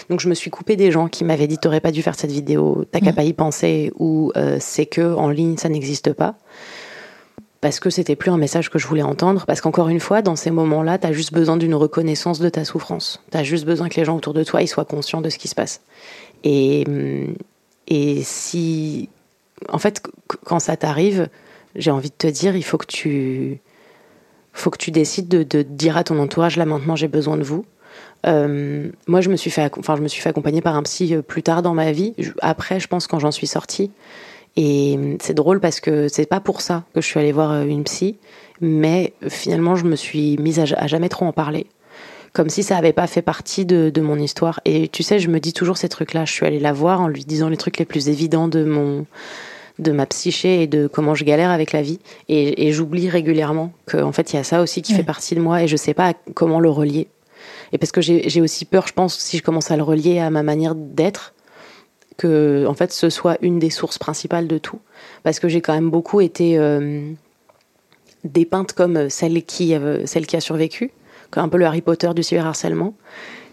Donc 0.10 0.20
je 0.20 0.30
me 0.30 0.36
suis 0.36 0.52
coupée 0.52 0.76
des 0.76 0.92
gens 0.92 1.08
qui 1.08 1.24
m'avaient 1.24 1.48
dit 1.48 1.58
t'aurais 1.58 1.80
pas 1.80 1.92
dû 1.92 2.04
faire 2.04 2.16
cette 2.16 2.32
vidéo, 2.32 2.86
t'as 2.92 3.00
qu'à 3.00 3.12
mmh. 3.12 3.16
pas 3.16 3.24
y 3.24 3.34
penser, 3.34 3.92
ou 3.98 4.32
euh, 4.36 4.58
c'est 4.60 4.86
que 4.86 5.16
en 5.16 5.30
ligne 5.30 5.58
ça 5.58 5.70
n'existe 5.70 6.14
pas. 6.14 6.36
Parce 7.62 7.82
que 7.82 7.90
c'était 7.90 8.16
plus 8.16 8.32
un 8.32 8.38
message 8.38 8.70
que 8.70 8.80
je 8.80 8.88
voulais 8.88 9.04
entendre. 9.04 9.46
Parce 9.46 9.60
qu'encore 9.60 9.90
une 9.90 10.00
fois, 10.00 10.22
dans 10.22 10.38
ces 10.38 10.50
moments-là, 10.50 10.98
t'as 10.98 11.12
juste 11.12 11.34
besoin 11.34 11.58
d'une 11.58 11.76
reconnaissance 11.76 12.40
de 12.40 12.48
ta 12.48 12.64
souffrance. 12.64 13.22
T'as 13.32 13.44
juste 13.44 13.66
besoin 13.66 13.90
que 13.90 13.96
les 14.00 14.06
gens 14.06 14.16
autour 14.16 14.34
de 14.34 14.46
toi 14.46 14.62
ils 14.62 14.68
soient 14.68 14.86
conscients 14.86 15.20
de 15.20 15.30
ce 15.30 15.38
qui 15.38 15.50
se 15.50 15.56
passe. 15.56 15.82
Et, 16.46 16.86
et 17.88 18.24
si, 18.24 19.10
en 19.68 19.78
fait, 19.78 20.02
quand 20.46 20.60
ça 20.60 20.78
t'arrive, 20.78 21.28
j'ai 21.76 21.92
envie 21.92 22.10
de 22.10 22.16
te 22.16 22.28
dire, 22.28 22.56
il 22.56 22.64
faut 22.64 22.78
que 22.78 22.86
tu, 22.86 23.60
faut 24.54 24.70
que 24.70 24.78
tu 24.78 24.92
décides 24.92 25.28
de, 25.28 25.62
dire 25.62 25.98
à 25.98 26.04
ton 26.04 26.20
entourage, 26.20 26.58
là 26.58 26.66
maintenant 26.66 26.96
j'ai 26.96 27.08
besoin 27.08 27.38
de 27.38 27.44
vous. 27.44 27.66
Euh, 28.26 28.90
moi, 29.08 29.22
je 29.22 29.30
me 29.30 29.36
suis 29.36 29.50
fait, 29.50 29.72
enfin, 29.78 29.96
je 29.96 30.02
me 30.02 30.08
suis 30.08 30.22
fait 30.22 30.30
accompagner 30.30 30.62
par 30.62 30.76
un 30.76 30.84
psy 30.84 31.16
euh, 31.16 31.22
plus 31.22 31.44
tard 31.44 31.62
dans 31.62 31.74
ma 31.74 31.92
vie. 31.92 32.14
Après, 32.42 32.80
je 32.80 32.88
pense 32.88 33.08
quand 33.08 33.20
j'en 33.20 33.32
suis 33.32 33.48
sortie. 33.48 33.92
Et 34.58 34.98
euh, 34.98 35.16
c'est 35.22 35.34
drôle 35.34 35.60
parce 35.60 35.80
que 35.80 36.08
c'est 36.08 36.26
pas 36.26 36.40
pour 36.40 36.62
ça 36.62 36.84
que 36.94 37.02
je 37.02 37.08
suis 37.08 37.20
allée 37.20 37.32
voir 37.32 37.62
une 37.64 37.84
psy, 37.84 38.18
mais 38.62 39.14
finalement, 39.28 39.76
je 39.76 39.86
me 39.86 39.96
suis 39.96 40.38
mise 40.38 40.60
à, 40.60 40.88
jamais 40.88 41.08
trop 41.08 41.26
en 41.26 41.32
parler, 41.32 41.68
comme 42.34 42.50
si 42.50 42.64
ça 42.64 42.76
avait 42.76 42.94
pas 42.94 43.08
fait 43.08 43.22
partie 43.22 43.66
de, 43.66 44.02
mon 44.02 44.18
histoire. 44.18 44.60
Et 44.66 44.90
tu 44.90 45.04
sais, 45.04 45.20
je 45.20 45.30
me 45.30 45.40
dis 45.40 45.54
toujours 45.54 45.78
ces 45.78 45.88
trucs-là. 45.88 46.26
Je 46.26 46.34
suis 46.34 46.46
allée 46.46 46.60
la 46.60 46.74
voir 46.74 47.00
en 47.00 47.08
lui 47.08 47.24
disant 47.24 47.48
les 47.48 47.58
trucs 47.58 47.78
les 47.78 47.86
plus 47.86 48.10
évidents 48.10 48.48
de 48.48 48.66
mon 48.66 49.06
de 49.80 49.92
ma 49.92 50.06
psyché 50.06 50.62
et 50.64 50.68
de 50.68 50.88
comment 50.88 51.16
je 51.16 51.24
galère 51.24 51.50
avec 51.50 51.72
la 51.72 51.82
vie. 51.82 52.00
Et, 52.28 52.72
j'oublie 52.72 53.10
régulièrement 53.10 53.74
qu'en 53.86 54.12
fait, 54.12 54.34
il 54.34 54.36
y 54.36 54.40
a 54.40 54.44
ça 54.44 54.62
aussi 54.62 54.82
qui 54.82 54.94
fait 54.94 55.04
partie 55.04 55.36
de 55.36 55.40
moi 55.40 55.64
et 55.64 55.68
je 55.68 55.76
sais 55.76 55.94
pas 55.94 56.14
comment 56.36 56.60
le 56.60 56.70
relier. 56.70 57.08
Et 57.72 57.78
parce 57.78 57.92
que 57.92 58.02
j'ai 58.02 58.42
aussi 58.42 58.66
peur, 58.66 58.88
je 58.88 58.94
pense, 58.94 59.18
si 59.18 59.38
je 59.38 59.44
commence 59.44 59.72
à 59.72 59.78
le 59.78 59.84
relier 59.84 60.20
à 60.20 60.30
ma 60.30 60.44
manière 60.44 60.76
d'être, 60.76 61.34
que 62.18 62.66
en 62.68 62.74
fait 62.74 62.92
ce 62.92 63.10
soit 63.10 63.38
une 63.42 63.60
des 63.60 63.70
sources 63.70 63.98
principales 63.98 64.48
de 64.48 64.58
tout. 64.58 64.80
Parce 65.24 65.40
que 65.40 65.48
j'ai 65.48 65.62
quand 65.62 65.74
même 65.74 65.90
beaucoup 65.90 66.20
été 66.20 66.58
euh, 66.58 67.12
dépeinte 68.26 68.74
comme 68.74 69.10
celle 69.10 69.44
qui, 69.44 69.74
celle 70.06 70.28
qui 70.28 70.36
a 70.36 70.42
survécu, 70.42 70.92
comme 71.32 71.44
un 71.44 71.50
peu 71.50 71.58
le 71.58 71.66
Harry 71.66 71.82
Potter 71.82 72.10
du 72.14 72.24
cyberharcèlement. 72.24 72.94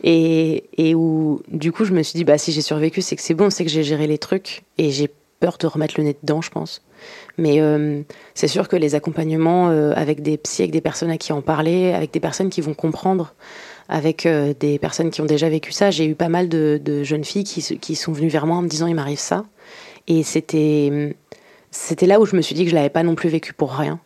Et, 0.03 0.65
et 0.77 0.95
où 0.95 1.41
du 1.49 1.73
coup 1.73 1.85
je 1.85 1.93
me 1.93 2.03
suis 2.03 2.17
dit, 2.17 2.25
bah 2.25 2.39
si 2.39 2.53
j'ai 2.53 2.63
survécu, 2.63 3.01
c'est 3.01 3.17
que 3.17 3.23
c'est 3.23 3.35
bon, 3.35 3.51
c'est 3.51 3.65
que 3.65 3.71
j'ai 3.71 3.85
géré 3.85 4.07
les 4.07 4.19
trucs 4.19 4.65
et 4.79 4.91
j'ai 4.91 5.11
peur 5.41 5.57
de 5.59 5.67
remettre 5.67 5.95
le 5.99 6.05
nez 6.05 6.17
dedans, 6.23 6.43
je 6.43 6.51
pense. 6.51 6.83
Mais 7.39 7.61
euh, 7.61 8.03
c'est 8.35 8.49
sûr 8.49 8.69
que 8.69 8.77
les 8.77 8.95
accompagnements 8.95 9.69
euh, 9.69 9.93
avec 9.95 10.23
des 10.23 10.37
psys, 10.39 10.63
avec 10.63 10.73
des 10.73 10.81
personnes 10.81 11.11
à 11.11 11.19
qui 11.19 11.33
en 11.33 11.43
parler, 11.43 11.93
avec 11.93 12.13
des 12.13 12.21
personnes 12.21 12.49
qui 12.49 12.61
vont 12.61 12.75
comprendre, 12.75 13.35
avec 13.89 14.27
euh, 14.27 14.55
des 14.59 14.79
personnes 14.79 15.11
qui 15.11 15.21
ont 15.21 15.27
déjà 15.27 15.49
vécu 15.49 15.73
ça, 15.73 15.91
j'ai 15.91 16.07
eu 16.07 16.15
pas 16.15 16.29
mal 16.29 16.49
de, 16.49 17.03
jeunes 17.03 17.25
filles 17.25 17.45
qui, 17.45 17.63
qui, 17.79 17.95
sont 17.95 18.13
venues 18.13 18.29
vers 18.29 18.47
moi 18.47 18.57
en 18.57 18.63
me 18.63 18.69
disant 18.69 18.87
il 18.87 18.95
m'arrive 18.95 19.19
ça. 19.19 19.45
Et 20.09 20.23
c'était, 20.23 21.17
c'était 21.71 22.07
là 22.07 22.21
où 22.21 22.27
je 22.27 22.37
me 22.37 22.43
suis 22.43 22.55
dit 22.55 22.65
que 22.65 22.71
je 22.71 22.75
l'avais 22.75 22.91
pas 22.91 23.03
non 23.03 23.15
plus 23.15 23.29
vécu 23.29 23.53
pour 23.53 23.73
rien. 23.73 24.01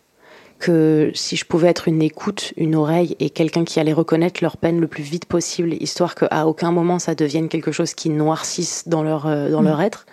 Que 0.59 1.11
si 1.15 1.37
je 1.37 1.47
pouvais 1.47 1.69
être 1.69 1.89
une 1.89 2.03
écoute, 2.03 2.53
une 2.59 2.75
oreille 2.75 3.17
et 3.19 3.31
quelqu'un 3.31 3.65
qui 3.65 3.81
allait 3.81 3.95
reconnaître 3.95 4.41
leur 4.43 4.59
peine 4.59 4.79
le 4.79 4.89
plus 4.89 5.03
vite 5.03 5.25
possible, 5.25 5.73
histoire 5.73 6.15
qu'à 6.15 6.47
aucun 6.47 6.71
moment 6.71 6.99
ça 6.99 7.15
devienne 7.15 7.49
quelque 7.49 7.73
chose 7.73 7.95
qui 7.95 8.11
noircisse 8.11 8.87
dans 8.87 9.03
leur, 9.03 9.25
dans 9.25 9.63
leur 9.63 9.79
mmh. 9.79 9.83
être, 9.83 10.07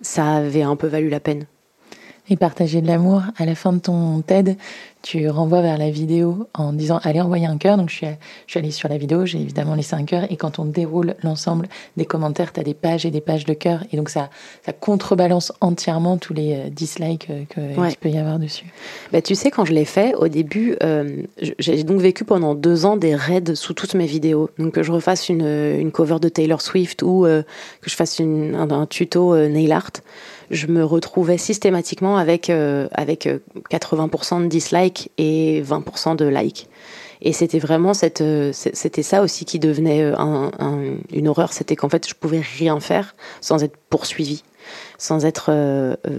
ça 0.00 0.36
avait 0.36 0.62
un 0.62 0.76
peu 0.76 0.86
valu 0.86 1.08
la 1.08 1.20
peine. 1.20 1.46
Et 2.28 2.36
partager 2.36 2.80
de 2.80 2.86
l'amour, 2.86 3.22
à 3.36 3.46
la 3.46 3.54
fin 3.54 3.72
de 3.72 3.78
ton 3.78 4.20
TED, 4.20 4.56
tu 5.06 5.28
renvoies 5.30 5.62
vers 5.62 5.78
la 5.78 5.88
vidéo 5.88 6.48
en 6.52 6.72
disant 6.72 6.98
allez 7.04 7.20
envoyer 7.20 7.46
un 7.46 7.58
cœur. 7.58 7.76
Donc 7.76 7.90
je 7.90 7.94
suis, 7.94 8.06
je 8.46 8.50
suis 8.50 8.58
allée 8.58 8.72
sur 8.72 8.88
la 8.88 8.98
vidéo, 8.98 9.24
j'ai 9.24 9.38
évidemment 9.40 9.76
laissé 9.76 9.94
un 9.94 10.04
cœur. 10.04 10.26
Et 10.32 10.36
quand 10.36 10.58
on 10.58 10.64
déroule 10.64 11.14
l'ensemble 11.22 11.68
des 11.96 12.04
commentaires, 12.04 12.52
tu 12.52 12.58
as 12.58 12.64
des 12.64 12.74
pages 12.74 13.06
et 13.06 13.12
des 13.12 13.20
pages 13.20 13.44
de 13.44 13.54
cœur. 13.54 13.84
Et 13.92 13.96
donc 13.96 14.08
ça, 14.08 14.30
ça 14.64 14.72
contrebalance 14.72 15.52
entièrement 15.60 16.16
tous 16.16 16.34
les 16.34 16.54
euh, 16.54 16.70
dislikes 16.70 17.28
euh, 17.30 17.44
qu'il 17.44 17.96
peut 17.98 18.08
y 18.08 18.18
avoir 18.18 18.40
dessus. 18.40 18.64
Bah, 19.12 19.22
tu 19.22 19.36
sais, 19.36 19.52
quand 19.52 19.64
je 19.64 19.74
l'ai 19.74 19.84
fait, 19.84 20.12
au 20.16 20.26
début, 20.26 20.76
euh, 20.82 21.22
j'ai 21.60 21.84
donc 21.84 22.00
vécu 22.00 22.24
pendant 22.24 22.56
deux 22.56 22.84
ans 22.84 22.96
des 22.96 23.14
raids 23.14 23.54
sous 23.54 23.74
toutes 23.74 23.94
mes 23.94 24.06
vidéos. 24.06 24.50
Donc 24.58 24.74
que 24.74 24.82
je 24.82 24.90
refasse 24.90 25.28
une, 25.28 25.46
une 25.46 25.92
cover 25.92 26.18
de 26.20 26.28
Taylor 26.28 26.60
Swift 26.60 27.04
ou 27.04 27.22
que 27.22 27.90
je 27.90 27.94
fasse 27.94 28.18
une, 28.18 28.56
un, 28.56 28.86
tuto 28.86 29.36
nail 29.48 29.70
art 29.70 29.92
je 30.50 30.66
me 30.66 30.84
retrouvais 30.84 31.38
systématiquement 31.38 32.16
avec, 32.16 32.50
euh, 32.50 32.88
avec 32.92 33.28
80% 33.70 34.40
euh, 34.40 34.44
de 34.44 34.48
dislikes 34.48 35.10
et 35.18 35.62
20% 35.62 36.16
de 36.16 36.26
likes. 36.26 36.68
Et 37.22 37.32
c'était 37.32 37.58
vraiment 37.58 37.94
cette, 37.94 38.20
euh, 38.20 38.52
c'était 38.52 39.02
ça 39.02 39.22
aussi 39.22 39.44
qui 39.44 39.58
devenait 39.58 40.02
un, 40.02 40.50
une 41.12 41.28
horreur, 41.28 41.52
c'était 41.52 41.74
qu'en 41.74 41.88
fait 41.88 42.08
je 42.08 42.14
pouvais 42.14 42.42
rien 42.58 42.78
faire 42.78 43.16
sans 43.40 43.64
être 43.64 43.76
poursuivi, 43.88 44.44
sans 44.98 45.24
être 45.24 45.50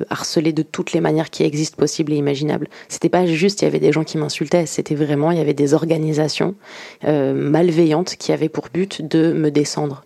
harcelé 0.10 0.54
de 0.54 0.64
toutes 0.64 0.94
les 0.94 1.02
manières 1.02 1.30
qui 1.30 1.44
existent 1.44 1.78
possibles 1.78 2.14
et 2.14 2.16
imaginables. 2.16 2.68
C'était 2.90 3.10
pas 3.10 3.28
juste 3.28 3.62
il 3.62 3.66
y 3.66 3.68
avait 3.68 3.80
des 3.80 3.92
gens 3.92 4.04
qui 4.04 4.18
m'insultaient, 4.18 4.66
c'était 4.66 4.96
vraiment 4.96 5.30
il 5.30 5.38
y 5.38 5.42
avait 5.42 5.54
des 5.54 5.76
organisations 5.76 6.56
malveillantes 7.04 8.16
qui 8.16 8.32
avaient 8.32 8.50
pour 8.50 8.70
but 8.74 9.08
de 9.08 9.34
me 9.34 9.52
descendre. 9.52 10.04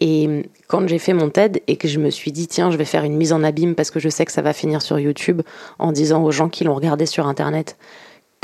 Et 0.00 0.50
quand 0.66 0.86
j'ai 0.88 0.98
fait 0.98 1.12
mon 1.12 1.30
TED 1.30 1.62
et 1.66 1.76
que 1.76 1.86
je 1.86 1.98
me 2.00 2.10
suis 2.10 2.32
dit, 2.32 2.48
tiens, 2.48 2.70
je 2.70 2.76
vais 2.76 2.84
faire 2.84 3.04
une 3.04 3.16
mise 3.16 3.32
en 3.32 3.44
abîme 3.44 3.74
parce 3.74 3.90
que 3.90 4.00
je 4.00 4.08
sais 4.08 4.24
que 4.24 4.32
ça 4.32 4.42
va 4.42 4.52
finir 4.52 4.82
sur 4.82 4.98
YouTube 4.98 5.42
en 5.78 5.92
disant 5.92 6.22
aux 6.24 6.32
gens 6.32 6.48
qui 6.48 6.64
l'ont 6.64 6.74
regardé 6.74 7.06
sur 7.06 7.26
Internet 7.26 7.76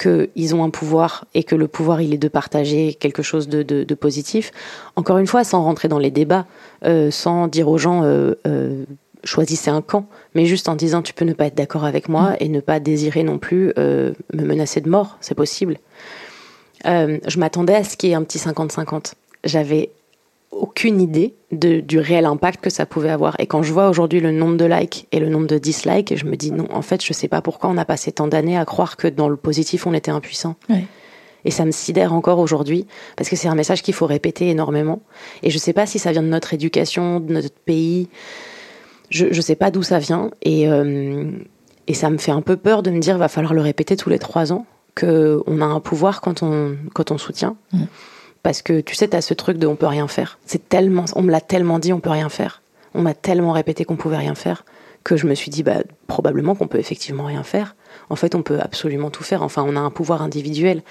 qu'ils 0.01 0.55
ont 0.55 0.65
un 0.65 0.71
pouvoir 0.71 1.27
et 1.35 1.45
que 1.45 1.55
le 1.55 1.69
pouvoir, 1.69 2.01
il 2.01 2.15
est 2.15 2.19
de 2.19 2.29
partager 2.29 2.95
quelque 2.95 3.23
chose 3.23 3.49
de, 3.49 3.95
positif. 3.95 4.51
Encore 4.97 5.19
une 5.19 5.27
fois, 5.27 5.45
sans 5.45 5.63
rentrer 5.63 5.89
dans 5.89 5.99
les 5.99 6.11
débats, 6.11 6.47
euh, 6.85 7.11
sans 7.11 7.49
dire 7.49 7.69
aux 7.69 7.77
gens, 7.77 8.03
euh, 8.03 8.33
euh, 8.47 8.85
choisissez 9.25 9.71
un 9.71 9.83
camp, 9.83 10.07
mais 10.35 10.47
juste 10.47 10.69
en 10.69 10.77
disant, 10.77 11.03
tu 11.03 11.13
peux 11.13 11.27
ne 11.27 11.35
pas 11.35 11.47
être 11.47 11.55
d'accord 11.55 11.85
avec 11.85 12.09
moi 12.09 12.35
et 12.41 12.49
ne 12.49 12.61
pas 12.61 12.81
désirer 12.81 13.23
non 13.23 13.39
plus 13.39 13.75
me 13.77 14.15
menacer 14.33 14.81
de 14.81 14.89
mort, 14.89 15.19
c'est 15.21 15.35
possible. 15.35 15.77
je 16.85 17.39
m'attendais 17.39 17.75
à 17.75 17.85
ce 17.85 17.99
qu'il 17.99 18.09
y 18.09 18.13
ait 18.13 18.17
un 18.17 18.23
petit 18.23 18.39
50-50. 18.39 19.13
J'avais 19.45 19.91
aucune 20.51 21.01
idée 21.01 21.35
de, 21.53 21.81
du 21.81 21.99
réel 21.99 22.27
impact 22.27 22.61
que 22.63 22.71
ça 22.71 22.87
pouvait 22.87 23.11
avoir. 23.11 23.39
Et 23.39 23.47
quand 23.47 23.63
je 23.63 23.73
vois 23.73 23.89
aujourd'hui 23.89 24.21
le 24.21 24.33
nombre 24.33 24.57
de 24.57 24.65
likes 24.65 25.07
et 25.13 25.21
le 25.21 25.29
nombre 25.29 25.47
de 25.47 25.59
dislikes, 25.59 26.17
je 26.17 26.25
me 26.25 26.37
dis 26.37 26.51
non, 26.51 26.67
en 26.73 26.83
fait, 26.83 27.05
je 27.05 27.13
sais 27.13 27.29
pas 27.29 27.41
pourquoi 27.41 27.71
on 27.71 27.77
a 27.77 27.85
passé 27.85 28.13
tant 28.13 28.27
d'années 28.27 28.59
à 28.59 28.65
croire 28.65 28.97
que 28.97 29.09
dans 29.09 29.29
le 29.29 29.37
positif, 29.37 29.87
on 29.87 29.95
était 29.95 30.11
impuissant. 30.11 30.57
Et 31.45 31.51
ça 31.51 31.65
me 31.65 31.71
sidère 31.71 32.13
encore 32.13 32.39
aujourd'hui, 32.39 32.87
parce 33.17 33.31
que 33.31 33.37
c'est 33.37 33.49
un 33.49 33.55
message 33.55 33.83
qu'il 33.83 33.95
faut 33.95 34.07
répéter 34.07 34.51
énormément. 34.51 35.01
Et 35.43 35.51
je 35.51 35.57
sais 35.57 35.73
pas 35.73 35.87
si 35.87 35.99
ça 35.99 36.13
vient 36.13 36.23
de 36.23 36.29
notre 36.29 36.53
éducation, 36.53 37.21
de 37.21 37.33
notre 37.33 37.51
pays. 37.51 38.09
Je, 39.09 39.27
je 39.31 39.41
sais 39.41 39.57
pas 39.57 39.71
d'où 39.71 39.83
ça 39.83 39.99
vient. 39.99 40.31
Et, 40.43 40.69
euh, 40.69 41.31
et 41.87 41.95
ça 41.95 42.11
me 42.11 42.19
fait 42.19 42.33
un 42.33 42.43
peu 42.43 42.57
peur 42.57 42.83
de 42.83 42.91
me 42.91 42.99
dire, 42.99 43.17
va 43.17 43.29
falloir 43.29 43.55
le 43.55 43.63
répéter 43.63 43.97
tous 43.97 44.11
les 44.11 44.19
trois 44.19 44.53
ans, 44.53 44.67
qu'on 44.95 45.61
a 45.61 45.65
un 45.65 45.81
pouvoir 45.81 46.21
quand 46.21 46.43
on, 46.43 46.77
quand 46.93 47.11
on 47.11 47.19
soutient. 47.19 47.57
Parce 48.42 48.62
que 48.62 48.81
tu 48.81 48.94
sais, 48.94 49.09
t'as 49.09 49.20
ce 49.20 49.35
truc 49.35 49.59
de 49.59 49.66
on 49.66 49.76
peut 49.76 49.87
rien 49.87 50.09
faire. 50.09 50.38
C'est 50.46 50.68
tellement, 50.68 51.05
on 51.14 51.22
me 51.22 51.31
l'a 51.31 51.40
tellement 51.40 51.79
dit, 51.79 51.92
on 51.92 52.00
peut 52.00 52.11
rien 52.11 52.29
faire. 52.29 52.62
On 52.94 53.03
m'a 53.03 53.14
tellement 53.14 53.53
répété 53.53 53.85
qu'on 53.85 53.96
pouvait 53.96 54.16
rien 54.16 54.35
faire 54.35 54.64
que 55.05 55.16
je 55.16 55.26
me 55.26 55.35
suis 55.35 55.50
dit, 55.50 55.62
bah, 55.62 55.79
probablement 56.07 56.55
qu'on 56.55 56.68
peut 56.68 56.79
effectivement 56.79 57.24
rien 57.24 57.42
faire. 57.42 57.74
En 58.11 58.16
fait, 58.16 58.35
on 58.35 58.42
peut 58.42 58.61
absolument 58.61 59.11
tout 59.11 59.22
faire. 59.22 59.42
Enfin, 59.42 59.64
on 59.66 59.76
a 59.76 59.81
un 59.81 59.90
pouvoir 59.90 60.22
individuel. 60.22 60.83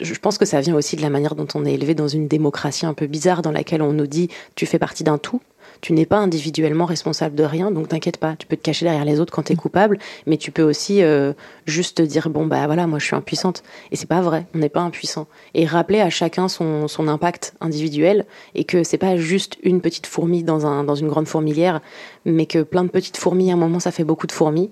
Je 0.00 0.14
pense 0.14 0.38
que 0.38 0.44
ça 0.44 0.60
vient 0.60 0.74
aussi 0.74 0.96
de 0.96 1.02
la 1.02 1.10
manière 1.10 1.34
dont 1.34 1.48
on 1.54 1.64
est 1.64 1.74
élevé 1.74 1.94
dans 1.94 2.06
une 2.06 2.28
démocratie 2.28 2.86
un 2.86 2.94
peu 2.94 3.06
bizarre 3.06 3.42
dans 3.42 3.50
laquelle 3.50 3.82
on 3.82 3.92
nous 3.92 4.06
dit, 4.06 4.28
tu 4.54 4.66
fais 4.66 4.78
partie 4.78 5.02
d'un 5.02 5.18
tout 5.18 5.40
tu 5.80 5.92
n'es 5.92 6.06
pas 6.06 6.18
individuellement 6.18 6.84
responsable 6.84 7.34
de 7.34 7.44
rien, 7.44 7.70
donc 7.70 7.88
t'inquiète 7.88 8.18
pas. 8.18 8.36
Tu 8.36 8.46
peux 8.46 8.56
te 8.56 8.62
cacher 8.62 8.84
derrière 8.84 9.04
les 9.04 9.20
autres 9.20 9.32
quand 9.32 9.44
tu 9.44 9.52
es 9.52 9.54
mm. 9.54 9.58
coupable, 9.58 9.98
mais 10.26 10.36
tu 10.36 10.50
peux 10.50 10.62
aussi 10.62 11.02
euh, 11.02 11.32
juste 11.66 11.98
te 11.98 12.02
dire 12.02 12.30
bon 12.30 12.46
bah 12.46 12.66
voilà, 12.66 12.86
moi 12.86 12.98
je 12.98 13.06
suis 13.06 13.16
impuissante. 13.16 13.62
Et 13.90 13.96
c'est 13.96 14.08
pas 14.08 14.20
vrai, 14.20 14.46
on 14.54 14.58
n'est 14.58 14.68
pas 14.68 14.80
impuissant. 14.80 15.26
Et 15.54 15.66
rappeler 15.66 16.00
à 16.00 16.10
chacun 16.10 16.48
son, 16.48 16.88
son 16.88 17.08
impact 17.08 17.54
individuel 17.60 18.26
et 18.54 18.64
que 18.64 18.82
c'est 18.84 18.98
pas 18.98 19.16
juste 19.16 19.56
une 19.62 19.80
petite 19.80 20.06
fourmi 20.06 20.42
dans 20.42 20.66
un 20.66 20.84
dans 20.84 20.94
une 20.94 21.08
grande 21.08 21.28
fourmilière, 21.28 21.80
mais 22.24 22.46
que 22.46 22.62
plein 22.62 22.84
de 22.84 22.90
petites 22.90 23.16
fourmis 23.16 23.50
à 23.50 23.54
un 23.54 23.58
moment 23.58 23.80
ça 23.80 23.92
fait 23.92 24.04
beaucoup 24.04 24.26
de 24.26 24.32
fourmis. 24.32 24.70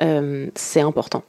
Euh, 0.00 0.48
c'est 0.54 0.80
important. 0.80 1.22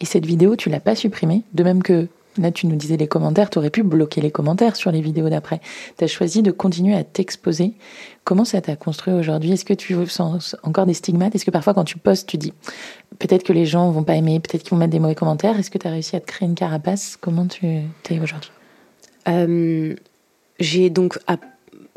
Et 0.00 0.04
cette 0.04 0.26
vidéo, 0.26 0.56
tu 0.56 0.70
l'as 0.70 0.80
pas 0.80 0.94
supprimée, 0.94 1.42
de 1.54 1.64
même 1.64 1.82
que 1.82 2.06
Là, 2.38 2.50
tu 2.52 2.66
nous 2.66 2.76
disais 2.76 2.96
les 2.96 3.08
commentaires, 3.08 3.50
tu 3.50 3.58
aurais 3.58 3.70
pu 3.70 3.82
bloquer 3.82 4.20
les 4.20 4.30
commentaires 4.30 4.76
sur 4.76 4.90
les 4.90 5.00
vidéos 5.00 5.28
d'après. 5.28 5.60
Tu 5.96 6.04
as 6.04 6.06
choisi 6.06 6.42
de 6.42 6.50
continuer 6.50 6.94
à 6.94 7.04
t'exposer. 7.04 7.74
Comment 8.24 8.44
ça 8.44 8.60
t'a 8.60 8.76
construit 8.76 9.12
aujourd'hui? 9.14 9.52
Est-ce 9.52 9.64
que 9.64 9.74
tu 9.74 9.94
sens 10.06 10.56
encore 10.62 10.86
des 10.86 10.94
stigmates? 10.94 11.34
Est-ce 11.34 11.44
que 11.44 11.50
parfois, 11.50 11.74
quand 11.74 11.84
tu 11.84 11.98
postes, 11.98 12.28
tu 12.28 12.36
dis 12.36 12.52
peut-être 13.18 13.42
que 13.42 13.52
les 13.52 13.66
gens 13.66 13.90
vont 13.90 14.04
pas 14.04 14.14
aimer, 14.14 14.40
peut-être 14.40 14.62
qu'ils 14.62 14.70
vont 14.70 14.76
mettre 14.76 14.92
des 14.92 15.00
mauvais 15.00 15.14
commentaires. 15.14 15.58
Est-ce 15.58 15.70
que 15.70 15.78
tu 15.78 15.86
as 15.86 15.90
réussi 15.90 16.16
à 16.16 16.20
te 16.20 16.26
créer 16.26 16.48
une 16.48 16.54
carapace? 16.54 17.16
Comment 17.20 17.46
tu 17.46 17.66
es 17.66 18.20
aujourd'hui? 18.20 18.50
Euh, 19.28 19.94
J'ai 20.60 20.90
donc, 20.90 21.18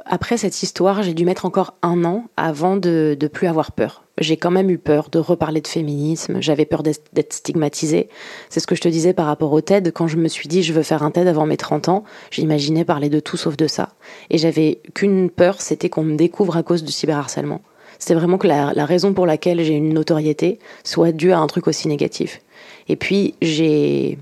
après 0.06 0.38
cette 0.38 0.64
histoire, 0.64 1.04
j'ai 1.04 1.14
dû 1.14 1.26
mettre 1.26 1.46
encore 1.46 1.76
un 1.82 2.04
an 2.06 2.26
avant 2.38 2.78
de 2.78 3.18
ne 3.20 3.28
plus 3.28 3.48
avoir 3.48 3.72
peur 3.72 4.04
j'ai 4.22 4.38
quand 4.38 4.52
même 4.52 4.70
eu 4.70 4.78
peur 4.78 5.10
de 5.10 5.20
reparler 5.20 5.62
de 5.62 5.68
féminisme, 5.68 6.42
j'avais 6.42 6.66
peur 6.66 6.84
d'être 6.84 7.34
stigmatisée. 7.34 8.10
C'est 8.50 8.60
ce 8.60 8.68
que 8.68 8.76
je 8.76 8.82
te 8.82 8.88
disais 8.88 9.14
par 9.14 9.26
rapport 9.26 9.52
au 9.52 9.62
TED, 9.62 9.92
quand 9.94 10.08
je 10.08 10.18
me 10.18 10.28
suis 10.28 10.48
dit 10.48 10.64
je 10.64 10.74
veux 10.74 10.84
faire 10.84 11.04
un 11.04 11.12
TED 11.12 11.28
avant 11.28 11.46
mes 11.46 11.58
30 11.58 11.90
ans, 11.90 12.04
j'imaginais 12.30 12.86
parler 12.86 13.10
de 13.10 13.20
tout 13.20 13.38
sauf 13.38 13.58
de 13.58 13.68
ça. 13.68 13.90
Et 14.30 14.38
j'avais 14.38 14.82
qu'une 14.94 15.30
peur, 15.30 15.62
c'était 15.62 15.90
qu'on 15.90 16.04
me 16.04 16.16
découvre 16.16 16.58
à 16.58 16.64
cause 16.64 16.84
du 16.84 16.92
cyberharcèlement. 16.92 17.62
C'était 18.00 18.16
vraiment 18.16 18.38
que 18.38 18.48
la, 18.48 18.74
la 18.74 18.86
raison 18.86 19.14
pour 19.14 19.26
laquelle 19.26 19.62
j'ai 19.64 19.76
une 19.76 19.94
notoriété 19.94 20.60
soit 20.84 21.12
due 21.12 21.32
à 21.32 21.40
un 21.40 21.48
truc 21.48 21.68
aussi 21.68 21.88
négatif. 21.88 22.42
Et 22.88 22.96
puis 22.96 23.36
j'ai 23.42 24.18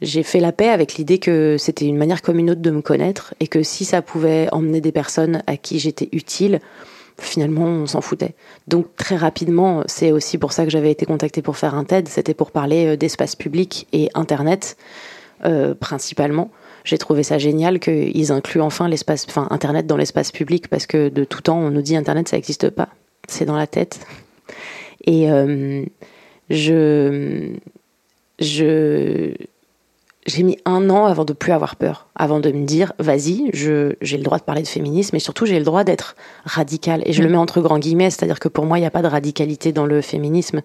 j'ai 0.00 0.22
fait 0.22 0.40
la 0.40 0.52
paix 0.52 0.68
avec 0.68 0.94
l'idée 0.94 1.18
que 1.18 1.56
c'était 1.58 1.86
une 1.86 1.96
manière 1.96 2.22
comme 2.22 2.38
une 2.38 2.50
autre 2.50 2.60
de 2.60 2.70
me 2.70 2.82
connaître 2.82 3.34
et 3.40 3.48
que 3.48 3.62
si 3.62 3.84
ça 3.84 4.02
pouvait 4.02 4.48
emmener 4.52 4.80
des 4.80 4.92
personnes 4.92 5.42
à 5.46 5.56
qui 5.56 5.78
j'étais 5.78 6.08
utile, 6.12 6.60
finalement, 7.20 7.64
on 7.64 7.86
s'en 7.86 8.00
foutait. 8.00 8.34
Donc 8.68 8.94
très 8.96 9.16
rapidement, 9.16 9.82
c'est 9.86 10.12
aussi 10.12 10.38
pour 10.38 10.52
ça 10.52 10.64
que 10.64 10.70
j'avais 10.70 10.90
été 10.90 11.04
contactée 11.04 11.42
pour 11.42 11.56
faire 11.56 11.74
un 11.74 11.84
TED, 11.84 12.08
c'était 12.08 12.34
pour 12.34 12.50
parler 12.50 12.86
euh, 12.86 12.96
d'espace 12.96 13.34
public 13.34 13.88
et 13.92 14.08
Internet 14.14 14.76
euh, 15.44 15.74
principalement. 15.74 16.50
J'ai 16.84 16.98
trouvé 16.98 17.22
ça 17.22 17.38
génial 17.38 17.80
qu'ils 17.80 18.32
incluent 18.32 18.60
enfin 18.60 18.88
l'espace, 18.88 19.26
enfin 19.28 19.48
Internet 19.50 19.86
dans 19.86 19.96
l'espace 19.96 20.32
public 20.32 20.68
parce 20.68 20.86
que 20.86 21.08
de 21.08 21.24
tout 21.24 21.42
temps 21.42 21.58
on 21.58 21.70
nous 21.70 21.82
dit 21.82 21.96
Internet 21.96 22.28
ça 22.28 22.36
n'existe 22.36 22.70
pas, 22.70 22.88
c'est 23.28 23.44
dans 23.44 23.56
la 23.56 23.66
tête. 23.66 24.00
Et 25.04 25.30
euh, 25.30 25.84
je, 26.50 27.50
je, 28.38 29.32
j'ai 30.28 30.42
mis 30.42 30.58
un 30.66 30.90
an 30.90 31.06
avant 31.06 31.24
de 31.24 31.32
plus 31.32 31.52
avoir 31.52 31.76
peur, 31.76 32.06
avant 32.14 32.38
de 32.38 32.52
me 32.52 32.66
dire, 32.66 32.92
vas-y, 32.98 33.50
j'ai 33.54 34.16
le 34.16 34.22
droit 34.22 34.38
de 34.38 34.42
parler 34.42 34.62
de 34.62 34.68
féminisme, 34.68 35.16
et 35.16 35.20
surtout 35.20 35.46
j'ai 35.46 35.58
le 35.58 35.64
droit 35.64 35.84
d'être 35.84 36.16
radical. 36.44 37.02
Et 37.06 37.14
je 37.14 37.22
le 37.22 37.28
mm. 37.28 37.32
mets 37.32 37.38
entre 37.38 37.60
grands 37.62 37.78
guillemets, 37.78 38.10
c'est-à-dire 38.10 38.38
que 38.38 38.48
pour 38.48 38.66
moi, 38.66 38.78
il 38.78 38.82
n'y 38.82 38.86
a 38.86 38.90
pas 38.90 39.00
de 39.02 39.08
radicalité 39.08 39.72
dans 39.72 39.86
le 39.86 40.02
féminisme, 40.02 40.60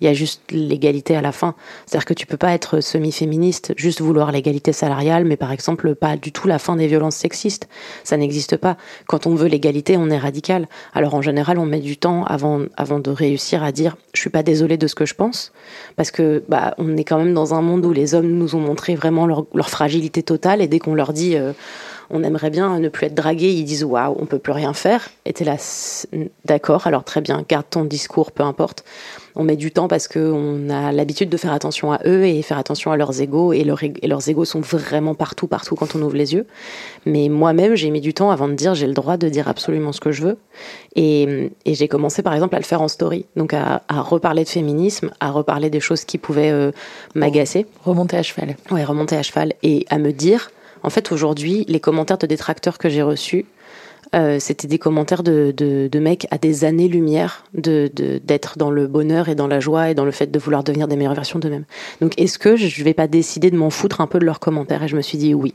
il 0.00 0.06
y 0.06 0.08
a 0.08 0.12
juste 0.12 0.42
l'égalité 0.50 1.16
à 1.16 1.22
la 1.22 1.32
fin. 1.32 1.54
C'est-à-dire 1.86 2.04
que 2.04 2.14
tu 2.14 2.26
peux 2.26 2.36
pas 2.36 2.52
être 2.52 2.80
semi-féministe, 2.80 3.72
juste 3.76 4.02
vouloir 4.02 4.32
l'égalité 4.32 4.72
salariale, 4.72 5.24
mais 5.24 5.36
par 5.36 5.50
exemple 5.50 5.94
pas 5.94 6.16
du 6.16 6.30
tout 6.30 6.46
la 6.46 6.58
fin 6.58 6.76
des 6.76 6.86
violences 6.86 7.16
sexistes. 7.16 7.68
Ça 8.04 8.18
n'existe 8.18 8.58
pas. 8.58 8.76
Quand 9.06 9.26
on 9.26 9.34
veut 9.34 9.48
l'égalité, 9.48 9.96
on 9.96 10.10
est 10.10 10.18
radical. 10.18 10.68
Alors 10.92 11.14
en 11.14 11.22
général, 11.22 11.58
on 11.58 11.64
met 11.64 11.80
du 11.80 11.96
temps 11.96 12.24
avant, 12.24 12.62
avant 12.76 12.98
de 12.98 13.10
réussir 13.10 13.64
à 13.64 13.72
dire, 13.72 13.96
je 14.12 14.20
suis 14.20 14.30
pas 14.30 14.42
désolée 14.42 14.76
de 14.76 14.86
ce 14.86 14.94
que 14.94 15.06
je 15.06 15.14
pense, 15.14 15.52
parce 15.96 16.10
que 16.10 16.44
bah, 16.48 16.74
on 16.76 16.96
est 16.98 17.04
quand 17.04 17.18
même 17.18 17.32
dans 17.32 17.54
un 17.54 17.62
monde 17.62 17.86
où 17.86 17.92
les 17.92 18.14
hommes 18.14 18.30
nous 18.30 18.54
ont 18.54 18.60
montré 18.60 18.94
vraiment 18.94 19.05
leur, 19.10 19.70
fragilité 19.70 20.22
totale. 20.22 20.62
Et 20.62 20.68
dès 20.68 20.78
qu'on 20.78 20.94
leur 20.94 21.12
dit 21.12 21.36
euh, 21.36 21.52
on 22.10 22.22
aimerait 22.22 22.50
bien 22.50 22.78
ne 22.78 22.88
plus 22.88 23.06
être 23.06 23.14
dragué, 23.14 23.52
ils 23.52 23.64
disent 23.64 23.84
waouh, 23.84 24.16
on 24.18 24.26
peut 24.26 24.38
plus 24.38 24.52
rien 24.52 24.72
faire. 24.72 25.08
Et 25.24 25.32
t'es 25.32 25.44
là, 25.44 25.56
d'accord, 26.44 26.86
alors 26.86 27.04
très 27.04 27.20
bien, 27.20 27.44
garde 27.48 27.66
ton 27.68 27.84
discours, 27.84 28.32
peu 28.32 28.42
importe. 28.42 28.84
On 29.36 29.44
met 29.44 29.56
du 29.56 29.70
temps 29.70 29.86
parce 29.86 30.08
qu'on 30.08 30.70
a 30.70 30.92
l'habitude 30.92 31.28
de 31.28 31.36
faire 31.36 31.52
attention 31.52 31.92
à 31.92 32.00
eux 32.06 32.24
et 32.26 32.40
faire 32.42 32.58
attention 32.58 32.90
à 32.90 32.96
leurs 32.96 33.20
égaux. 33.20 33.52
Et, 33.52 33.66
et 34.02 34.06
leurs 34.08 34.28
égaux 34.28 34.44
sont 34.44 34.60
vraiment 34.60 35.14
partout, 35.14 35.46
partout 35.46 35.74
quand 35.74 35.94
on 35.94 36.02
ouvre 36.02 36.16
les 36.16 36.34
yeux. 36.34 36.46
Mais 37.04 37.28
moi-même, 37.28 37.74
j'ai 37.74 37.90
mis 37.90 38.00
du 38.00 38.14
temps 38.14 38.30
avant 38.30 38.48
de 38.48 38.54
dire 38.54 38.74
j'ai 38.74 38.86
le 38.86 38.94
droit 38.94 39.16
de 39.16 39.28
dire 39.28 39.46
absolument 39.48 39.92
ce 39.92 40.00
que 40.00 40.10
je 40.10 40.22
veux. 40.22 40.38
Et, 40.94 41.52
et 41.66 41.74
j'ai 41.74 41.86
commencé 41.86 42.22
par 42.22 42.34
exemple 42.34 42.56
à 42.56 42.58
le 42.58 42.64
faire 42.64 42.80
en 42.80 42.88
story. 42.88 43.26
Donc 43.36 43.52
à, 43.52 43.82
à, 43.88 44.00
reparler 44.00 44.44
de 44.44 44.48
féminisme, 44.48 45.10
à 45.20 45.30
reparler 45.30 45.68
des 45.70 45.80
choses 45.80 46.04
qui 46.04 46.18
pouvaient 46.18 46.50
euh, 46.50 46.72
m'agacer. 47.14 47.66
Remonter 47.84 48.16
à 48.16 48.22
cheval. 48.22 48.56
Ouais, 48.70 48.84
remonter 48.84 49.16
à 49.16 49.22
cheval. 49.22 49.52
Et 49.62 49.84
à 49.90 49.98
me 49.98 50.12
dire 50.12 50.50
en 50.82 50.90
fait, 50.90 51.10
aujourd'hui, 51.10 51.64
les 51.68 51.80
commentaires 51.80 52.18
de 52.18 52.26
détracteurs 52.26 52.78
que 52.78 52.88
j'ai 52.88 53.02
reçus, 53.02 53.44
euh, 54.14 54.38
c'était 54.38 54.68
des 54.68 54.78
commentaires 54.78 55.22
de, 55.22 55.52
de, 55.56 55.98
mecs 55.98 56.26
à 56.30 56.38
des 56.38 56.64
années-lumière 56.64 57.44
de, 57.54 57.90
d'être 58.24 58.58
dans 58.58 58.70
le 58.70 58.86
bonheur 58.86 59.28
et 59.28 59.34
dans 59.34 59.46
la 59.46 59.60
joie 59.60 59.90
et 59.90 59.94
dans 59.94 60.04
le 60.04 60.10
fait 60.10 60.30
de 60.30 60.38
vouloir 60.38 60.64
devenir 60.64 60.88
des 60.88 60.96
meilleures 60.96 61.14
versions 61.14 61.38
d'eux-mêmes. 61.38 61.64
Donc, 62.00 62.12
est-ce 62.20 62.38
que 62.38 62.56
je 62.56 62.84
vais 62.84 62.94
pas 62.94 63.08
décider 63.08 63.50
de 63.50 63.56
m'en 63.56 63.70
foutre 63.70 64.00
un 64.00 64.06
peu 64.06 64.18
de 64.18 64.24
leurs 64.24 64.40
commentaires? 64.40 64.82
Et 64.82 64.88
je 64.88 64.96
me 64.96 65.02
suis 65.02 65.18
dit 65.18 65.34
oui. 65.34 65.54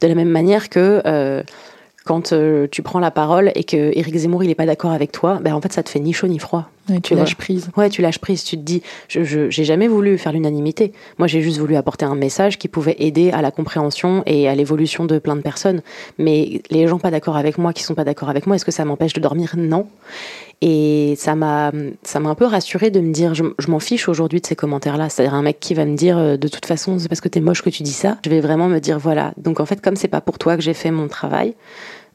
De 0.00 0.06
la 0.06 0.14
même 0.14 0.28
manière 0.28 0.68
que 0.68 1.02
euh, 1.06 1.42
quand 2.04 2.32
euh, 2.32 2.66
tu 2.70 2.82
prends 2.82 3.00
la 3.00 3.10
parole 3.10 3.50
et 3.54 3.64
que 3.64 3.76
Éric 3.96 4.16
Zemmour 4.16 4.44
il 4.44 4.50
est 4.50 4.54
pas 4.54 4.66
d'accord 4.66 4.92
avec 4.92 5.12
toi, 5.12 5.38
ben 5.42 5.54
en 5.54 5.60
fait 5.60 5.72
ça 5.72 5.82
te 5.82 5.88
fait 5.88 6.00
ni 6.00 6.12
chaud 6.12 6.28
ni 6.28 6.38
froid. 6.38 6.70
Tu 7.02 7.14
lâches 7.14 7.34
prise. 7.34 7.70
Ouais, 7.76 7.90
tu 7.90 8.02
lâches 8.02 8.18
prise. 8.18 8.44
Tu 8.44 8.56
te 8.56 8.62
dis, 8.62 8.82
je 9.08 9.50
j'ai 9.50 9.64
jamais 9.64 9.88
voulu 9.88 10.18
faire 10.18 10.32
l'unanimité. 10.32 10.92
Moi, 11.18 11.26
j'ai 11.26 11.40
juste 11.40 11.58
voulu 11.58 11.76
apporter 11.76 12.04
un 12.04 12.14
message 12.14 12.58
qui 12.58 12.68
pouvait 12.68 12.96
aider 12.98 13.30
à 13.30 13.42
la 13.42 13.50
compréhension 13.50 14.22
et 14.26 14.48
à 14.48 14.54
l'évolution 14.54 15.04
de 15.04 15.18
plein 15.18 15.36
de 15.36 15.40
personnes. 15.40 15.82
Mais 16.18 16.62
les 16.70 16.86
gens 16.86 16.98
pas 16.98 17.10
d'accord 17.10 17.36
avec 17.36 17.58
moi, 17.58 17.72
qui 17.72 17.82
sont 17.82 17.94
pas 17.94 18.04
d'accord 18.04 18.28
avec 18.28 18.46
moi, 18.46 18.56
est-ce 18.56 18.64
que 18.64 18.72
ça 18.72 18.84
m'empêche 18.84 19.12
de 19.12 19.20
dormir? 19.20 19.54
Non. 19.56 19.86
Et 20.62 21.14
ça 21.16 21.34
m'a, 21.34 21.70
ça 22.02 22.18
m'a 22.18 22.30
un 22.30 22.34
peu 22.34 22.46
rassuré 22.46 22.90
de 22.90 23.00
me 23.00 23.12
dire, 23.12 23.34
je, 23.34 23.42
m'en 23.68 23.80
fiche 23.80 24.08
aujourd'hui 24.08 24.40
de 24.40 24.46
ces 24.46 24.56
commentaires-là. 24.56 25.08
C'est-à-dire 25.08 25.34
un 25.34 25.42
mec 25.42 25.60
qui 25.60 25.74
va 25.74 25.84
me 25.84 25.96
dire, 25.96 26.16
euh, 26.16 26.36
de 26.36 26.48
toute 26.48 26.66
façon, 26.66 26.98
c'est 26.98 27.08
parce 27.08 27.20
que 27.20 27.28
t'es 27.28 27.40
moche 27.40 27.62
que 27.62 27.70
tu 27.70 27.82
dis 27.82 27.92
ça. 27.92 28.18
Je 28.24 28.30
vais 28.30 28.40
vraiment 28.40 28.68
me 28.68 28.78
dire, 28.78 28.98
voilà. 28.98 29.32
Donc 29.36 29.60
en 29.60 29.66
fait, 29.66 29.82
comme 29.82 29.96
c'est 29.96 30.08
pas 30.08 30.20
pour 30.20 30.38
toi 30.38 30.56
que 30.56 30.62
j'ai 30.62 30.74
fait 30.74 30.90
mon 30.90 31.08
travail, 31.08 31.54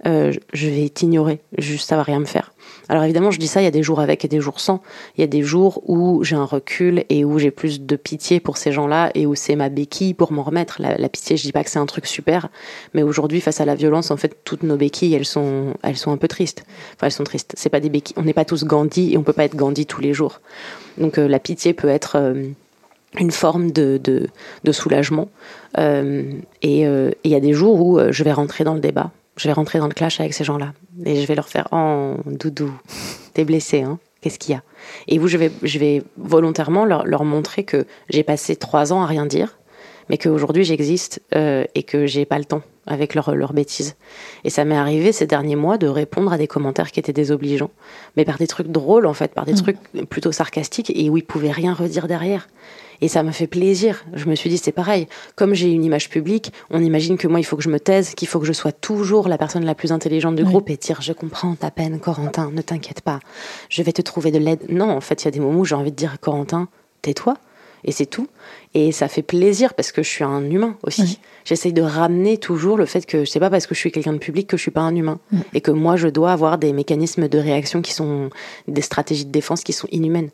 euh, 0.08 0.34
je 0.54 0.68
vais 0.68 0.90
t'ignorer, 0.90 1.40
juste 1.58 1.88
ça 1.88 1.96
va 1.96 2.04
rien 2.04 2.20
me 2.20 2.26
faire. 2.26 2.54
Alors 2.92 3.06
évidemment, 3.06 3.32
je 3.32 3.40
dis 3.40 3.48
ça, 3.48 3.62
il 3.62 3.64
y 3.64 3.68
a 3.68 3.72
des 3.72 3.84
jours 3.84 4.02
avec 4.02 4.26
et 4.26 4.28
des 4.28 4.42
jours 4.42 4.60
sans. 4.60 4.82
Il 5.18 5.22
y 5.22 5.24
a 5.24 5.28
des 5.28 5.44
jours 5.44 5.82
où 5.90 6.26
j'ai 6.26 6.36
un 6.36 6.44
recul 6.44 7.06
et 7.08 7.24
où 7.24 7.40
j'ai 7.40 7.50
plus 7.50 7.80
de 7.80 7.96
pitié 7.96 8.42
pour 8.42 8.58
ces 8.58 8.74
gens-là 8.74 9.12
et 9.16 9.26
où 9.26 9.34
c'est 9.34 9.56
ma 9.56 9.70
béquille 9.70 10.14
pour 10.14 10.34
m'en 10.34 10.44
remettre. 10.44 10.82
La, 10.82 11.08
pitié, 11.08 11.38
je 11.38 11.44
dis 11.44 11.54
pas 11.54 11.64
que 11.64 11.70
c'est 11.70 11.80
un 11.80 11.86
truc 11.86 12.06
super, 12.06 12.50
mais 12.94 13.02
aujourd'hui, 13.02 13.40
face 13.40 13.62
à 13.62 13.66
la 13.66 13.76
violence, 13.76 14.12
en 14.12 14.18
fait, 14.18 14.40
toutes 14.44 14.64
nos 14.64 14.76
béquilles, 14.76 15.14
elles 15.14 15.24
sont, 15.24 15.74
elles 15.84 15.96
sont 15.96 16.12
un 16.12 16.18
peu 16.18 16.28
tristes. 16.28 16.66
Enfin, 16.96 17.08
elles 17.08 17.14
sont 17.14 17.24
tristes. 17.24 17.54
C'est 17.56 17.70
pas 17.70 17.80
des 17.80 17.88
béquilles. 17.88 18.18
On 18.20 18.24
n'est 18.24 18.34
pas 18.34 18.44
tous 18.44 18.66
Gandhi 18.66 19.14
et 19.14 19.18
on 19.18 19.24
peut 19.24 19.32
pas 19.32 19.46
être 19.46 19.56
Gandhi 19.56 19.86
tous 19.86 20.02
les 20.02 20.14
jours. 20.14 20.42
Donc 20.98 21.18
euh, 21.18 21.30
la 21.30 21.40
pitié 21.40 21.72
peut 21.72 21.88
être 21.88 22.18
euh, 22.18 22.44
une 23.18 23.32
forme 23.32 23.72
de, 23.72 24.02
soulagement. 24.70 25.30
et 25.78 26.82
il 26.82 27.32
y 27.32 27.36
a 27.36 27.40
des 27.40 27.54
jours 27.54 27.80
où 27.86 28.00
je 28.12 28.24
vais 28.26 28.34
rentrer 28.34 28.66
dans 28.66 28.74
le 28.74 28.82
débat 28.82 29.12
je 29.38 29.48
vais 29.48 29.54
rentrer 29.54 29.80
dans 29.80 29.88
le 29.88 29.94
clash 29.94 30.20
avec 30.20 30.34
ces 30.34 30.44
gens-là. 30.44 30.74
Et 31.06 31.22
je 31.22 31.28
vais 31.28 31.36
leur 31.36 31.48
faire 31.48 31.68
Oh, 31.72 32.16
doudou, 32.26 32.74
t'es 33.34 33.46
blessé, 33.46 33.82
hein 33.82 34.00
Qu'est-ce 34.22 34.38
qu'il 34.38 34.54
y 34.54 34.56
a? 34.56 34.62
Et 35.08 35.18
vous, 35.18 35.28
je 35.28 35.38
vais, 35.38 35.52
je 35.64 35.80
vais 35.80 36.04
volontairement 36.18 36.86
leur, 36.86 37.06
leur 37.08 37.26
montrer 37.26 37.64
que 37.64 37.86
j'ai 38.10 38.24
passé 38.24 38.56
trois 38.56 38.94
ans 38.94 39.02
à 39.02 39.08
rien 39.08 39.26
dire, 39.26 39.58
mais 40.10 40.18
qu'aujourd'hui 40.18 40.64
j'existe 40.64 41.22
euh, 41.36 41.66
et 41.74 41.84
que 41.84 42.06
j'ai 42.06 42.26
pas 42.26 42.38
le 42.38 42.46
temps 42.46 42.62
avec 42.88 43.16
leurs 43.16 43.36
leur 43.36 43.54
bêtises. 43.54 43.96
Et 44.44 44.50
ça 44.50 44.66
m'est 44.66 44.76
arrivé 44.76 45.12
ces 45.12 45.28
derniers 45.28 45.56
mois 45.56 45.78
de 45.78 45.88
répondre 45.88 46.34
à 46.34 46.38
des 46.38 46.48
commentaires 46.48 46.92
qui 46.92 47.00
étaient 47.00 47.14
désobligeants, 47.14 47.72
mais 48.18 48.26
par 48.26 48.38
des 48.38 48.48
trucs 48.48 48.68
drôles 48.68 49.06
en 49.06 49.14
fait, 49.14 49.34
par 49.34 49.46
des 49.46 49.54
mmh. 49.54 49.62
trucs 49.62 49.78
plutôt 50.10 50.32
sarcastiques 50.32 50.92
et 50.96 51.10
où 51.10 51.18
ils 51.18 51.26
pouvaient 51.26 51.52
rien 51.52 51.74
redire 51.74 52.08
derrière. 52.08 52.48
Et 53.02 53.08
ça 53.08 53.24
m'a 53.24 53.32
fait 53.32 53.48
plaisir. 53.48 54.06
Je 54.14 54.26
me 54.30 54.36
suis 54.36 54.50
dit, 54.50 54.60
c'est 54.60 54.72
pareil. 54.72 55.08
Comme 55.36 55.56
j'ai 55.56 55.72
une 55.72 55.84
image 55.84 56.10
publique, 56.10 56.54
on 56.70 56.82
imagine 56.84 57.18
que 57.18 57.28
moi, 57.28 57.40
il 57.40 57.44
faut 57.44 57.58
que 57.58 57.64
je 57.64 57.70
me 57.70 57.80
taise, 57.80 58.14
qu'il 58.14 58.28
faut 58.28 58.40
que 58.40 58.46
je 58.46 58.54
sois 58.54 58.72
toujours 58.72 59.28
la 59.28 59.40
personne 59.40 59.66
la 59.66 59.74
plus 59.74 59.92
intelligente 59.92 60.36
du 60.36 60.44
groupe 60.44 60.70
et 60.70 60.78
dire, 60.78 61.02
je 61.02 61.12
comprends 61.12 61.56
ta 61.56 61.72
peine, 61.72 62.00
Corentin, 62.00 62.52
ne 62.52 62.62
t'inquiète 62.62 63.02
pas. 63.02 63.20
Je 63.70 63.82
vais 63.82 63.92
te 63.92 64.04
trouver 64.04 64.32
de 64.32 64.38
l'aide. 64.38 64.62
Non, 64.70 64.92
en 64.92 65.02
fait, 65.02 65.24
il 65.24 65.26
y 65.26 65.28
a 65.30 65.32
des 65.32 65.40
moments 65.40 65.62
où 65.62 65.66
j'ai 65.66 65.76
envie 65.76 65.92
de 65.92 65.96
dire, 65.96 66.20
Corentin, 66.22 66.68
tais-toi. 67.02 67.38
Et 67.84 67.92
c'est 67.92 68.06
tout. 68.06 68.28
Et 68.74 68.92
ça 68.92 69.08
fait 69.08 69.22
plaisir 69.22 69.74
parce 69.74 69.92
que 69.92 70.04
je 70.04 70.10
suis 70.10 70.24
un 70.24 70.50
humain 70.50 70.78
aussi. 70.84 71.20
J'essaye 71.46 71.74
de 71.74 71.82
ramener 71.82 72.38
toujours 72.38 72.78
le 72.78 72.86
fait 72.86 73.06
que 73.06 73.26
je 73.26 73.30
sais 73.30 73.40
pas 73.40 73.50
parce 73.50 73.68
que 73.68 73.76
je 73.76 73.80
suis 73.80 73.92
quelqu'un 73.92 74.14
de 74.14 74.20
public 74.20 74.48
que 74.48 74.58
je 74.58 74.62
suis 74.62 74.72
pas 74.72 74.82
un 74.82 74.96
humain. 74.96 75.20
Et 75.54 75.62
que 75.62 75.72
moi, 75.72 75.96
je 75.96 76.08
dois 76.08 76.32
avoir 76.32 76.58
des 76.58 76.74
mécanismes 76.74 77.28
de 77.28 77.38
réaction 77.38 77.82
qui 77.82 77.94
sont 77.94 78.30
des 78.68 78.82
stratégies 78.82 79.26
de 79.26 79.32
défense 79.32 79.64
qui 79.64 79.74
sont 79.74 79.88
inhumaines. 79.92 80.30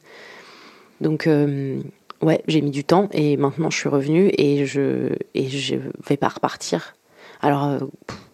Donc, 1.01 1.27
euh, 1.27 1.79
ouais, 2.21 2.41
j'ai 2.47 2.61
mis 2.61 2.71
du 2.71 2.83
temps 2.83 3.09
et 3.11 3.37
maintenant 3.37 3.69
je 3.69 3.77
suis 3.77 3.89
revenue 3.89 4.31
et 4.37 4.65
je, 4.65 5.13
et 5.35 5.47
je 5.47 5.75
vais 6.07 6.17
pas 6.17 6.29
repartir. 6.29 6.95
Alors, 7.41 7.65
euh, 7.65 7.79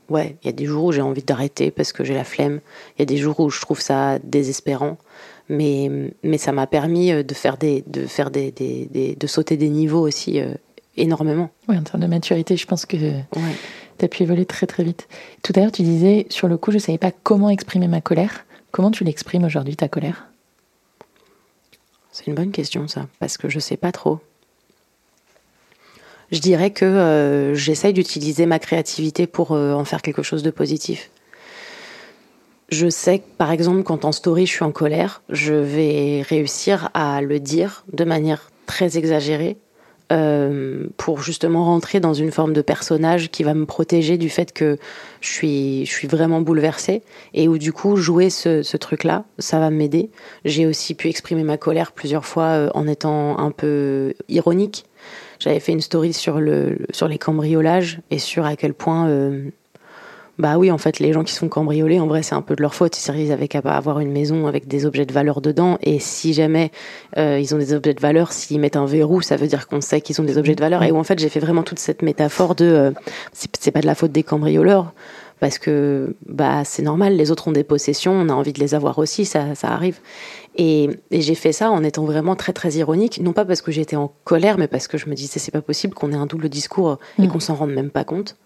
ouais, 0.09 0.37
il 0.41 0.47
y 0.47 0.49
a 0.49 0.53
des 0.53 0.65
jours 0.65 0.85
où 0.85 0.91
j'ai 0.91 1.01
envie 1.01 1.23
d'arrêter 1.23 1.71
parce 1.71 1.91
que 1.91 2.03
j'ai 2.03 2.13
la 2.13 2.23
flemme. 2.23 2.61
Il 2.97 2.99
y 2.99 3.03
a 3.03 3.05
des 3.05 3.17
jours 3.17 3.39
où 3.39 3.49
je 3.49 3.59
trouve 3.61 3.81
ça 3.81 4.19
désespérant. 4.19 4.97
Mais, 5.49 5.91
mais 6.23 6.37
ça 6.37 6.51
m'a 6.51 6.67
permis 6.67 7.11
euh, 7.11 7.23
de 7.23 7.33
faire 7.33 7.57
des, 7.57 7.83
de 7.87 8.05
faire 8.05 8.31
des, 8.31 8.51
des, 8.51 9.15
de 9.15 9.27
sauter 9.27 9.57
des 9.57 9.69
niveaux 9.69 10.01
aussi 10.01 10.41
énormément. 10.95 11.49
Oui, 11.67 11.77
en 11.77 11.83
termes 11.83 12.01
de 12.01 12.07
maturité, 12.07 12.55
je 12.55 12.65
pense 12.65 12.85
que 12.85 12.97
ouais. 12.97 13.21
tu 13.97 14.05
as 14.05 14.07
pu 14.07 14.23
évoluer 14.23 14.45
très 14.45 14.67
très 14.67 14.83
vite. 14.83 15.07
Tout 15.41 15.53
à 15.55 15.59
l'heure, 15.59 15.71
tu 15.71 15.81
disais, 15.81 16.27
sur 16.29 16.47
le 16.47 16.57
coup, 16.57 16.71
je 16.71 16.77
ne 16.77 16.81
savais 16.81 16.97
pas 16.97 17.11
comment 17.11 17.49
exprimer 17.49 17.87
ma 17.87 18.01
colère. 18.01 18.45
Comment 18.71 18.91
tu 18.91 19.03
l'exprimes 19.03 19.43
aujourd'hui, 19.43 19.75
ta 19.75 19.87
colère? 19.87 20.27
C'est 22.11 22.27
une 22.27 22.35
bonne 22.35 22.51
question, 22.51 22.87
ça, 22.87 23.07
parce 23.19 23.37
que 23.37 23.49
je 23.49 23.59
sais 23.59 23.77
pas 23.77 23.91
trop. 23.91 24.19
Je 26.31 26.39
dirais 26.39 26.71
que 26.71 26.85
euh, 26.85 27.53
j'essaye 27.53 27.93
d'utiliser 27.93 28.45
ma 28.45 28.59
créativité 28.59 29.27
pour 29.27 29.51
euh, 29.51 29.73
en 29.73 29.85
faire 29.85 30.01
quelque 30.01 30.23
chose 30.23 30.41
de 30.41 30.49
positif. 30.49 31.11
Je 32.73 32.89
sais 32.89 33.19
que, 33.19 33.25
par 33.37 33.51
exemple, 33.51 33.83
quand 33.83 34.03
en 34.03 34.11
story 34.11 34.47
je 34.47 34.51
suis 34.51 34.63
en 34.63 34.71
colère, 34.71 35.21
je 35.29 35.53
vais 35.53 36.23
réussir 36.27 36.89
à 36.95 37.21
le 37.21 37.39
dire 37.39 37.85
de 37.93 38.03
manière 38.03 38.49
très 38.65 38.97
exagérée 38.97 39.57
euh, 40.11 40.87
pour 40.97 41.21
justement 41.21 41.65
rentrer 41.65 41.99
dans 41.99 42.15
une 42.15 42.31
forme 42.31 42.51
de 42.51 42.63
personnage 42.63 43.29
qui 43.29 43.43
va 43.43 43.53
me 43.53 43.67
protéger 43.67 44.17
du 44.17 44.27
fait 44.27 44.51
que 44.51 44.79
je 45.21 45.29
suis, 45.29 45.85
je 45.85 45.91
suis 45.91 46.07
vraiment 46.07 46.41
bouleversée 46.41 47.03
et 47.35 47.47
où 47.47 47.59
du 47.59 47.73
coup 47.73 47.95
jouer 47.95 48.31
ce, 48.31 48.75
truc-là, 48.75 49.25
ça 49.37 49.59
va 49.59 49.69
m'aider. 49.69 50.09
J'ai 50.43 50.65
aussi 50.65 50.95
pu 50.95 51.09
exprimer 51.09 51.43
ma 51.43 51.57
colère 51.57 51.91
plusieurs 51.91 52.25
fois 52.25 52.45
euh, 52.45 52.69
en 52.73 52.87
étant 52.87 53.37
un 53.37 53.51
peu 53.51 54.15
ironique. 54.29 54.85
J'avais 55.37 55.59
fait 55.59 55.73
une 55.73 55.81
story 55.81 56.11
sur, 56.11 56.39
le, 56.39 56.79
sur 56.91 57.07
les 57.07 57.19
cambriolages 57.19 57.99
et 58.09 58.17
sur 58.17 58.47
à 58.47 58.55
quel 58.55 58.73
point 58.73 59.09
euh, 59.09 59.51
bah 60.39 60.57
oui, 60.57 60.71
en 60.71 60.79
fait, 60.79 60.97
les 60.97 61.13
gens 61.13 61.23
qui 61.23 61.33
sont 61.33 61.47
cambriolés, 61.47 61.99
en 61.99 62.07
vrai, 62.07 62.23
c'est 62.23 62.33
un 62.33 62.41
peu 62.41 62.55
de 62.55 62.61
leur 62.61 62.73
faute. 62.73 62.97
Ils 63.15 63.31
avaient 63.31 63.47
qu'à 63.47 63.59
avoir 63.59 63.99
une 63.99 64.11
maison 64.11 64.47
avec 64.47 64.67
des 64.67 64.87
objets 64.87 65.05
de 65.05 65.13
valeur 65.13 65.41
dedans. 65.41 65.77
Et 65.81 65.99
si 65.99 66.33
jamais 66.33 66.71
euh, 67.17 67.39
ils 67.39 67.53
ont 67.53 67.59
des 67.59 67.73
objets 67.73 67.93
de 67.93 68.01
valeur, 68.01 68.31
s'ils 68.31 68.59
mettent 68.59 68.75
un 68.75 68.87
verrou, 68.87 69.21
ça 69.21 69.35
veut 69.35 69.45
dire 69.45 69.67
qu'on 69.67 69.81
sait 69.81 70.01
qu'ils 70.01 70.19
ont 70.21 70.23
des 70.23 70.39
objets 70.39 70.55
de 70.55 70.61
valeur. 70.61 70.81
Et 70.81 70.91
où, 70.91 70.97
en 70.97 71.03
fait, 71.03 71.19
j'ai 71.19 71.29
fait 71.29 71.39
vraiment 71.39 71.61
toute 71.61 71.77
cette 71.77 72.01
métaphore 72.01 72.55
de 72.55 72.65
euh, 72.65 72.91
c'est 73.31 73.71
pas 73.71 73.81
de 73.81 73.85
la 73.85 73.93
faute 73.93 74.11
des 74.11 74.23
cambrioleurs. 74.23 74.93
Parce 75.39 75.57
que 75.57 76.15
bah 76.25 76.63
c'est 76.63 76.83
normal, 76.83 77.17
les 77.17 77.29
autres 77.29 77.49
ont 77.49 77.51
des 77.51 77.65
possessions, 77.65 78.13
on 78.13 78.29
a 78.29 78.33
envie 78.33 78.53
de 78.53 78.61
les 78.61 78.75
avoir 78.75 78.97
aussi, 78.97 79.25
ça, 79.25 79.55
ça 79.55 79.71
arrive. 79.71 79.99
Et, 80.55 80.89
et 81.11 81.19
j'ai 81.19 81.35
fait 81.35 81.51
ça 81.51 81.69
en 81.69 81.83
étant 81.83 82.05
vraiment 82.05 82.37
très 82.37 82.53
très 82.53 82.71
ironique, 82.75 83.19
non 83.19 83.33
pas 83.33 83.43
parce 83.43 83.61
que 83.61 83.69
j'étais 83.69 83.97
en 83.97 84.13
colère, 84.23 84.57
mais 84.57 84.69
parce 84.69 84.87
que 84.87 84.97
je 84.97 85.09
me 85.09 85.15
disais 85.15 85.39
c'est 85.39 85.51
pas 85.51 85.61
possible 85.61 85.95
qu'on 85.95 86.13
ait 86.13 86.15
un 86.15 86.27
double 86.27 86.47
discours 86.47 86.97
et 87.19 87.23
mm. 87.23 87.27
qu'on 87.27 87.41
s'en 87.41 87.55
rende 87.55 87.71
même 87.71 87.89
pas 87.89 88.05
compte. 88.05 88.37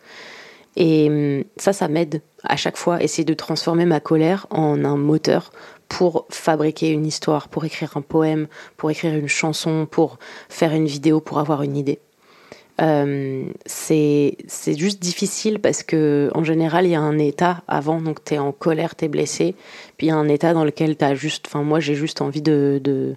Et 0.75 1.09
hum, 1.09 1.43
ça, 1.57 1.73
ça 1.73 1.87
m'aide 1.87 2.21
à 2.47 2.55
chaque 2.55 2.77
fois, 2.77 3.01
essayer 3.03 3.25
de 3.25 3.33
transformer 3.33 3.85
ma 3.85 3.99
colère 3.99 4.47
en 4.49 4.83
un 4.85 4.97
moteur 4.97 5.51
pour 5.89 6.25
fabriquer 6.29 6.89
une 6.89 7.05
histoire, 7.05 7.47
pour 7.49 7.65
écrire 7.65 7.95
un 7.95 8.01
poème, 8.01 8.47
pour 8.77 8.91
écrire 8.91 9.15
une 9.15 9.27
chanson, 9.27 9.87
pour 9.89 10.17
faire 10.49 10.73
une 10.73 10.85
vidéo, 10.85 11.19
pour 11.19 11.39
avoir 11.39 11.61
une 11.63 11.77
idée. 11.77 11.99
Euh, 12.79 13.45
c'est 13.65 14.37
juste 14.77 15.01
difficile 15.01 15.57
parce 15.57 15.81
que 15.81 16.29
en 16.35 16.43
général 16.43 16.85
il 16.85 16.91
y 16.91 16.95
a 16.95 17.01
un 17.01 17.17
état 17.17 17.63
avant. 17.67 18.01
Donc 18.01 18.23
tu 18.23 18.35
es 18.35 18.37
en 18.37 18.51
colère 18.51 18.95
tu 18.95 19.05
es 19.05 19.07
blessé. 19.07 19.55
Puis 19.97 20.07
il 20.07 20.09
y 20.09 20.13
a 20.13 20.15
un 20.15 20.27
état 20.27 20.53
dans 20.53 20.63
lequel 20.63 20.95
tu 20.95 21.03
as 21.03 21.15
juste 21.15 21.45
enfin 21.47 21.63
moi 21.63 21.79
j'ai 21.79 21.95
juste 21.95 22.21
envie 22.21 22.43
de, 22.43 23.15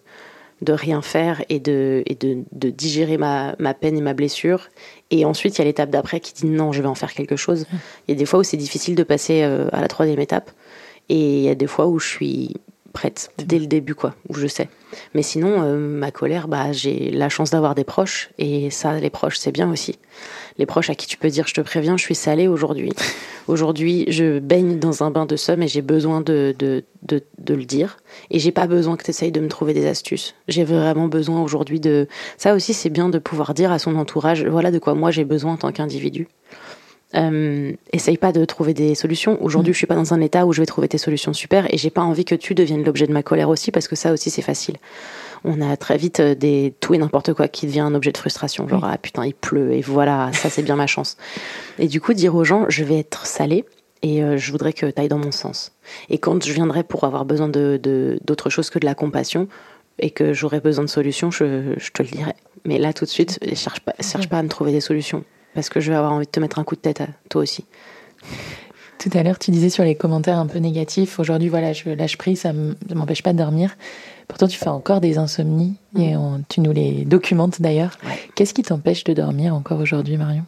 de 0.62 0.73
rien 0.73 1.03
faire 1.03 1.42
et 1.49 1.59
de, 1.59 2.03
et 2.07 2.14
de, 2.14 2.44
de 2.53 2.70
digérer 2.70 3.16
ma, 3.16 3.55
ma, 3.59 3.75
peine 3.75 3.96
et 3.96 4.01
ma 4.01 4.14
blessure. 4.14 4.68
Et 5.11 5.25
ensuite, 5.25 5.57
il 5.57 5.61
y 5.61 5.62
a 5.62 5.64
l'étape 5.64 5.90
d'après 5.90 6.20
qui 6.20 6.35
dit 6.35 6.46
non, 6.46 6.73
je 6.73 6.83
vais 6.83 6.88
en 6.88 6.94
faire 6.94 7.14
quelque 7.14 7.37
chose. 7.37 7.66
Il 8.07 8.12
y 8.12 8.16
a 8.16 8.18
des 8.18 8.27
fois 8.27 8.40
où 8.40 8.42
c'est 8.42 8.57
difficile 8.57 8.94
de 8.94 9.03
passer 9.03 9.42
euh, 9.42 9.68
à 9.73 9.81
la 9.81 9.88
troisième 9.88 10.20
étape. 10.20 10.51
Et 11.09 11.38
il 11.38 11.42
y 11.42 11.49
a 11.49 11.55
des 11.55 11.66
fois 11.66 11.87
où 11.87 11.99
je 11.99 12.09
suis 12.09 12.57
prête 12.92 13.31
dès 13.38 13.59
le 13.59 13.66
début, 13.66 13.94
quoi, 13.94 14.14
où 14.29 14.35
je 14.35 14.46
sais. 14.46 14.68
Mais 15.14 15.22
sinon, 15.22 15.62
euh, 15.62 15.76
ma 15.76 16.11
colère, 16.11 16.48
bah, 16.48 16.72
j'ai 16.72 17.11
la 17.11 17.29
chance 17.29 17.50
d'avoir 17.50 17.74
des 17.74 17.85
proches. 17.85 18.31
Et 18.38 18.70
ça, 18.70 18.98
les 18.98 19.11
proches, 19.11 19.38
c'est 19.38 19.53
bien 19.53 19.70
aussi 19.70 19.98
les 20.61 20.66
proches 20.66 20.90
à 20.90 20.94
qui 20.94 21.07
tu 21.07 21.16
peux 21.16 21.31
dire 21.31 21.46
je 21.48 21.55
te 21.55 21.61
préviens, 21.62 21.96
je 21.96 22.03
suis 22.03 22.14
salée 22.14 22.46
aujourd'hui. 22.46 22.92
Aujourd'hui, 23.48 24.05
je 24.09 24.38
baigne 24.38 24.79
dans 24.79 25.03
un 25.03 25.11
bain 25.11 25.26
de 25.26 25.35
somme 25.35 25.62
et 25.62 25.66
j'ai 25.66 25.83
besoin 25.83 26.20
de, 26.20 26.55
de, 26.57 26.85
de, 27.03 27.55
le 27.55 27.64
dire. 27.64 27.96
Et 28.31 28.38
j'ai 28.38 28.53
pas 28.53 28.68
besoin 28.68 28.96
que 28.96 29.03
tu 29.03 29.11
essayes 29.11 29.33
de 29.33 29.40
me 29.40 29.48
trouver 29.48 29.74
des 29.74 29.87
astuces. 29.88 30.37
J'ai 30.46 30.62
vraiment 30.62 31.09
besoin 31.09 31.42
aujourd'hui 31.42 31.81
de. 31.81 32.07
Ça 32.37 32.55
aussi, 32.55 32.74
c'est 32.74 32.90
bien 32.90 33.09
de 33.09 33.18
pouvoir 33.18 33.55
dire 33.55 33.72
à 33.72 33.81
son 33.81 33.96
entourage 33.96 34.44
voilà 34.44 34.70
de 34.70 34.79
quoi 34.79 34.94
moi 34.94 35.11
j'ai 35.11 35.24
besoin 35.24 35.55
en 35.55 35.57
tant 35.57 35.72
qu'individu. 35.72 36.29
Euh, 37.16 37.73
essaye 37.92 38.16
pas 38.16 38.31
de 38.31 38.44
trouver 38.44 38.73
des 38.73 38.94
solutions. 38.94 39.42
Aujourd'hui, 39.42 39.70
mm. 39.70 39.75
je 39.75 39.79
suis 39.79 39.87
pas 39.87 39.96
dans 39.96 40.14
un 40.14 40.20
état 40.20 40.46
où 40.46 40.53
je 40.53 40.61
vais 40.61 40.66
trouver 40.66 40.87
tes 40.87 40.99
solutions 40.99 41.33
super 41.33 41.73
et 41.73 41.77
j'ai 41.77 41.90
pas 41.90 42.03
envie 42.03 42.25
que 42.25 42.37
tu 42.37 42.55
deviennes 42.55 42.85
l'objet 42.85 43.09
de 43.09 43.12
ma 43.12 43.25
colère 43.25 43.49
aussi 43.49 43.73
parce 43.73 43.88
que 43.88 43.96
ça 43.96 44.12
aussi 44.12 44.31
c'est 44.31 44.42
facile 44.42 44.77
on 45.44 45.61
a 45.61 45.77
très 45.77 45.96
vite 45.96 46.20
euh, 46.20 46.35
des 46.35 46.75
tout 46.81 46.94
et 46.94 46.99
n'importe 46.99 47.33
quoi 47.33 47.49
qui 47.49 47.66
devient 47.66 47.81
un 47.81 47.94
objet 47.94 48.12
de 48.12 48.18
frustration. 48.18 48.68
Genre, 48.68 48.85
ah 48.85 48.99
putain, 48.99 49.25
il 49.25 49.35
pleut 49.35 49.73
et 49.73 49.81
voilà, 49.81 50.31
ça 50.33 50.51
c'est 50.51 50.62
bien 50.62 50.77
ma 50.77 50.87
chance. 50.87 51.16
Et 51.79 51.88
du 51.88 52.01
coup, 52.01 52.12
dire 52.12 52.35
aux 52.35 52.44
gens, 52.44 52.66
je 52.68 52.85
vais 52.85 52.99
être 52.99 53.27
salé 53.27 53.64
et 54.03 54.23
euh, 54.23 54.37
je 54.37 54.51
voudrais 54.53 54.73
que 54.73 54.87
tu 54.87 55.01
ailles 55.01 55.09
dans 55.09 55.18
mon 55.18 55.33
sens. 55.33 55.73
Et 56.09 56.18
quand 56.18 56.44
je 56.44 56.53
viendrai 56.53 56.85
pour 56.85 57.05
avoir 57.05 57.25
besoin 57.25 57.49
de 57.49 58.18
d'autre 58.25 58.51
chose 58.51 58.70
que 58.70 58.79
de 58.79 58.87
la 58.87 58.94
compassion 58.94 59.49
et 59.99 60.11
que 60.11 60.33
j'aurai 60.33 60.61
besoin 60.61 60.85
de 60.85 60.90
solutions, 60.90 61.31
je, 61.31 61.75
te 61.92 62.03
le 62.03 62.09
dirai. 62.09 62.33
Mais 62.64 62.79
là, 62.79 62.92
tout 62.92 63.05
de 63.05 63.11
suite, 63.11 63.38
cherche 63.55 63.81
pas, 63.81 63.94
cherche 64.01 64.29
pas 64.29 64.38
à 64.38 64.42
me 64.42 64.49
trouver 64.49 64.73
des 64.73 64.81
solutions 64.81 65.25
parce 65.55 65.69
que 65.69 65.81
je 65.81 65.91
vais 65.91 65.97
avoir 65.97 66.13
envie 66.13 66.27
de 66.27 66.31
te 66.31 66.41
mettre 66.41 66.59
un 66.59 66.65
coup 66.65 66.77
de 66.77 66.81
tête 66.81 67.01
à 67.01 67.09
toi 67.29 67.43
aussi. 67.43 67.65
Tout 68.99 69.11
à 69.15 69.23
l'heure, 69.23 69.39
tu 69.39 69.51
disais 69.51 69.71
sur 69.71 69.83
les 69.83 69.95
commentaires 69.95 70.39
un 70.39 70.47
peu 70.47 70.59
négatifs, 70.59 71.19
aujourd'hui, 71.19 71.49
voilà, 71.49 71.73
je 71.73 71.89
lâche 71.89 72.19
prise, 72.19 72.41
ça 72.41 72.53
ne 72.53 72.75
m'empêche 72.95 73.23
pas 73.23 73.33
de 73.33 73.39
dormir. 73.39 73.77
Pourtant, 74.29 74.47
tu 74.47 74.59
fais 74.59 74.69
encore 74.69 75.01
des 75.01 75.17
insomnies 75.17 75.77
et 75.99 76.15
tu 76.49 76.61
nous 76.61 76.73
les 76.73 77.05
documentes 77.05 77.63
d'ailleurs. 77.63 77.99
Qu'est-ce 78.35 78.53
qui 78.53 78.63
t'empêche 78.63 79.05
de 79.05 79.15
dormir 79.15 79.55
encore 79.55 79.81
aujourd'hui, 79.81 80.19
Marion? 80.19 80.45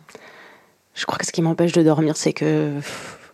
Je 0.94 1.06
crois 1.06 1.18
que 1.18 1.26
ce 1.26 1.32
qui 1.32 1.40
m'empêche 1.40 1.72
de 1.72 1.82
dormir, 1.82 2.16
c'est 2.16 2.32
que 2.32 2.74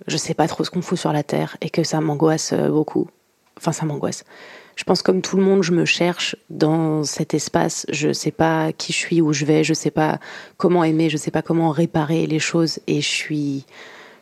je 0.07 0.17
sais 0.17 0.35
pas 0.35 0.47
trop 0.47 0.65
ce 0.65 0.71
qu'on 0.71 0.83
fout 0.83 0.99
sur 0.99 1.13
la 1.13 1.23
Terre 1.23 1.57
et 1.61 1.71
que 1.71 1.83
ça 1.83 2.01
m'angoisse 2.01 2.53
euh, 2.53 2.69
beaucoup. 2.69 3.09
Enfin, 3.57 3.73
ça 3.73 3.85
m'angoisse. 3.85 4.25
Je 4.79 4.85
pense 4.85 5.03
comme 5.03 5.23
tout 5.23 5.37
le 5.37 5.43
monde, 5.43 5.65
je 5.65 5.73
me 5.73 5.85
cherche 5.85 6.37
dans 6.51 7.03
cet 7.03 7.35
espace. 7.35 7.85
Je 7.89 8.13
sais 8.13 8.31
pas 8.31 8.71
qui 8.73 8.93
je 8.93 8.99
suis, 8.99 9.21
où 9.21 9.33
je 9.33 9.45
vais, 9.45 9.65
je 9.65 9.75
sais 9.75 9.91
pas 9.91 10.21
comment 10.57 10.85
aimer, 10.85 11.11
je 11.11 11.17
sais 11.17 11.33
pas 11.33 11.43
comment 11.43 11.73
réparer 11.73 12.29
les 12.29 12.39
choses 12.39 12.79
et 12.87 13.01
je 13.01 13.09
suis 13.09 13.67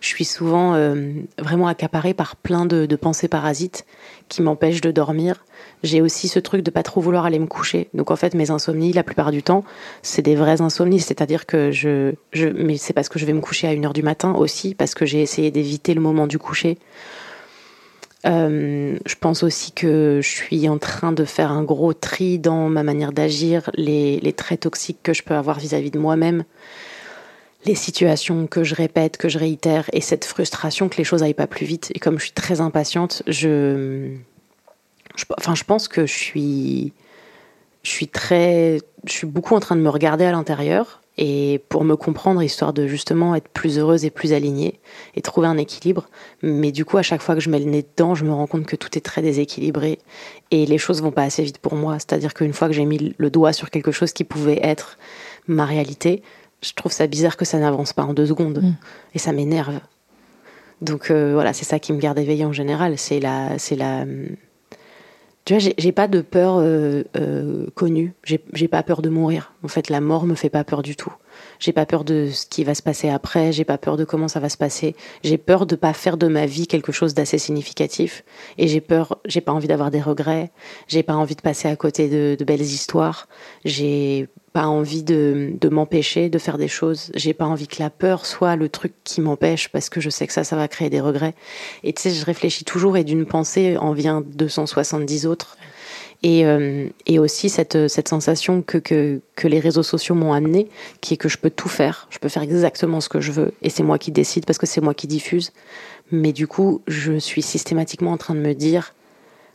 je 0.01 0.09
suis 0.09 0.25
souvent 0.25 0.75
euh, 0.75 1.13
vraiment 1.39 1.69
accaparée 1.69 2.15
par 2.15 2.37
plein 2.37 2.65
de, 2.65 2.87
pensées 2.97 3.29
parasites 3.29 3.85
qui 4.29 4.41
m'empêchent 4.41 4.81
de 4.81 4.91
dormir. 4.91 5.45
J'ai 5.83 6.01
aussi 6.01 6.27
ce 6.29 6.39
truc 6.39 6.63
de 6.63 6.71
pas 6.71 6.83
trop 6.83 7.03
vouloir 7.03 7.27
aller 7.27 7.39
me 7.39 7.47
coucher. 7.47 7.89
Donc 7.93 8.11
en 8.11 8.17
fait, 8.17 8.33
mes 8.33 8.51
insomnies, 8.51 8.93
la 8.93 9.03
plupart 9.03 9.33
du 9.33 9.43
temps, 9.43 9.63
c'est 10.03 10.23
des 10.23 10.37
vraies 10.37 10.63
insomnies. 10.63 11.01
C'est-à-dire 11.01 11.45
que 11.45 11.71
je, 11.71 12.15
je 12.33 12.49
mais 12.49 12.79
c'est 12.79 12.95
parce 12.95 13.11
que 13.11 13.19
je 13.19 13.27
vais 13.27 13.35
me 13.35 13.41
coucher 13.43 13.69
à 13.69 13.75
une 13.75 13.85
heure 13.85 13.93
du 13.93 14.03
matin 14.03 14.33
aussi, 14.33 14.75
parce 14.75 14.95
que 14.95 15.05
j'ai 15.05 15.21
essayé 15.21 15.51
d'éviter 15.51 15.93
le 15.93 16.01
moment 16.01 16.27
du 16.27 16.39
coucher. 16.39 16.79
Euh, 18.27 18.99
je 19.07 19.15
pense 19.15 19.43
aussi 19.43 19.73
que 19.73 20.21
je 20.23 20.29
suis 20.29 20.69
en 20.69 20.79
train 20.79 21.13
de 21.13 21.25
faire 21.25 21.53
un 21.53 21.63
gros 21.63 21.93
tri 21.93 22.39
dans 22.39 22.69
ma 22.69 22.83
manière 22.83 23.13
d'agir, 23.13 23.71
les, 23.75 24.33
traits 24.37 24.61
toxiques 24.61 24.99
que 25.03 25.15
je 25.15 25.23
peux 25.23 25.35
avoir 25.35 25.59
vis-à-vis 25.59 25.91
de 25.91 25.99
moi-même 25.99 26.45
les 27.65 27.75
situations 27.75 28.47
que 28.47 28.63
je 28.63 28.77
répète, 28.77 29.17
que 29.17 29.29
je 29.29 29.39
réitère, 29.39 29.87
et 29.93 30.01
cette 30.01 30.25
frustration 30.25 30.89
que 30.89 30.99
les 30.99 31.05
choses 31.05 31.25
aillent 31.25 31.35
pas 31.35 31.49
plus 31.49 31.67
vite. 31.67 31.91
Et 31.97 31.99
comme 31.99 32.17
je 32.19 32.25
suis 32.25 32.33
très 32.33 32.61
impatiente, 32.61 33.25
je, 33.27 34.15
enfin, 35.37 35.57
je 35.57 35.65
pense 35.65 35.89
que 35.89 36.07
je 36.07 36.13
suis, 36.13 36.93
je 37.83 37.91
suis 37.91 38.07
très, 38.07 38.79
je 39.05 39.13
suis 39.13 39.27
beaucoup 39.27 39.57
en 39.57 39.61
train 39.61 39.75
de 39.75 39.81
me 39.81 39.89
regarder 39.89 40.25
à 40.25 40.31
l'intérieur 40.31 41.01
et 41.19 41.63
pour 41.69 41.85
me 41.85 41.97
comprendre, 41.97 42.43
histoire 42.43 42.73
de 42.73 42.87
justement 42.87 43.35
être 43.35 43.49
plus 43.49 43.79
heureuse 43.79 44.05
et 44.05 44.11
plus 44.11 44.33
alignée 44.33 44.81
et 45.15 45.23
trouver 45.23 45.47
un 45.47 45.57
équilibre. 45.57 46.09
Mais 46.43 46.73
du 46.73 46.85
coup, 46.85 46.99
à 46.99 47.03
chaque 47.03 47.23
fois 47.23 47.35
que 47.35 47.41
je 47.41 47.49
mets 47.49 47.59
le 47.59 47.65
nez 47.65 47.83
dedans, 47.83 48.15
je 48.15 48.25
me 48.25 48.33
rends 48.33 48.47
compte 48.47 48.67
que 48.67 48.77
tout 48.77 48.97
est 48.99 49.01
très 49.01 49.23
déséquilibré 49.23 49.99
et 50.51 50.67
les 50.67 50.79
choses 50.79 51.01
vont 51.01 51.13
pas 51.13 51.23
assez 51.23 51.43
vite 51.43 51.59
pour 51.59 51.75
moi. 51.75 51.95
C'est-à-dire 51.95 52.35
qu'une 52.35 52.53
fois 52.53 52.69
que 52.69 52.75
j'ai 52.75 52.85
mis 52.85 53.15
le 53.17 53.31
doigt 53.31 53.55
sur 53.55 53.71
quelque 53.71 53.93
chose 53.93 54.13
qui 54.13 54.25
pouvait 54.25 54.61
être 54.63 54.99
ma 55.47 55.65
réalité, 55.65 56.23
je 56.63 56.73
trouve 56.75 56.93
ça 56.93 57.07
bizarre 57.07 57.37
que 57.37 57.45
ça 57.45 57.59
n'avance 57.59 57.93
pas 57.93 58.05
en 58.05 58.13
deux 58.13 58.27
secondes. 58.27 58.63
Mm. 58.63 58.75
Et 59.15 59.19
ça 59.19 59.33
m'énerve. 59.33 59.81
Donc 60.83 61.11
euh, 61.11 61.33
voilà, 61.33 61.55
c'est 61.55 61.65
ça 61.65 61.79
qui 61.79 61.95
me 61.95 61.99
garde 61.99 62.19
éveillée 62.19 62.45
en 62.45 62.53
général. 62.53 62.99
C'est 62.99 63.21
la, 63.21 63.59
c'est 63.59 63.77
la, 63.77 64.05
Tu 65.47 65.57
vois, 65.57 65.73
j'ai 65.79 65.93
pas 65.93 66.09
de 66.09 66.23
peur 66.23 66.57
euh, 66.59 67.05
euh, 67.17 67.67
connue. 67.77 68.15
J'ai 68.25 68.67
pas 68.67 68.83
peur 68.83 69.01
de 69.01 69.09
mourir. 69.09 69.55
En 69.63 69.69
fait, 69.69 69.91
la 69.91 70.01
mort 70.01 70.27
me 70.27 70.35
fait 70.35 70.51
pas 70.51 70.65
peur 70.65 70.83
du 70.83 70.97
tout. 70.97 71.13
J'ai 71.61 71.73
pas 71.73 71.87
peur 71.87 72.03
de 72.03 72.31
ce 72.33 72.47
qui 72.47 72.65
va 72.65 72.75
se 72.75 72.83
passer 72.83 73.09
après. 73.09 73.53
J'ai 73.53 73.65
pas 73.65 73.79
peur 73.79 73.97
de 73.97 74.05
comment 74.05 74.27
ça 74.27 74.41
va 74.41 74.49
se 74.49 74.57
passer. 74.57 74.97
J'ai 75.23 75.39
peur 75.39 75.65
de 75.65 75.77
pas 75.77 75.93
faire 75.93 76.17
de 76.17 76.27
ma 76.27 76.47
vie 76.47 76.67
quelque 76.67 76.91
chose 76.91 77.15
d'assez 77.15 77.39
significatif. 77.39 78.25
Et 78.59 78.67
j'ai 78.67 78.81
peur. 78.81 79.21
J'ai 79.25 79.41
pas 79.41 79.53
envie 79.53 79.69
d'avoir 79.69 79.93
des 79.93 80.01
regrets. 80.01 80.51
J'ai 80.89 81.05
pas 81.05 81.15
envie 81.15 81.37
de 81.37 81.43
passer 81.43 81.69
à 81.69 81.77
côté 81.77 82.09
de, 82.09 82.37
de 82.37 82.45
belles 82.45 82.61
histoires. 82.61 83.29
J'ai 83.65 84.27
pas 84.57 84.69
envie 84.69 85.03
de, 85.03 85.59
m'empêcher 85.71 86.31
de 86.31 86.39
faire 86.39 86.57
des 86.57 86.67
choses. 86.67 87.13
J'ai 87.15 87.35
pas 87.35 87.45
envie 87.45 87.69
que 87.69 87.77
la 87.79 87.91
peur 87.91 88.25
soit 88.25 88.57
le 88.57 88.71
truc 88.71 88.95
qui 89.05 89.21
m'empêche 89.21 89.69
parce 89.69 89.91
que 89.91 90.01
je 90.01 90.09
sais 90.09 90.27
que 90.27 90.33
ça, 90.33 90.45
ça 90.45 90.57
va 90.57 90.67
créer 90.67 90.89
des 90.89 91.03
regrets. 91.03 91.35
Et 91.85 91.93
tu 91.93 92.01
sais, 92.01 92.11
je 92.11 92.25
réfléchis 92.25 92.65
toujours 92.65 92.97
et 92.97 93.05
d'une 93.05 93.27
pensée 93.27 93.77
en 93.77 93.93
vient 93.93 94.23
270 94.25 95.27
autres. 95.27 95.59
Et, 96.23 96.47
euh, 96.47 96.89
et 97.05 97.19
aussi 97.19 97.51
cette, 97.51 97.87
cette 97.89 98.09
sensation 98.09 98.63
que, 98.63 98.79
que, 98.79 99.21
que 99.35 99.47
les 99.47 99.61
réseaux 99.61 99.83
sociaux 99.83 100.15
m'ont 100.15 100.33
amené, 100.33 100.71
qui 101.03 101.13
est 101.13 101.19
que 101.19 101.29
je 101.29 101.37
peux 101.37 101.51
tout 101.51 101.69
faire, 101.69 102.09
je 102.09 102.19
peux 102.19 102.31
faire 102.31 102.43
exactement 102.43 103.03
ce 103.03 103.11
que 103.11 103.21
je 103.21 103.33
veux, 103.33 103.53
et 103.61 103.69
c'est 103.69 103.83
moi 103.83 103.99
qui 103.99 104.11
décide 104.11 104.47
parce 104.47 104.57
que 104.59 104.65
c'est 104.65 104.81
moi 104.81 104.95
qui 104.95 105.07
diffuse. 105.07 105.53
Mais 106.11 106.33
du 106.33 106.47
coup, 106.47 106.81
je 106.87 107.19
suis 107.19 107.43
systématiquement 107.43 108.13
en 108.13 108.17
train 108.17 108.35
de 108.35 108.41
me 108.41 108.55
dire, 108.55 108.95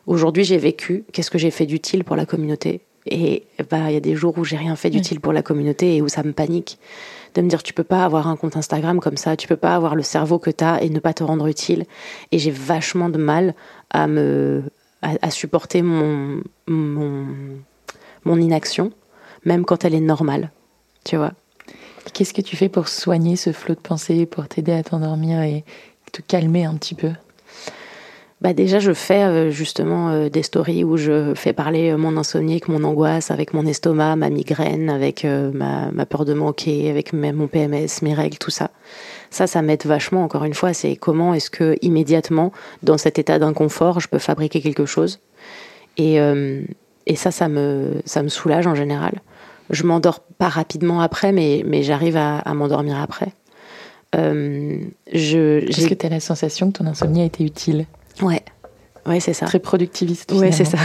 aujourd'hui 0.05 0.43
j'ai 0.43 0.59
vécu, 0.59 1.05
qu'est-ce 1.11 1.31
que 1.31 1.39
j'ai 1.39 1.49
fait 1.49 1.65
d'utile 1.65 2.03
pour 2.03 2.15
la 2.15 2.27
communauté? 2.27 2.81
Et 3.05 3.45
bah, 3.69 3.89
il 3.89 3.93
y 3.93 3.97
a 3.97 4.01
des 4.01 4.15
jours 4.15 4.37
où 4.37 4.43
j'ai 4.43 4.57
rien 4.57 4.75
fait 4.75 4.89
d'utile 4.89 5.19
pour 5.19 5.33
la 5.33 5.41
communauté 5.41 5.95
et 5.95 6.01
où 6.01 6.07
ça 6.07 6.23
me 6.23 6.33
panique 6.33 6.77
de 7.33 7.41
me 7.41 7.49
dire 7.49 7.63
tu 7.63 7.73
peux 7.73 7.83
pas 7.83 8.03
avoir 8.03 8.27
un 8.27 8.35
compte 8.35 8.57
Instagram 8.57 8.99
comme 8.99 9.17
ça, 9.17 9.35
tu 9.37 9.47
peux 9.47 9.55
pas 9.55 9.75
avoir 9.75 9.95
le 9.95 10.03
cerveau 10.03 10.37
que 10.37 10.51
tu 10.51 10.63
as 10.63 10.83
et 10.83 10.89
ne 10.89 10.99
pas 10.99 11.13
te 11.13 11.23
rendre 11.23 11.47
utile. 11.47 11.85
Et 12.31 12.39
j'ai 12.39 12.51
vachement 12.51 13.09
de 13.09 13.17
mal 13.17 13.55
à 13.89 14.07
me 14.07 14.63
à, 15.01 15.31
supporter 15.31 15.81
mon, 15.81 16.43
mon 16.67 17.25
mon 18.23 18.37
inaction, 18.39 18.91
même 19.45 19.65
quand 19.65 19.83
elle 19.83 19.95
est 19.95 19.99
normale. 19.99 20.51
Tu 21.03 21.17
vois. 21.17 21.31
Qu'est-ce 22.13 22.33
que 22.33 22.41
tu 22.41 22.55
fais 22.55 22.69
pour 22.69 22.87
soigner 22.87 23.35
ce 23.35 23.51
flot 23.51 23.75
de 23.75 23.79
pensée, 23.79 24.25
pour 24.25 24.47
t'aider 24.47 24.73
à 24.73 24.83
t'endormir 24.83 25.41
et 25.41 25.63
te 26.11 26.21
calmer 26.21 26.65
un 26.65 26.75
petit 26.75 26.95
peu? 26.95 27.11
Bah 28.41 28.53
déjà 28.53 28.79
je 28.79 28.91
fais 28.91 29.23
euh, 29.23 29.51
justement 29.51 30.09
euh, 30.09 30.29
des 30.29 30.41
stories 30.41 30.83
où 30.83 30.97
je 30.97 31.33
fais 31.35 31.53
parler 31.53 31.91
euh, 31.91 31.97
mon 31.97 32.17
insomnie, 32.17 32.59
mon 32.67 32.83
angoisse, 32.83 33.29
avec 33.29 33.53
mon 33.53 33.65
estomac, 33.65 34.15
ma 34.15 34.29
migraine, 34.29 34.89
avec 34.89 35.23
ma, 35.23 35.91
ma, 35.91 36.05
peur 36.05 36.25
de 36.25 36.33
manquer, 36.33 36.89
avec 36.89 37.13
mon 37.13 37.47
PMS, 37.47 38.01
mes 38.01 38.13
règles, 38.13 38.37
tout 38.37 38.49
ça. 38.49 38.71
Ça, 39.29 39.47
ça 39.47 39.61
m'aide 39.61 39.85
vachement. 39.85 40.23
Encore 40.23 40.43
une 40.43 40.53
fois, 40.53 40.73
c'est 40.73 40.95
comment 40.95 41.33
est-ce 41.33 41.49
que 41.49 41.77
immédiatement, 41.81 42.51
dans 42.83 42.97
cet 42.97 43.19
état 43.19 43.39
d'inconfort, 43.39 43.99
je 43.99 44.07
peux 44.07 44.19
fabriquer 44.19 44.61
quelque 44.61 44.85
chose. 44.85 45.19
Et, 45.97 46.15
et 46.15 47.15
ça, 47.15 47.31
ça 47.31 47.47
me, 47.47 48.01
ça 48.05 48.23
me 48.23 48.29
soulage 48.29 48.67
en 48.67 48.75
général. 48.75 49.21
Je 49.69 49.83
m'endors 49.83 50.19
pas 50.19 50.49
rapidement 50.49 51.01
après, 51.01 51.31
mais, 51.31 51.63
mais 51.65 51.83
j'arrive 51.83 52.17
à, 52.17 52.39
à 52.39 52.53
m'endormir 52.53 52.99
après. 52.99 53.33
Euh, 54.15 54.77
je, 55.13 55.67
Est-ce 55.67 55.87
que 55.87 55.93
tu 55.93 56.05
as 56.05 56.09
la 56.09 56.19
sensation 56.19 56.71
que 56.71 56.79
ton 56.79 56.85
insomnie 56.85 57.21
a 57.21 57.25
été 57.25 57.43
utile? 57.43 57.85
Ouais. 58.21 58.43
Ouais, 59.05 59.19
c'est 59.19 59.33
ça. 59.33 59.47
Très 59.47 59.59
productiviste. 59.59 60.31
Ouais, 60.31 60.51
c'est 60.51 60.65
ça. 60.65 60.77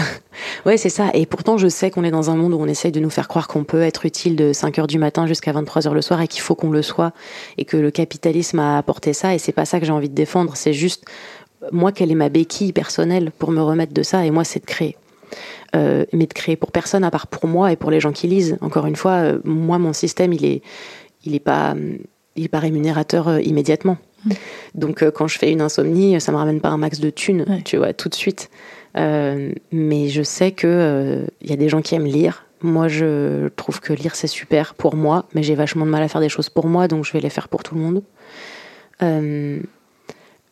Ouais, 0.64 0.76
c'est 0.76 0.90
ça. 0.90 1.10
Et 1.14 1.26
pourtant, 1.26 1.58
je 1.58 1.68
sais 1.68 1.90
qu'on 1.90 2.04
est 2.04 2.10
dans 2.10 2.30
un 2.30 2.36
monde 2.36 2.52
où 2.52 2.58
on 2.58 2.66
essaye 2.66 2.92
de 2.92 3.00
nous 3.00 3.10
faire 3.10 3.28
croire 3.28 3.46
qu'on 3.46 3.64
peut 3.64 3.82
être 3.82 4.04
utile 4.04 4.36
de 4.36 4.52
5 4.52 4.78
heures 4.78 4.86
du 4.86 4.98
matin 4.98 5.26
jusqu'à 5.26 5.52
23 5.52 5.86
heures 5.86 5.94
le 5.94 6.02
soir 6.02 6.20
et 6.20 6.28
qu'il 6.28 6.40
faut 6.40 6.54
qu'on 6.54 6.70
le 6.70 6.82
soit 6.82 7.12
et 7.56 7.64
que 7.64 7.76
le 7.76 7.90
capitalisme 7.90 8.58
a 8.58 8.78
apporté 8.78 9.12
ça 9.12 9.34
et 9.34 9.38
c'est 9.38 9.52
pas 9.52 9.64
ça 9.64 9.80
que 9.80 9.86
j'ai 9.86 9.92
envie 9.92 10.08
de 10.08 10.14
défendre. 10.14 10.56
C'est 10.56 10.72
juste, 10.72 11.04
moi, 11.72 11.92
quelle 11.92 12.10
est 12.10 12.16
ma 12.16 12.28
béquille 12.28 12.72
personnelle 12.72 13.30
pour 13.38 13.50
me 13.50 13.62
remettre 13.62 13.92
de 13.92 14.02
ça 14.02 14.24
et 14.24 14.30
moi, 14.30 14.44
c'est 14.44 14.60
de 14.60 14.66
créer. 14.66 14.96
Euh, 15.74 16.04
mais 16.12 16.26
de 16.26 16.32
créer 16.32 16.56
pour 16.56 16.70
personne 16.72 17.04
à 17.04 17.10
part 17.10 17.26
pour 17.26 17.48
moi 17.48 17.72
et 17.72 17.76
pour 17.76 17.90
les 17.90 18.00
gens 18.00 18.12
qui 18.12 18.28
lisent. 18.28 18.56
Encore 18.60 18.86
une 18.86 18.96
fois, 18.96 19.12
euh, 19.12 19.38
moi, 19.44 19.78
mon 19.78 19.92
système, 19.92 20.32
il 20.32 20.44
est, 20.44 20.62
il 21.24 21.34
est 21.34 21.40
pas, 21.40 21.74
il 22.36 22.44
est 22.44 22.48
pas 22.48 22.60
rémunérateur 22.60 23.28
euh, 23.28 23.40
immédiatement. 23.40 23.98
Donc 24.74 25.02
euh, 25.02 25.10
quand 25.10 25.26
je 25.26 25.38
fais 25.38 25.50
une 25.50 25.60
insomnie, 25.60 26.20
ça 26.20 26.32
me 26.32 26.36
ramène 26.36 26.60
pas 26.60 26.68
un 26.68 26.78
max 26.78 27.00
de 27.00 27.10
thunes, 27.10 27.44
tu 27.64 27.76
vois, 27.76 27.92
tout 27.92 28.08
de 28.08 28.14
suite. 28.14 28.50
Euh, 28.96 29.52
mais 29.72 30.08
je 30.08 30.22
sais 30.22 30.52
que 30.52 30.66
il 30.66 31.46
euh, 31.46 31.50
y 31.50 31.52
a 31.52 31.56
des 31.56 31.68
gens 31.68 31.82
qui 31.82 31.94
aiment 31.94 32.06
lire. 32.06 32.44
Moi, 32.62 32.88
je 32.88 33.48
trouve 33.48 33.80
que 33.80 33.92
lire 33.92 34.14
c'est 34.14 34.26
super 34.26 34.74
pour 34.74 34.96
moi, 34.96 35.26
mais 35.34 35.42
j'ai 35.42 35.54
vachement 35.54 35.84
de 35.84 35.90
mal 35.90 36.02
à 36.02 36.08
faire 36.08 36.20
des 36.20 36.28
choses 36.28 36.48
pour 36.48 36.66
moi, 36.66 36.88
donc 36.88 37.04
je 37.04 37.12
vais 37.12 37.20
les 37.20 37.30
faire 37.30 37.48
pour 37.48 37.62
tout 37.62 37.74
le 37.74 37.80
monde. 37.80 38.02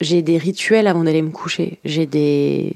j'ai 0.01 0.23
des 0.23 0.39
rituels 0.39 0.87
avant 0.87 1.05
d'aller 1.05 1.23
me 1.23 1.31
coucher. 1.31 1.79
J'ai 1.85 2.07
des 2.07 2.75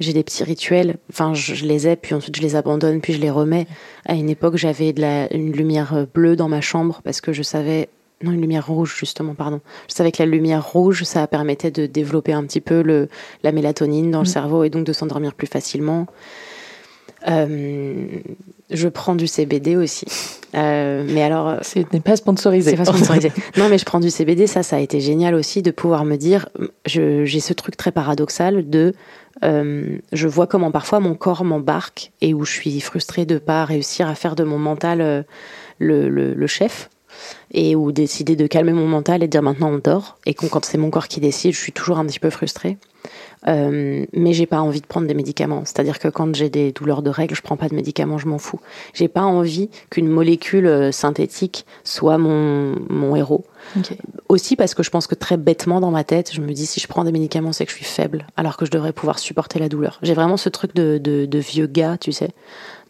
j'ai 0.00 0.12
des 0.12 0.24
petits 0.24 0.42
rituels. 0.42 0.96
Enfin, 1.10 1.34
je, 1.34 1.64
les 1.64 1.86
ai, 1.86 1.94
puis 1.94 2.14
ensuite 2.14 2.36
je 2.36 2.42
les 2.42 2.56
abandonne, 2.56 3.00
puis 3.00 3.12
je 3.12 3.20
les 3.20 3.30
remets. 3.30 3.66
À 4.06 4.14
une 4.14 4.28
époque, 4.28 4.56
j'avais 4.56 4.92
de 4.92 5.00
la, 5.00 5.32
une 5.32 5.52
lumière 5.52 6.06
bleue 6.12 6.34
dans 6.34 6.48
ma 6.48 6.60
chambre 6.60 7.00
parce 7.04 7.20
que 7.20 7.32
je 7.32 7.42
savais 7.42 7.88
non, 8.24 8.32
une 8.32 8.40
lumière 8.40 8.66
rouge, 8.66 8.96
justement, 8.98 9.34
pardon. 9.34 9.60
Je 9.88 9.94
savais 9.94 10.10
que 10.10 10.22
la 10.22 10.28
lumière 10.28 10.66
rouge, 10.66 11.04
ça 11.04 11.26
permettait 11.26 11.70
de 11.70 11.86
développer 11.86 12.32
un 12.32 12.42
petit 12.44 12.60
peu 12.60 12.82
le, 12.82 13.08
la 13.42 13.52
mélatonine 13.52 14.10
dans 14.10 14.20
le 14.20 14.24
mm. 14.24 14.26
cerveau 14.26 14.64
et 14.64 14.70
donc 14.70 14.84
de 14.84 14.92
s'endormir 14.92 15.34
plus 15.34 15.46
facilement. 15.46 16.06
Euh, 17.28 18.06
je 18.70 18.88
prends 18.88 19.14
du 19.14 19.26
CBD 19.26 19.76
aussi. 19.76 20.06
Euh, 20.54 21.04
mais 21.08 21.22
alors. 21.22 21.48
Euh, 21.48 21.58
Ce 21.62 21.78
n'est 21.78 22.00
pas 22.00 22.16
sponsorisé. 22.16 22.70
C'est 22.70 22.76
pas 22.76 22.84
sponsorisé. 22.84 23.32
non, 23.56 23.68
mais 23.68 23.78
je 23.78 23.84
prends 23.84 24.00
du 24.00 24.10
CBD. 24.10 24.46
Ça, 24.46 24.62
ça 24.62 24.76
a 24.76 24.80
été 24.80 25.00
génial 25.00 25.34
aussi 25.34 25.62
de 25.62 25.70
pouvoir 25.70 26.04
me 26.04 26.16
dire. 26.16 26.48
J'ai 26.86 27.40
ce 27.40 27.52
truc 27.52 27.76
très 27.76 27.92
paradoxal 27.92 28.68
de. 28.68 28.94
je 29.42 30.28
vois 30.28 30.46
comment 30.46 30.70
parfois 30.70 31.00
mon 31.00 31.14
corps 31.14 31.44
m'embarque 31.44 32.12
et 32.20 32.34
où 32.34 32.44
je 32.44 32.52
suis 32.52 32.80
frustrée 32.80 33.26
de 33.26 33.38
pas 33.38 33.64
réussir 33.64 34.08
à 34.08 34.14
faire 34.14 34.34
de 34.34 34.44
mon 34.44 34.58
mental 34.58 35.24
le, 35.78 36.08
le, 36.08 36.34
le 36.34 36.46
chef 36.46 36.88
et 37.54 37.74
ou 37.76 37.92
décider 37.92 38.36
de 38.36 38.46
calmer 38.46 38.72
mon 38.72 38.86
mental 38.86 39.22
et 39.22 39.26
de 39.26 39.30
dire 39.30 39.42
maintenant 39.42 39.70
on 39.70 39.78
dort 39.78 40.18
et 40.26 40.34
quand 40.34 40.64
c'est 40.64 40.78
mon 40.78 40.90
corps 40.90 41.08
qui 41.08 41.20
décide, 41.20 41.52
je 41.52 41.60
suis 41.60 41.72
toujours 41.72 41.98
un 41.98 42.04
petit 42.04 42.20
peu 42.20 42.30
frustrée. 42.30 42.76
Euh, 43.46 44.06
mais 44.14 44.32
j'ai 44.32 44.46
pas 44.46 44.60
envie 44.60 44.80
de 44.80 44.86
prendre 44.86 45.06
des 45.06 45.14
médicaments. 45.14 45.62
C'est-à-dire 45.66 45.98
que 45.98 46.08
quand 46.08 46.34
j'ai 46.34 46.48
des 46.48 46.72
douleurs 46.72 47.02
de 47.02 47.10
règles, 47.10 47.34
je 47.34 47.42
prends 47.42 47.58
pas 47.58 47.68
de 47.68 47.74
médicaments, 47.74 48.16
je 48.16 48.26
m'en 48.26 48.38
fous. 48.38 48.60
J'ai 48.94 49.08
pas 49.08 49.22
envie 49.22 49.68
qu'une 49.90 50.08
molécule 50.08 50.66
euh, 50.66 50.92
synthétique 50.92 51.66
soit 51.84 52.18
mon, 52.18 52.76
mon 52.88 53.16
héros. 53.16 53.44
Aussi 54.28 54.56
parce 54.56 54.74
que 54.74 54.82
je 54.82 54.90
pense 54.90 55.06
que 55.06 55.14
très 55.14 55.38
bêtement 55.38 55.80
dans 55.80 55.90
ma 55.90 56.04
tête, 56.04 56.32
je 56.34 56.42
me 56.42 56.52
dis 56.52 56.66
si 56.66 56.80
je 56.80 56.86
prends 56.86 57.04
des 57.04 57.12
médicaments, 57.12 57.52
c'est 57.52 57.64
que 57.64 57.70
je 57.70 57.76
suis 57.76 57.84
faible, 57.84 58.26
alors 58.36 58.58
que 58.58 58.66
je 58.66 58.70
devrais 58.70 58.92
pouvoir 58.92 59.18
supporter 59.18 59.58
la 59.58 59.70
douleur. 59.70 59.98
J'ai 60.02 60.12
vraiment 60.12 60.36
ce 60.36 60.50
truc 60.50 60.74
de, 60.74 60.98
de, 60.98 61.24
de 61.24 61.38
vieux 61.38 61.66
gars, 61.66 61.96
tu 61.98 62.12
sais, 62.12 62.30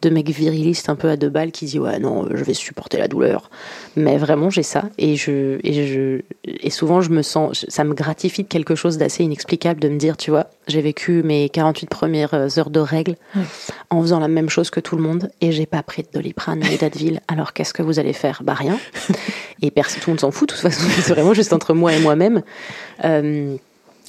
de 0.05 0.11
mec 0.11 0.29
viriliste 0.29 0.89
un 0.89 0.97
peu 0.97 1.09
à 1.09 1.17
deux 1.17 1.29
balles 1.29 1.51
qui 1.51 1.65
dit 1.65 1.79
ouais 1.79 1.99
non 1.99 2.29
je 2.33 2.45
vais 2.45 2.55
supporter 2.55 2.99
la 2.99 3.09
douleur 3.09 3.51
mais 3.97 4.19
vraiment 4.19 4.51
j'ai 4.55 4.63
ça 4.63 4.85
et 4.99 5.17
je 5.17 5.59
et 5.63 5.87
je 5.87 6.21
et 6.45 6.71
souvent 6.71 7.01
je 7.01 7.11
me 7.11 7.23
sens 7.23 7.67
ça 7.69 7.85
me 7.85 7.95
gratifie 7.95 8.45
de 8.45 8.49
quelque 8.49 8.75
chose 8.75 8.97
d'assez 8.97 9.25
inexplicable 9.25 9.81
de 9.81 9.89
me 9.89 9.99
dire 9.99 10.17
tu 10.17 10.31
vois 10.31 10.47
j'ai 10.67 10.81
vécu 10.81 11.23
mes 11.23 11.49
48 11.49 11.91
premières 11.91 12.59
heures 12.59 12.71
de 12.71 12.81
règles 12.81 13.17
en 13.91 14.01
faisant 14.01 14.21
la 14.21 14.29
même 14.29 14.49
chose 14.49 14.71
que 14.71 14.81
tout 14.81 14.97
le 14.97 15.03
monde 15.03 15.31
et 15.41 15.53
j'ai 15.53 15.67
pas 15.67 15.83
pris 15.83 16.03
de 16.03 16.09
doliprane 16.13 16.61
ni 16.61 16.77
d'Advil. 16.77 17.21
Alors 17.29 17.53
qu'est-ce 17.53 17.75
que 17.75 17.83
vous 17.83 17.99
allez 17.99 18.13
faire? 18.13 18.43
Bah 18.43 18.55
rien. 18.55 18.79
Et 19.63 19.71
personne 19.71 20.01
tout 20.01 20.11
le 20.11 20.15
monde 20.15 20.21
s'en 20.21 20.31
fout 20.31 20.49
de 20.49 20.55
toute 20.55 20.63
façon. 20.63 20.87
C'est 21.03 21.13
vraiment 21.13 21.35
juste 21.35 21.53
entre 21.53 21.75
moi 21.75 21.93
et 21.93 22.01
moi-même. 22.01 22.43
Euh, 23.05 23.57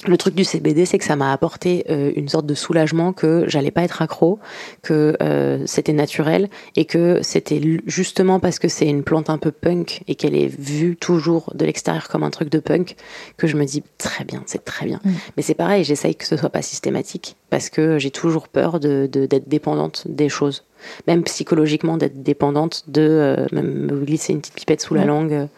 le 0.06 0.16
truc 0.18 0.34
du 0.34 0.44
CBD, 0.44 0.84
c'est 0.84 0.98
que 0.98 1.04
ça 1.04 1.16
m'a 1.16 1.32
apporté 1.32 1.84
euh, 1.88 2.12
une 2.16 2.28
sorte 2.28 2.46
de 2.46 2.54
soulagement 2.54 3.12
que 3.12 3.44
j'allais 3.48 3.70
pas 3.70 3.82
être 3.82 4.02
accro, 4.02 4.38
que 4.82 5.16
euh, 5.22 5.62
c'était 5.66 5.94
naturel 5.94 6.50
et 6.76 6.84
que 6.84 7.20
c'était 7.22 7.60
justement 7.86 8.38
parce 8.38 8.58
que 8.58 8.68
c'est 8.68 8.86
une 8.86 9.02
plante 9.02 9.30
un 9.30 9.38
peu 9.38 9.50
punk 9.50 10.02
et 10.06 10.14
qu'elle 10.14 10.34
est 10.34 10.48
vue 10.48 10.96
toujours 10.96 11.52
de 11.54 11.64
l'extérieur 11.64 12.08
comme 12.08 12.22
un 12.22 12.30
truc 12.30 12.50
de 12.50 12.58
punk 12.58 12.96
que 13.36 13.46
je 13.46 13.56
me 13.56 13.64
dis 13.64 13.82
très 13.96 14.24
bien, 14.24 14.42
c'est 14.46 14.64
très 14.64 14.84
bien. 14.84 15.00
Mm. 15.02 15.10
Mais 15.36 15.42
c'est 15.42 15.54
pareil, 15.54 15.82
j'essaye 15.82 16.14
que 16.14 16.26
ce 16.26 16.36
soit 16.36 16.50
pas 16.50 16.62
systématique 16.62 17.36
parce 17.48 17.70
que 17.70 17.98
j'ai 17.98 18.10
toujours 18.10 18.48
peur 18.48 18.80
de 18.80 19.06
d'être 19.06 19.48
dépendante 19.48 20.04
des 20.06 20.28
choses, 20.28 20.64
même 21.06 21.22
psychologiquement 21.24 21.96
d'être 21.96 22.22
dépendante 22.22 22.84
de 22.88 23.02
euh, 23.02 23.46
même 23.52 23.86
me 23.86 24.04
glisser 24.04 24.34
une 24.34 24.40
petite 24.40 24.54
pipette 24.54 24.82
sous 24.82 24.94
la 24.94 25.04
mm. 25.04 25.08
langue. 25.08 25.48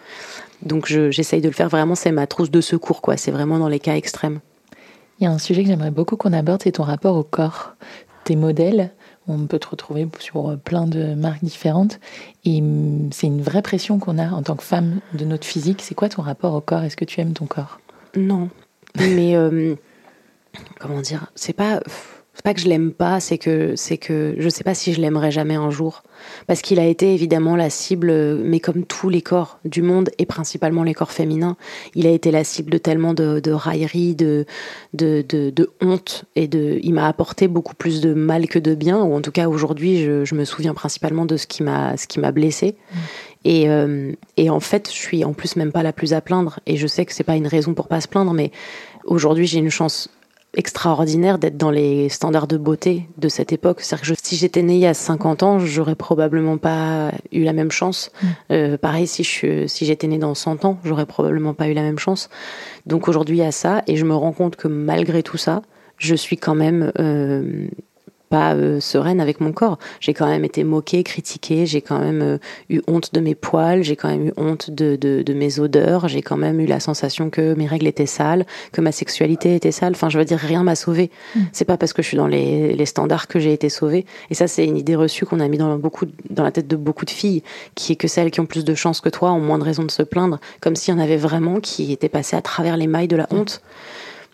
Donc 0.63 0.87
j'essaye 0.87 1.41
de 1.41 1.49
le 1.49 1.55
faire 1.55 1.69
vraiment, 1.69 1.95
c'est 1.95 2.13
ma 2.13 2.27
trousse 2.27 2.51
de 2.51 2.61
secours, 2.61 3.01
quoi. 3.01 3.17
C'est 3.17 3.31
vraiment 3.31 3.59
dans 3.59 3.69
les 3.69 3.79
cas 3.79 3.95
extrêmes. 3.95 4.41
Il 5.21 5.25
y 5.25 5.27
a 5.27 5.31
un 5.31 5.39
sujet 5.39 5.63
que 5.63 5.69
j'aimerais 5.69 5.91
beaucoup 5.91 6.17
qu'on 6.17 6.33
aborde, 6.33 6.63
c'est 6.63 6.73
ton 6.73 6.85
rapport 6.85 7.17
au 7.17 7.25
corps. 7.25 7.75
Tes 8.25 8.37
modèles, 8.37 8.93
on 9.27 9.47
peut 9.47 9.59
te 9.59 9.69
retrouver 9.69 10.09
sur 10.19 10.59
plein 10.59 10.87
de 10.87 11.15
marques 11.15 11.45
différentes. 11.45 11.99
Et 12.45 12.61
mm, 12.61 13.11
c'est 13.13 13.27
une 13.27 13.43
vraie 13.43 13.63
pression 13.63 13.99
qu'on 13.99 14.19
a 14.19 14.29
en 14.31 14.43
tant 14.43 14.57
que 14.57 14.63
femme 14.63 15.01
de 15.15 15.25
notre 15.25 15.47
physique. 15.47 15.83
C'est 15.83 15.95
quoi 15.95 16.09
ton 16.09 16.23
rapport 16.23 16.55
au 16.55 16.61
corps? 16.61 16.83
Est-ce 16.83 16.97
que 16.97 17.05
tu 17.05 17.21
aimes 17.21 17.33
ton 17.33 17.47
corps? 17.47 17.81
Non. 18.17 18.49
Mais 18.99 19.37
euh, 19.37 19.75
comment 20.79 21.01
dire? 21.01 21.31
C'est 21.35 21.53
pas 21.53 21.81
pas 22.43 22.55
que 22.55 22.61
je 22.61 22.69
l'aime 22.69 22.93
pas, 22.93 23.21
c'est 23.21 23.39
que 23.39 23.75
c'est 23.77 23.99
que 23.99 24.35
je 24.39 24.49
sais 24.49 24.65
pas 24.65 24.75
si 24.75 24.93
je 24.93 25.01
l'aimerai 25.01 25.31
jamais 25.31 25.55
un 25.55 25.71
jour, 25.71 26.03
parce 26.47 26.63
qu'il 26.63 26.79
a 26.79 26.87
été 26.87 27.15
évidemment 27.15 27.57
la 27.57 27.71
cible, 27.71 28.39
mais 28.43 28.61
comme 28.61 28.85
tous 28.85 29.09
les 29.09 29.23
corps 29.23 29.59
du 29.65 29.83
monde 29.83 30.11
et 30.19 30.27
principalement 30.27 30.83
les 30.83 30.95
corps 30.95 31.13
féminins, 31.13 31.57
il 31.95 32.07
a 32.07 32.11
été 32.11 32.31
la 32.31 32.45
cible 32.45 32.71
de 32.71 32.79
tellement 32.79 33.15
de, 33.15 33.41
de 33.41 33.51
railleries, 33.53 34.15
de 34.15 34.47
de, 34.95 35.25
de 35.29 35.51
de, 35.51 35.71
honte 35.81 36.25
et 36.37 36.49
de, 36.49 36.79
il 36.83 36.95
m'a 36.95 37.07
apporté 37.07 37.49
beaucoup 37.49 37.75
plus 37.75 38.01
de 38.01 38.15
mal 38.15 38.49
que 38.49 38.59
de 38.59 38.75
bien, 38.75 39.03
ou 39.03 39.15
en 39.15 39.21
tout 39.21 39.33
cas 39.33 39.49
aujourd'hui, 39.49 40.03
je, 40.05 40.25
je 40.25 40.35
me 40.35 40.45
souviens 40.45 40.75
principalement 40.75 41.27
de 41.27 41.37
ce 41.37 41.47
qui 41.47 41.63
m'a 41.63 41.97
ce 41.97 42.07
qui 42.07 42.21
m'a 42.21 42.33
blessé. 42.33 42.75
Mmh. 42.75 42.97
Et, 43.45 43.71
euh, 43.71 44.13
et 44.37 44.51
en 44.51 44.61
fait, 44.61 44.89
je 44.91 44.97
suis 44.97 45.25
en 45.25 45.33
plus 45.33 45.55
même 45.57 45.71
pas 45.71 45.85
la 45.85 45.93
plus 45.93 46.13
à 46.13 46.21
plaindre, 46.21 46.61
et 46.67 46.77
je 46.77 46.87
sais 46.87 47.07
que 47.07 47.13
c'est 47.13 47.25
pas 47.25 47.37
une 47.37 47.47
raison 47.47 47.73
pour 47.73 47.89
pas 47.89 48.01
se 48.01 48.09
plaindre, 48.09 48.33
mais 48.35 48.51
aujourd'hui 49.05 49.47
j'ai 49.47 49.59
une 49.59 49.71
chance 49.71 50.11
extraordinaire 50.57 51.39
d'être 51.39 51.57
dans 51.57 51.71
les 51.71 52.09
standards 52.09 52.47
de 52.47 52.57
beauté 52.57 53.09
de 53.19 53.29
cette 53.29 53.53
époque. 53.53 53.81
C'est-à-dire 53.81 54.15
que 54.15 54.21
si 54.23 54.37
j'étais 54.37 54.63
née 54.63 54.75
il 54.75 54.81
y 54.81 54.87
a 54.87 54.95
50 54.95 55.43
ans, 55.43 55.59
j'aurais 55.59 55.95
probablement 55.95 56.57
pas 56.57 57.13
eu 57.33 57.45
la 57.45 57.53
même 57.53 57.71
chance. 57.71 58.11
Mm. 58.23 58.27
Euh, 58.53 58.79
pareil, 58.79 59.07
si 59.07 59.23
je 59.23 59.67
si 59.67 59.85
j'étais 59.85 60.07
née 60.07 60.19
dans 60.19 60.35
100 60.35 60.65
ans, 60.65 60.79
j'aurais 60.85 61.07
probablement 61.07 61.55
pas 61.55 61.69
eu 61.69 61.75
la 61.75 61.83
même 61.83 61.99
chance. 61.99 62.31
Donc 62.87 63.09
aujourd'hui, 63.09 63.37
il 63.37 63.41
y 63.41 63.45
a 63.45 63.53
ça, 63.53 63.83
et 63.87 63.97
je 63.97 64.05
me 64.05 64.15
rends 64.15 64.33
compte 64.33 64.57
que 64.57 64.69
malgré 64.69 65.23
tout 65.23 65.37
ça, 65.37 65.63
je 65.99 66.15
suis 66.15 66.37
quand 66.37 66.55
même 66.55 66.93
euh, 66.99 67.69
pas 68.29 68.55
euh, 68.55 68.81
sereine 68.81 69.21
avec 69.21 69.41
mon 69.41 69.53
corps. 69.53 69.79
J'ai 70.01 70.15
quand 70.15 70.27
même 70.27 70.45
été 70.45 70.65
moquée, 70.65 71.03
critiquée, 71.03 71.67
j'ai 71.67 71.81
quand 71.81 71.99
même 71.99 72.23
euh, 72.23 72.39
eu 72.69 72.81
honte 72.87 73.15
de 73.15 73.21
mes 73.21 73.35
poils, 73.35 73.83
j'ai 73.83 73.97
quand 73.97 74.09
même 74.09 74.27
eu 74.27 74.33
honte 74.37 74.71
de, 74.71 74.97
de, 74.97 75.23
de 75.23 75.35
mes 75.35 75.61
odeurs, 75.61 76.09
j'ai 76.09 76.23
quand 76.23 76.37
même 76.37 76.61
eu 76.61 76.67
la 76.67 76.81
sensation 76.81 77.31
que 77.31 77.55
mes 77.55 77.67
règles 77.67 77.87
étaient 77.87 78.07
sales, 78.07 78.47
que 78.73 78.81
ma 78.81 78.93
sexualité 78.93 79.55
était 79.55 79.73
sale. 79.73 79.93
Enfin, 79.93 80.09
je 80.09 80.19
veux 80.19 80.25
dire, 80.25 80.39
rien 80.39 80.63
m'a 80.63 80.75
sauvée. 80.75 81.11
Mm. 81.35 81.41
C'est 81.53 81.65
pas 81.65 81.77
parce 81.77 81.93
que 81.93 82.03
je 82.03 82.09
suis 82.09 82.17
dans 82.17 82.27
les, 82.27 82.75
les 82.75 82.87
standards 82.87 83.29
que 83.29 83.39
j'ai 83.39 83.53
été 83.53 83.69
sauvée. 83.69 84.07
Et 84.31 84.35
ça, 84.35 84.47
c'est 84.47 84.65
une 84.65 84.77
idée 84.77 84.97
reçue 84.97 85.25
qu'on 85.25 85.41
a 85.41 85.49
mis 85.49 85.59
dans, 85.59 85.77
beaucoup, 85.77 86.07
dans 86.31 86.43
la 86.43 86.53
tête 86.53 86.69
de 86.69 86.77
beaucoup 86.77 87.05
de 87.05 87.11
filles, 87.11 87.43
qui 87.75 87.93
est 87.93 87.97
que 87.97 88.09
celles 88.09 88.31
qui 88.31 88.41
ont 88.41 88.47
plus 88.47 88.65
de 88.65 88.75
chance 88.75 89.01
que 89.01 89.09
toi 89.09 89.33
ont 89.33 89.41
moins 89.41 89.59
de 89.59 89.65
raisons 89.65 89.85
de 89.85 89.91
se 89.91 90.03
plaindre, 90.03 90.39
comme 90.61 90.77
s'il 90.77 90.95
y 90.95 90.97
en 90.97 91.01
avait 91.01 91.17
vraiment 91.17 91.61
qui 91.61 91.93
étaient 91.93 92.09
passées 92.09 92.37
à 92.37 92.43
travers 92.43 92.77
les 92.77 92.87
mailles 92.87 93.09
de 93.09 93.17
la 93.17 93.27
honte. 93.31 93.63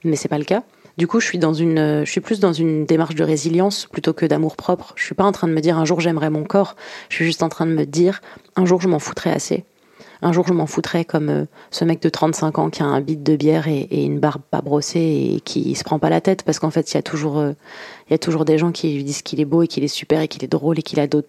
Mais 0.04 0.16
c'est 0.16 0.28
pas 0.28 0.38
le 0.38 0.44
cas. 0.44 0.62
Du 0.96 1.08
coup, 1.08 1.18
je 1.18 1.26
suis 1.26 1.38
dans 1.38 1.54
une, 1.54 2.04
je 2.04 2.10
suis 2.10 2.20
plus 2.20 2.38
dans 2.38 2.52
une 2.52 2.86
démarche 2.86 3.16
de 3.16 3.24
résilience 3.24 3.86
plutôt 3.86 4.12
que 4.12 4.26
d'amour 4.26 4.56
propre. 4.56 4.92
Je 4.96 5.04
suis 5.04 5.14
pas 5.14 5.24
en 5.24 5.32
train 5.32 5.48
de 5.48 5.52
me 5.52 5.60
dire 5.60 5.76
un 5.76 5.84
jour 5.84 6.00
j'aimerais 6.00 6.30
mon 6.30 6.44
corps. 6.44 6.76
Je 7.08 7.16
suis 7.16 7.24
juste 7.24 7.42
en 7.42 7.48
train 7.48 7.66
de 7.66 7.72
me 7.72 7.84
dire 7.84 8.20
un 8.54 8.64
jour 8.64 8.80
je 8.80 8.88
m'en 8.88 9.00
foutrais 9.00 9.32
assez. 9.32 9.64
Un 10.22 10.32
jour 10.32 10.46
je 10.46 10.52
m'en 10.52 10.66
foutrais 10.66 11.04
comme 11.04 11.28
euh, 11.28 11.44
ce 11.72 11.84
mec 11.84 12.00
de 12.00 12.08
35 12.08 12.58
ans 12.58 12.70
qui 12.70 12.82
a 12.82 12.86
un 12.86 13.00
bit 13.00 13.22
de 13.22 13.34
bière 13.34 13.66
et, 13.66 13.88
une 14.04 14.20
barbe 14.20 14.42
pas 14.50 14.62
brossée 14.62 15.34
et 15.34 15.40
qui 15.40 15.74
se 15.74 15.82
prend 15.82 15.98
pas 15.98 16.10
la 16.10 16.20
tête 16.20 16.44
parce 16.44 16.60
qu'en 16.60 16.70
fait 16.70 16.92
il 16.92 16.94
y 16.94 16.98
a 16.98 17.02
toujours, 17.02 17.38
euh, 17.38 17.52
il 18.08 18.12
y 18.12 18.14
a 18.14 18.18
toujours 18.18 18.44
des 18.44 18.56
gens 18.56 18.70
qui 18.70 18.94
lui 18.94 19.04
disent 19.04 19.22
qu'il 19.22 19.40
est 19.40 19.44
beau 19.44 19.62
et 19.62 19.66
qu'il 19.66 19.82
est 19.82 19.88
super 19.88 20.20
et 20.20 20.28
qu'il 20.28 20.44
est 20.44 20.48
drôle 20.48 20.78
et 20.78 20.82
qu'il 20.82 21.00
a 21.00 21.06
d'autres 21.08 21.28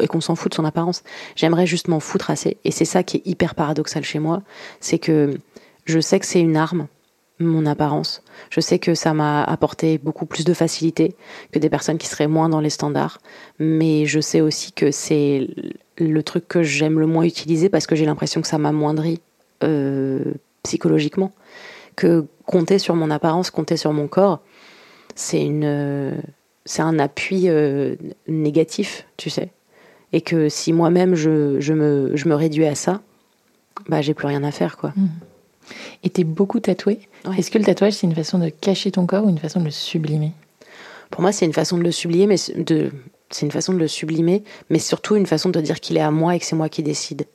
et 0.00 0.06
qu'on 0.06 0.20
s'en 0.20 0.34
fout 0.34 0.50
de 0.50 0.56
son 0.56 0.64
apparence. 0.64 1.02
J'aimerais 1.36 1.66
juste 1.66 1.88
m'en 1.88 2.00
foutre 2.00 2.30
assez. 2.30 2.56
Et 2.64 2.70
c'est 2.70 2.84
ça 2.84 3.02
qui 3.02 3.18
est 3.18 3.22
hyper 3.26 3.54
paradoxal 3.54 4.02
chez 4.02 4.18
moi, 4.18 4.42
c'est 4.80 4.98
que 4.98 5.38
je 5.84 6.00
sais 6.00 6.18
que 6.18 6.26
c'est 6.26 6.40
une 6.40 6.56
arme 6.56 6.88
mon 7.38 7.66
apparence. 7.66 8.22
Je 8.50 8.60
sais 8.60 8.78
que 8.78 8.94
ça 8.94 9.12
m'a 9.14 9.44
apporté 9.44 9.98
beaucoup 9.98 10.26
plus 10.26 10.44
de 10.44 10.54
facilité 10.54 11.14
que 11.52 11.58
des 11.58 11.68
personnes 11.68 11.98
qui 11.98 12.06
seraient 12.06 12.28
moins 12.28 12.48
dans 12.48 12.60
les 12.60 12.70
standards, 12.70 13.18
mais 13.58 14.06
je 14.06 14.20
sais 14.20 14.40
aussi 14.40 14.72
que 14.72 14.90
c'est 14.90 15.48
le 15.98 16.22
truc 16.22 16.48
que 16.48 16.62
j'aime 16.62 16.98
le 16.98 17.06
moins 17.06 17.24
utiliser 17.24 17.68
parce 17.68 17.86
que 17.86 17.94
j'ai 17.94 18.06
l'impression 18.06 18.40
que 18.40 18.48
ça 18.48 18.58
m'amoindrit 18.58 19.20
euh, 19.62 20.22
psychologiquement. 20.62 21.32
Que 21.94 22.26
compter 22.44 22.78
sur 22.78 22.94
mon 22.94 23.10
apparence, 23.10 23.50
compter 23.50 23.76
sur 23.76 23.92
mon 23.92 24.06
corps, 24.06 24.40
c'est 25.14 25.42
une, 25.42 26.22
c'est 26.66 26.82
un 26.82 26.98
appui 26.98 27.48
euh, 27.48 27.96
négatif, 28.28 29.06
tu 29.16 29.30
sais. 29.30 29.50
Et 30.12 30.20
que 30.20 30.48
si 30.48 30.72
moi-même 30.72 31.14
je, 31.14 31.58
je, 31.60 31.72
me, 31.72 32.12
je 32.14 32.28
me 32.28 32.34
réduis 32.34 32.66
à 32.66 32.74
ça, 32.74 33.00
bah 33.88 34.02
j'ai 34.02 34.14
plus 34.14 34.26
rien 34.26 34.44
à 34.44 34.50
faire, 34.50 34.76
quoi. 34.76 34.92
Mmh. 34.96 35.06
Et 36.04 36.10
t'es 36.10 36.24
beaucoup 36.24 36.60
tatoué. 36.60 37.00
Est-ce 37.36 37.50
que 37.50 37.58
le 37.58 37.64
tatouage, 37.64 37.94
c'est 37.94 38.06
une 38.06 38.14
façon 38.14 38.38
de 38.38 38.48
cacher 38.48 38.90
ton 38.90 39.06
corps 39.06 39.24
ou 39.24 39.28
une 39.28 39.38
façon 39.38 39.60
de 39.60 39.64
le 39.64 39.70
sublimer? 39.70 40.32
Pour 41.10 41.22
moi, 41.22 41.32
c'est 41.32 41.46
une 41.46 41.52
façon 41.52 41.78
de 41.78 41.82
le 41.82 41.90
sublimer, 41.90 42.26
mais 42.26 42.36
de... 42.56 42.90
c'est 43.30 43.46
une 43.46 43.52
façon 43.52 43.72
de 43.72 43.78
le 43.78 43.88
sublimer, 43.88 44.42
mais 44.70 44.78
surtout 44.78 45.16
une 45.16 45.26
façon 45.26 45.50
de 45.50 45.60
dire 45.60 45.80
qu'il 45.80 45.96
est 45.96 46.00
à 46.00 46.10
moi 46.10 46.34
et 46.36 46.38
que 46.38 46.44
c'est 46.44 46.56
moi 46.56 46.68
qui 46.68 46.82
décide. 46.82 47.26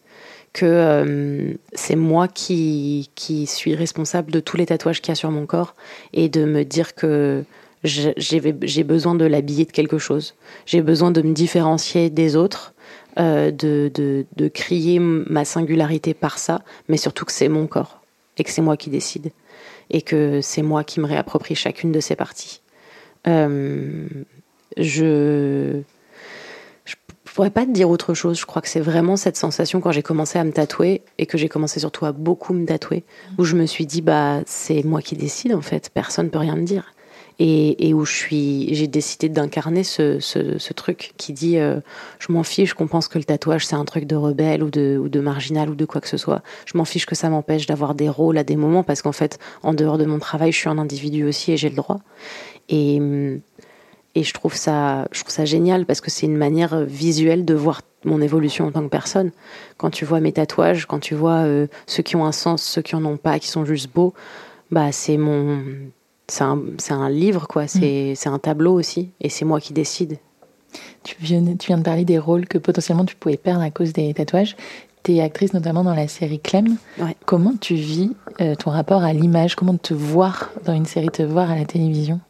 Que 0.53 0.65
euh, 0.65 1.53
c'est 1.73 1.95
moi 1.95 2.27
qui, 2.27 3.09
qui 3.15 3.47
suis 3.47 3.73
responsable 3.73 4.31
de 4.31 4.41
tous 4.41 4.57
les 4.57 4.65
tatouages 4.65 5.01
qu'il 5.01 5.11
y 5.11 5.13
a 5.13 5.15
sur 5.15 5.31
mon 5.31 5.45
corps 5.45 5.75
et 6.13 6.27
de 6.27 6.43
me 6.43 6.63
dire 6.63 6.93
que 6.95 7.45
j'ai 7.83 8.83
besoin 8.83 9.15
de 9.15 9.25
l'habiller 9.25 9.65
de 9.65 9.71
quelque 9.71 9.97
chose. 9.97 10.35
J'ai 10.65 10.81
besoin 10.81 11.11
de 11.11 11.21
me 11.21 11.33
différencier 11.33 12.09
des 12.09 12.35
autres, 12.35 12.73
euh, 13.17 13.49
de, 13.49 13.89
de, 13.93 14.25
de 14.35 14.47
crier 14.49 14.99
ma 14.99 15.45
singularité 15.45 16.13
par 16.13 16.37
ça, 16.37 16.61
mais 16.89 16.97
surtout 16.97 17.25
que 17.25 17.31
c'est 17.31 17.49
mon 17.49 17.65
corps 17.65 18.00
et 18.41 18.43
que 18.43 18.49
c'est 18.49 18.63
moi 18.63 18.75
qui 18.75 18.89
décide 18.89 19.31
et 19.91 20.01
que 20.01 20.41
c'est 20.41 20.63
moi 20.63 20.83
qui 20.83 20.99
me 20.99 21.05
réapproprie 21.05 21.53
chacune 21.53 21.91
de 21.91 21.99
ces 21.99 22.15
parties. 22.15 22.61
Euh, 23.27 24.07
je 24.77 25.81
je 26.85 26.95
pourrais 27.35 27.51
pas 27.51 27.65
te 27.65 27.71
dire 27.71 27.89
autre 27.89 28.15
chose. 28.15 28.39
Je 28.39 28.45
crois 28.47 28.63
que 28.63 28.67
c'est 28.67 28.81
vraiment 28.81 29.15
cette 29.15 29.37
sensation 29.37 29.79
quand 29.79 29.91
j'ai 29.91 30.01
commencé 30.01 30.39
à 30.39 30.43
me 30.43 30.51
tatouer 30.51 31.03
et 31.19 31.27
que 31.27 31.37
j'ai 31.37 31.49
commencé 31.49 31.79
surtout 31.79 32.05
à 32.05 32.13
beaucoup 32.13 32.53
me 32.53 32.65
tatouer, 32.65 33.03
où 33.37 33.43
je 33.43 33.55
me 33.55 33.67
suis 33.67 33.85
dit 33.85 34.01
bah 34.01 34.39
c'est 34.47 34.83
moi 34.83 35.03
qui 35.03 35.15
décide 35.15 35.53
en 35.53 35.61
fait, 35.61 35.91
personne 35.93 36.31
peut 36.31 36.39
rien 36.39 36.55
me 36.55 36.63
dire 36.63 36.93
et, 37.43 37.93
où 37.93 38.05
j'ai 38.05 38.87
décidé 38.87 39.27
d'incarner 39.27 39.83
ce, 39.83 40.73
truc 40.73 41.13
qui 41.17 41.33
dit 41.33 41.57
euh, 41.57 41.79
je 42.19 42.31
m'en 42.31 42.43
fiche 42.43 42.73
qu'on 42.73 42.87
pense 42.87 43.07
que 43.07 43.17
le 43.17 43.23
tatouage 43.23 43.65
c'est 43.65 43.75
un 43.75 43.85
truc 43.85 44.05
de 44.05 44.15
rebelle 44.15 44.63
ou 44.63 44.69
de, 44.69 45.19
marginal 45.19 45.69
ou 45.69 45.75
de 45.75 45.85
quoi 45.85 46.01
que 46.01 46.07
ce 46.07 46.17
soit. 46.17 46.43
Je 46.65 46.77
m'en 46.77 46.85
fiche 46.85 47.05
que 47.05 47.15
ça 47.15 47.29
m'empêche 47.29 47.65
d'avoir 47.65 47.95
des 47.95 48.09
rôles 48.09 48.37
à 48.37 48.43
des 48.43 48.55
moments 48.55 48.83
parce 48.83 49.01
qu'en 49.01 49.11
fait, 49.11 49.39
en 49.63 49.73
dehors 49.73 49.97
de 49.97 50.05
mon 50.05 50.19
travail, 50.19 50.51
je 50.51 50.57
suis 50.57 50.69
un 50.69 50.77
individu 50.77 51.25
aussi 51.25 51.51
et 51.51 51.57
j'ai 51.57 51.69
le 51.69 51.75
droit. 51.75 51.99
Et, 52.69 53.01
et 54.13 54.23
je 54.23 54.33
trouve 54.33 54.55
ça, 54.55 55.07
je 55.11 55.21
trouve 55.21 55.33
ça 55.33 55.45
génial 55.45 55.85
parce 55.85 55.99
que 55.99 56.11
c'est 56.11 56.27
une 56.27 56.37
manière 56.37 56.81
visuelle 56.81 57.43
de 57.43 57.55
voir 57.55 57.81
mon 58.05 58.21
évolution 58.21 58.67
en 58.67 58.71
tant 58.71 58.83
que 58.83 58.89
personne. 58.89 59.31
Quand 59.77 59.89
tu 59.89 60.05
vois 60.05 60.19
mes 60.19 60.31
tatouages, 60.31 60.85
quand 60.85 60.99
tu 60.99 61.15
vois 61.15 61.43
euh, 61.45 61.67
ceux 61.87 62.03
qui 62.03 62.15
ont 62.15 62.25
un 62.25 62.31
sens, 62.31 62.61
ceux 62.63 62.81
qui 62.81 62.95
en 62.95 63.03
ont 63.05 63.17
pas, 63.17 63.39
qui 63.39 63.47
sont 63.47 63.65
juste 63.65 63.91
beaux, 63.93 64.13
bah 64.69 64.91
c'est 64.91 65.17
mon 65.17 65.63
c'est 66.31 66.43
un, 66.45 66.59
un, 67.01 67.09
livre, 67.09 67.45
quoi. 67.47 67.65
Mm. 67.65 68.15
C'est 68.15 68.27
un 68.29 68.39
tableau 68.39 68.73
aussi. 68.73 69.09
Et 69.19 69.29
c'est 69.29 69.43
moi 69.43 69.59
qui 69.59 69.73
décide. 69.73 70.17
Tu 71.03 71.15
viens, 71.19 71.43
tu 71.57 71.67
viens 71.67 71.77
de 71.77 71.83
parler 71.83 72.05
des 72.05 72.17
rôles 72.17 72.47
que 72.47 72.57
potentiellement 72.57 73.03
tu 73.03 73.15
pouvais 73.15 73.35
perdre 73.35 73.61
à 73.61 73.69
cause 73.69 73.91
des 73.91 74.13
tatouages. 74.13 74.55
Tu 75.03 75.15
es 75.15 75.21
actrice 75.21 75.53
notamment 75.53 75.83
dans 75.83 75.93
la 75.93 76.07
série 76.07 76.39
Clem. 76.39 76.77
Comment 77.25 77.55
tu 77.59 77.75
vis 77.75 78.15
euh, 78.39 78.55
ton 78.55 78.69
rapport 78.71 79.03
à 79.03 79.11
l'image? 79.11 79.55
Comment 79.55 79.75
te 79.75 79.93
voir 79.93 80.51
dans 80.63 80.73
une 80.73 80.85
série, 80.85 81.09
te 81.09 81.23
voir 81.23 81.51
à 81.51 81.55
la 81.55 81.65
télévision? 81.65 82.21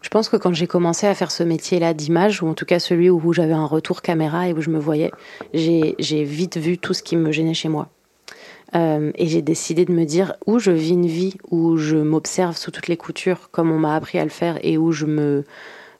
Je 0.00 0.08
pense 0.08 0.28
que 0.28 0.36
quand 0.36 0.52
j'ai 0.52 0.66
commencé 0.66 1.06
à 1.06 1.14
faire 1.14 1.30
ce 1.30 1.42
métier-là 1.42 1.94
d'image, 1.94 2.42
ou 2.42 2.48
en 2.48 2.54
tout 2.54 2.64
cas 2.64 2.78
celui 2.80 3.10
où 3.10 3.32
j'avais 3.32 3.52
un 3.52 3.66
retour 3.66 4.02
caméra 4.02 4.48
et 4.48 4.52
où 4.52 4.60
je 4.60 4.70
me 4.70 4.78
voyais, 4.78 5.12
j'ai 5.52 6.24
vite 6.24 6.56
vu 6.56 6.78
tout 6.78 6.94
ce 6.94 7.02
qui 7.02 7.16
me 7.16 7.30
gênait 7.30 7.54
chez 7.54 7.68
moi. 7.68 7.88
Euh, 8.76 9.10
et 9.14 9.26
j'ai 9.26 9.42
décidé 9.42 9.84
de 9.84 9.92
me 9.92 10.04
dire 10.04 10.34
où 10.46 10.58
je 10.58 10.70
vis 10.70 10.90
une 10.90 11.06
vie 11.06 11.34
où 11.50 11.76
je 11.76 11.96
m'observe 11.96 12.56
sous 12.56 12.70
toutes 12.70 12.88
les 12.88 12.96
coutures, 12.96 13.48
comme 13.50 13.70
on 13.70 13.78
m'a 13.78 13.96
appris 13.96 14.18
à 14.18 14.24
le 14.24 14.30
faire, 14.30 14.58
et 14.62 14.76
où 14.76 14.92
je 14.92 15.06
me, 15.06 15.44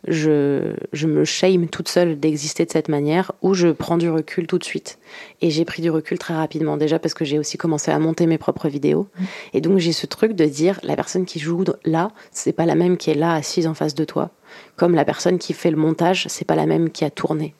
je, 0.07 0.74
je 0.93 1.07
me 1.07 1.24
shame 1.24 1.68
toute 1.68 1.89
seule 1.89 2.20
d'exister 2.20 2.66
de 2.66 2.70
cette 2.70 2.89
manière, 2.89 3.33
où 3.41 3.55
je 3.55 3.68
prends 3.68 3.97
du 3.97 4.11
recul 4.11 4.47
tout 4.47 4.59
de 4.59 4.64
suite. 4.64 4.99
Et 5.41 5.51
j'ai 5.51 5.64
pris 5.64 5.81
du 5.81 5.91
recul 5.91 6.18
très 6.18 6.35
rapidement, 6.35 6.77
déjà 6.77 6.99
parce 6.99 7.14
que 7.14 7.24
j'ai 7.24 7.39
aussi 7.39 7.57
commencé 7.57 7.91
à 7.91 7.99
monter 7.99 8.27
mes 8.27 8.39
propres 8.39 8.68
vidéos. 8.68 9.07
Et 9.55 9.61
donc 9.62 9.79
j'ai 9.79 9.93
ce 9.93 10.07
truc 10.07 10.35
de 10.35 10.45
dire, 10.45 10.79
la 10.83 10.97
personne 10.97 11.24
qui 11.24 11.39
joue 11.39 11.64
là, 11.85 12.11
c'est 12.31 12.53
pas 12.53 12.66
la 12.66 12.74
même 12.74 12.99
qui 12.99 13.11
est 13.11 13.14
là 13.14 13.33
assise 13.33 13.66
en 13.66 13.74
face 13.74 13.95
de 13.95 14.05
toi. 14.05 14.31
Comme 14.77 14.95
la 14.95 15.05
personne 15.05 15.39
qui 15.39 15.55
fait 15.55 15.70
le 15.70 15.77
montage, 15.77 16.27
c'est 16.29 16.45
pas 16.45 16.57
la 16.57 16.66
même 16.66 16.91
qui 16.91 17.05
a 17.05 17.11
tourné 17.11 17.55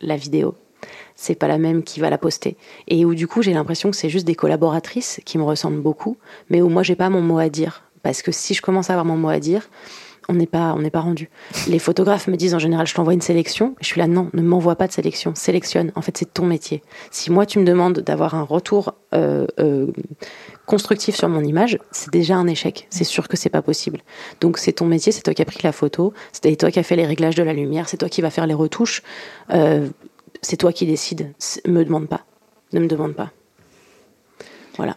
la 0.00 0.16
vidéo 0.16 0.54
c'est 1.20 1.34
pas 1.34 1.48
la 1.48 1.58
même 1.58 1.82
qui 1.82 2.00
va 2.00 2.08
la 2.08 2.16
poster. 2.16 2.56
Et 2.88 3.04
où 3.04 3.14
du 3.14 3.26
coup 3.26 3.42
j'ai 3.42 3.52
l'impression 3.52 3.90
que 3.90 3.96
c'est 3.96 4.08
juste 4.08 4.26
des 4.26 4.34
collaboratrices 4.34 5.20
qui 5.26 5.36
me 5.36 5.42
ressemblent 5.42 5.82
beaucoup, 5.82 6.16
mais 6.48 6.62
où 6.62 6.68
moi 6.70 6.82
j'ai 6.82 6.96
pas 6.96 7.10
mon 7.10 7.20
mot 7.20 7.38
à 7.38 7.50
dire. 7.50 7.82
Parce 8.02 8.22
que 8.22 8.32
si 8.32 8.54
je 8.54 8.62
commence 8.62 8.88
à 8.88 8.94
avoir 8.94 9.04
mon 9.04 9.18
mot 9.18 9.28
à 9.28 9.38
dire, 9.38 9.68
on 10.30 10.34
n'est 10.34 10.46
pas, 10.46 10.74
on 10.76 10.80
n'est 10.80 10.90
pas 10.90 11.00
rendu. 11.00 11.28
Les 11.68 11.78
photographes 11.78 12.28
me 12.28 12.36
disent 12.36 12.54
en 12.54 12.58
général, 12.58 12.86
je 12.86 12.94
t'envoie 12.94 13.12
une 13.12 13.20
sélection. 13.20 13.74
Je 13.80 13.86
suis 13.86 13.98
là, 13.98 14.06
non, 14.06 14.30
ne 14.32 14.42
m'envoie 14.42 14.76
pas 14.76 14.86
de 14.86 14.92
sélection. 14.92 15.34
Sélectionne. 15.34 15.92
En 15.96 16.02
fait, 16.02 16.16
c'est 16.16 16.32
ton 16.32 16.46
métier. 16.46 16.82
Si 17.10 17.32
moi 17.32 17.46
tu 17.46 17.58
me 17.58 17.64
demandes 17.64 17.98
d'avoir 17.98 18.34
un 18.34 18.42
retour 18.42 18.94
euh, 19.12 19.46
euh, 19.58 19.88
constructif 20.66 21.16
sur 21.16 21.28
mon 21.28 21.42
image, 21.42 21.78
c'est 21.90 22.12
déjà 22.12 22.36
un 22.36 22.46
échec. 22.46 22.86
C'est 22.90 23.04
sûr 23.04 23.26
que 23.26 23.36
c'est 23.36 23.50
pas 23.50 23.60
possible. 23.60 24.00
Donc 24.40 24.56
c'est 24.56 24.72
ton 24.72 24.86
métier, 24.86 25.10
c'est 25.10 25.22
toi 25.22 25.34
qui 25.34 25.42
as 25.42 25.46
pris 25.46 25.58
la 25.64 25.72
photo, 25.72 26.12
c'est 26.32 26.56
toi 26.56 26.70
qui 26.70 26.78
as 26.78 26.84
fait 26.84 26.96
les 26.96 27.06
réglages 27.06 27.34
de 27.34 27.42
la 27.42 27.52
lumière, 27.52 27.88
c'est 27.88 27.96
toi 27.96 28.08
qui 28.08 28.22
vas 28.22 28.30
faire 28.30 28.46
les 28.46 28.54
retouches. 28.54 29.02
Euh, 29.52 29.88
c'est 30.42 30.56
toi 30.56 30.72
qui 30.72 30.86
décides. 30.86 31.32
Me 31.66 31.84
demande 31.84 32.08
pas. 32.08 32.24
Ne 32.72 32.80
me 32.80 32.86
demande 32.86 33.14
pas. 33.14 33.30
Voilà. 34.76 34.96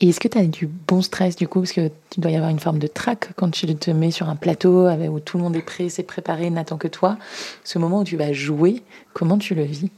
Et 0.00 0.10
est-ce 0.10 0.20
que 0.20 0.28
tu 0.28 0.36
as 0.36 0.44
du 0.44 0.66
bon 0.66 1.00
stress 1.00 1.36
du 1.36 1.48
coup? 1.48 1.60
Parce 1.60 1.72
que 1.72 1.90
tu 2.10 2.20
dois 2.20 2.30
y 2.30 2.36
avoir 2.36 2.50
une 2.50 2.58
forme 2.58 2.78
de 2.78 2.86
trac 2.86 3.30
quand 3.36 3.50
tu 3.50 3.66
te 3.74 3.90
mets 3.90 4.10
sur 4.10 4.28
un 4.28 4.36
plateau 4.36 4.88
où 4.88 5.20
tout 5.20 5.38
le 5.38 5.42
monde 5.42 5.56
est 5.56 5.62
prêt, 5.62 5.88
c'est 5.88 6.02
préparé, 6.02 6.50
n'attend 6.50 6.76
que 6.76 6.88
toi. 6.88 7.16
Ce 7.64 7.78
moment 7.78 8.00
où 8.00 8.04
tu 8.04 8.16
vas 8.16 8.32
jouer, 8.32 8.82
comment 9.14 9.38
tu 9.38 9.54
le 9.54 9.62
vis? 9.62 9.90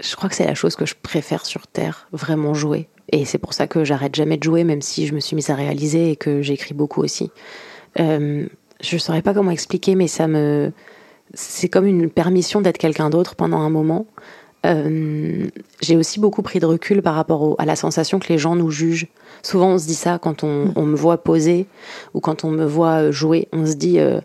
Je 0.00 0.16
crois 0.16 0.28
que 0.28 0.34
c'est 0.34 0.46
la 0.46 0.54
chose 0.54 0.76
que 0.76 0.86
je 0.86 0.94
préfère 1.00 1.46
sur 1.46 1.66
Terre, 1.66 2.08
vraiment 2.12 2.54
jouer. 2.54 2.88
Et 3.12 3.24
c'est 3.24 3.38
pour 3.38 3.54
ça 3.54 3.66
que 3.66 3.84
j'arrête 3.84 4.14
jamais 4.14 4.36
de 4.36 4.42
jouer, 4.42 4.64
même 4.64 4.82
si 4.82 5.06
je 5.06 5.14
me 5.14 5.20
suis 5.20 5.36
mise 5.36 5.50
à 5.50 5.54
réaliser 5.54 6.10
et 6.10 6.16
que 6.16 6.42
j'écris 6.42 6.74
beaucoup 6.74 7.02
aussi. 7.02 7.30
Euh, 7.98 8.46
je 8.80 8.94
ne 8.94 8.98
saurais 8.98 9.22
pas 9.22 9.34
comment 9.34 9.50
expliquer, 9.50 9.94
mais 9.94 10.08
ça 10.08 10.26
me. 10.28 10.72
C'est 11.34 11.68
comme 11.68 11.86
une 11.86 12.10
permission 12.10 12.60
d'être 12.60 12.78
quelqu'un 12.78 13.10
d'autre 13.10 13.36
pendant 13.36 13.58
un 13.58 13.70
moment. 13.70 14.06
Euh, 14.66 15.46
j'ai 15.80 15.96
aussi 15.96 16.20
beaucoup 16.20 16.42
pris 16.42 16.60
de 16.60 16.66
recul 16.66 17.00
par 17.00 17.14
rapport 17.14 17.56
à 17.58 17.64
la 17.64 17.76
sensation 17.76 18.18
que 18.18 18.28
les 18.28 18.38
gens 18.38 18.56
nous 18.56 18.70
jugent. 18.70 19.06
Souvent, 19.42 19.68
on 19.70 19.78
se 19.78 19.86
dit 19.86 19.94
ça 19.94 20.18
quand 20.18 20.44
on, 20.44 20.66
mm. 20.66 20.84
me 20.84 20.96
voit 20.96 21.18
poser 21.18 21.66
ou 22.14 22.20
quand 22.20 22.44
on 22.44 22.50
me 22.50 22.64
voit 22.64 23.10
jouer. 23.10 23.48
On 23.52 23.64
se 23.64 23.74
dit, 23.74 23.98
euh, 24.00 24.20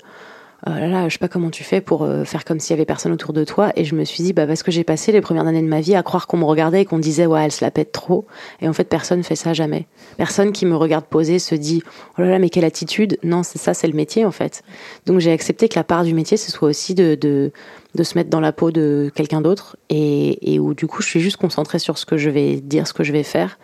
oh 0.67 0.69
là 0.69 0.87
là, 0.87 1.07
je 1.07 1.13
sais 1.13 1.19
pas 1.19 1.27
comment 1.27 1.49
tu 1.49 1.63
fais 1.63 1.81
pour 1.81 2.03
euh, 2.03 2.23
faire 2.23 2.45
comme 2.45 2.59
s'il 2.59 2.71
y 2.71 2.73
avait 2.73 2.85
personne 2.85 3.11
autour 3.11 3.33
de 3.33 3.43
toi. 3.43 3.71
Et 3.75 3.85
je 3.85 3.95
me 3.95 4.03
suis 4.03 4.23
dit, 4.23 4.33
bah 4.33 4.47
parce 4.47 4.63
que 4.63 4.71
j'ai 4.71 4.83
passé 4.83 5.11
les 5.11 5.21
premières 5.21 5.47
années 5.47 5.61
de 5.61 5.67
ma 5.67 5.81
vie 5.81 5.95
à 5.95 6.03
croire 6.03 6.27
qu'on 6.27 6.37
me 6.37 6.45
regardait 6.45 6.81
et 6.81 6.85
qu'on 6.85 6.99
disait, 6.99 7.25
ouais, 7.25 7.43
elle 7.45 7.51
se 7.51 7.63
la 7.63 7.71
pète 7.71 7.91
trop. 7.91 8.25
Et 8.61 8.67
en 8.67 8.73
fait, 8.73 8.85
personne 8.85 9.23
fait 9.23 9.35
ça 9.35 9.53
jamais. 9.53 9.87
Personne 10.17 10.51
qui 10.51 10.65
me 10.65 10.75
regarde 10.75 11.05
poser 11.05 11.39
se 11.39 11.55
dit, 11.55 11.83
oh 12.17 12.21
là 12.21 12.31
là, 12.31 12.39
mais 12.39 12.49
quelle 12.49 12.65
attitude. 12.65 13.17
Non, 13.23 13.43
c'est 13.43 13.59
ça, 13.59 13.73
c'est 13.73 13.87
le 13.87 13.93
métier 13.93 14.25
en 14.25 14.31
fait. 14.31 14.63
Donc 15.05 15.19
j'ai 15.19 15.31
accepté 15.31 15.69
que 15.69 15.77
la 15.77 15.83
part 15.83 16.03
du 16.03 16.13
métier, 16.13 16.37
ce 16.37 16.51
soit 16.51 16.67
aussi 16.67 16.95
de, 16.95 17.15
de 17.15 18.03
se 18.03 18.17
mettre 18.17 18.29
dans 18.29 18.39
la 18.39 18.51
peau 18.51 18.71
de 18.71 19.11
quelqu'un 19.15 19.41
d'autre 19.41 19.77
et, 19.89 20.53
et, 20.53 20.59
où 20.59 20.73
du 20.73 20.87
coup 20.87 21.01
je 21.01 21.07
suis 21.07 21.21
juste 21.21 21.37
concentrée 21.37 21.79
sur 21.79 21.97
ce 21.97 22.05
que 22.05 22.17
je 22.17 22.29
vais 22.29 22.57
dire, 22.57 22.87
ce 22.87 22.93
que 22.93 23.03
je 23.03 23.11
vais 23.11 23.23
faire. 23.23 23.57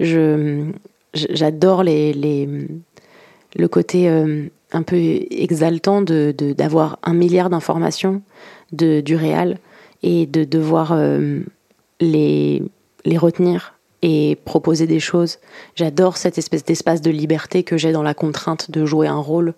Je 0.00 0.64
j'adore 1.14 1.84
les, 1.84 2.12
les, 2.12 2.48
le 3.54 3.68
côté 3.68 4.08
euh, 4.08 4.48
un 4.74 4.82
peu 4.82 4.96
exaltant 5.30 6.02
de 6.02 6.34
d'avoir 6.36 6.98
un 7.02 7.14
milliard 7.14 7.48
d'informations 7.48 8.22
de 8.72 9.00
du 9.00 9.16
réel 9.16 9.58
et 10.02 10.26
de 10.26 10.44
devoir 10.44 10.92
euh, 10.92 11.40
les 12.00 12.62
les 13.04 13.16
retenir 13.18 13.74
et 14.02 14.36
proposer 14.44 14.86
des 14.86 15.00
choses. 15.00 15.38
J'adore 15.76 16.18
cette 16.18 16.36
espèce 16.36 16.64
d'espace 16.64 17.00
de 17.00 17.10
liberté 17.10 17.62
que 17.62 17.78
j'ai 17.78 17.92
dans 17.92 18.02
la 18.02 18.12
contrainte 18.14 18.70
de 18.70 18.84
jouer 18.84 19.06
un 19.06 19.18
rôle. 19.18 19.54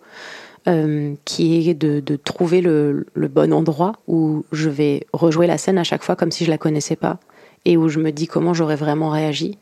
Euh, 0.69 1.15
qui 1.25 1.71
est 1.71 1.75
de, 1.75 2.01
de 2.01 2.17
trouver 2.17 2.61
le, 2.61 3.07
le, 3.15 3.29
bon 3.29 3.53
endroit 3.53 3.93
où 4.09 4.45
je 4.51 4.69
vais 4.69 5.07
rejouer 5.13 5.47
la 5.47 5.59
scène 5.59 5.79
à 5.79 5.85
chaque 5.85 6.03
fois 6.03 6.17
comme 6.17 6.33
si 6.33 6.45
je 6.45 6.51
la 6.51 6.59
connaissais 6.59 6.97
pas 6.97 7.21
et 7.65 7.77
où 7.77 7.89
je 7.89 8.01
me 8.01 8.11
dis 8.11 8.27
comment 8.27 8.53
j'aurais 8.53 8.75
vraiment 8.75 9.11
réagi, 9.11 9.59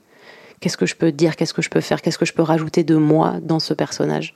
qu'est-ce 0.60 0.76
que 0.76 0.86
je 0.86 0.96
peux 0.96 1.12
dire, 1.12 1.36
qu'est-ce 1.36 1.54
que 1.54 1.62
je 1.62 1.70
peux 1.70 1.80
faire, 1.80 2.02
qu'est-ce 2.02 2.18
que 2.18 2.24
je 2.24 2.32
peux 2.32 2.42
rajouter 2.42 2.84
de 2.84 2.96
moi 2.96 3.36
dans 3.42 3.60
ce 3.60 3.74
personnage. 3.74 4.34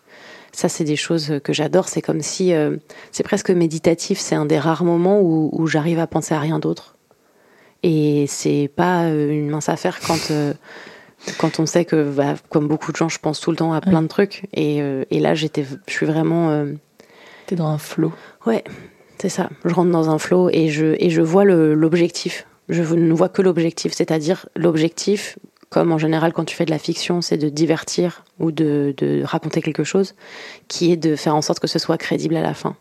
Ça, 0.53 0.69
c'est 0.69 0.85
des 0.85 0.97
choses 0.97 1.41
que 1.45 1.53
j'adore. 1.53 1.89
C'est 1.89 2.03
comme 2.03 2.23
si 2.23 2.55
euh, 2.55 2.77
c'est 3.13 3.23
presque 3.23 3.51
méditatif. 3.51 4.19
C'est 4.19 4.35
un 4.35 4.47
des 4.47 4.59
rares 4.59 4.85
moments 4.85 5.21
où, 5.21 5.51
où 5.53 5.67
j'arrive 5.67 5.99
à 5.99 6.07
penser 6.07 6.35
à 6.35 6.41
rien 6.41 6.59
d'autre. 6.59 6.97
Et 7.83 8.25
c'est 8.29 8.71
pas 8.75 9.05
euh, 9.05 9.31
une 9.31 9.51
mince 9.51 9.69
affaire 9.69 10.01
quand 10.01 10.33
quand 11.39 11.61
on 11.61 11.67
sait 11.67 11.85
que, 11.85 12.11
bah, 12.11 12.35
comme 12.49 12.69
beaucoup 12.69 12.93
de 12.93 12.97
gens, 12.97 13.09
je 13.09 13.19
pense 13.19 13.41
tout 13.41 13.51
le 13.51 13.57
temps 13.57 13.73
à 13.73 13.81
plein 13.81 14.03
de 14.03 14.07
trucs. 14.07 14.45
Et, 14.55 14.81
euh, 14.81 15.05
et 15.11 15.21
là, 15.21 15.35
j'étais, 15.35 15.65
je 15.87 15.93
suis 15.93 16.07
vraiment. 16.07 16.51
Euh... 16.51 16.73
T'es 17.47 17.57
dans 17.57 17.69
un 17.69 17.79
flot. 17.79 18.13
Ouais, 18.47 18.65
c'est 19.19 19.29
ça. 19.29 19.51
Je 19.65 19.75
rentre 19.75 19.91
dans 19.91 20.11
un 20.11 20.19
flot 20.19 20.51
et 20.51 20.69
je, 20.69 20.97
et 20.99 21.11
je 21.11 21.23
vois 21.23 21.45
l'objectif. 21.45 22.47
Je 22.69 22.83
ne 22.83 23.13
vois 23.13 23.29
que 23.29 23.43
l'objectif, 23.43 23.93
c'est-à-dire 23.95 24.47
l'objectif, 24.55 25.39
comme 25.71 25.93
en 25.93 25.99
général 25.99 26.33
quand 26.33 26.45
tu 26.45 26.57
fais 26.57 26.65
de 26.65 26.71
la 26.71 26.79
fiction, 26.79 27.21
c'est 27.21 27.37
de 27.37 27.49
divertir 27.49 28.25
ou 28.39 28.53
de, 28.53 29.23
raconter 29.25 29.61
quelque 29.63 29.85
chose, 29.85 30.15
qui 30.69 30.93
est 30.93 30.97
de 30.97 31.17
faire 31.17 31.35
en 31.35 31.43
sorte 31.43 31.61
que 31.61 31.67
ce 31.67 31.79
soit 31.79 31.99
crédible 31.99 32.37
à 32.37 32.43
la 32.43 32.55
fin. 32.55 32.77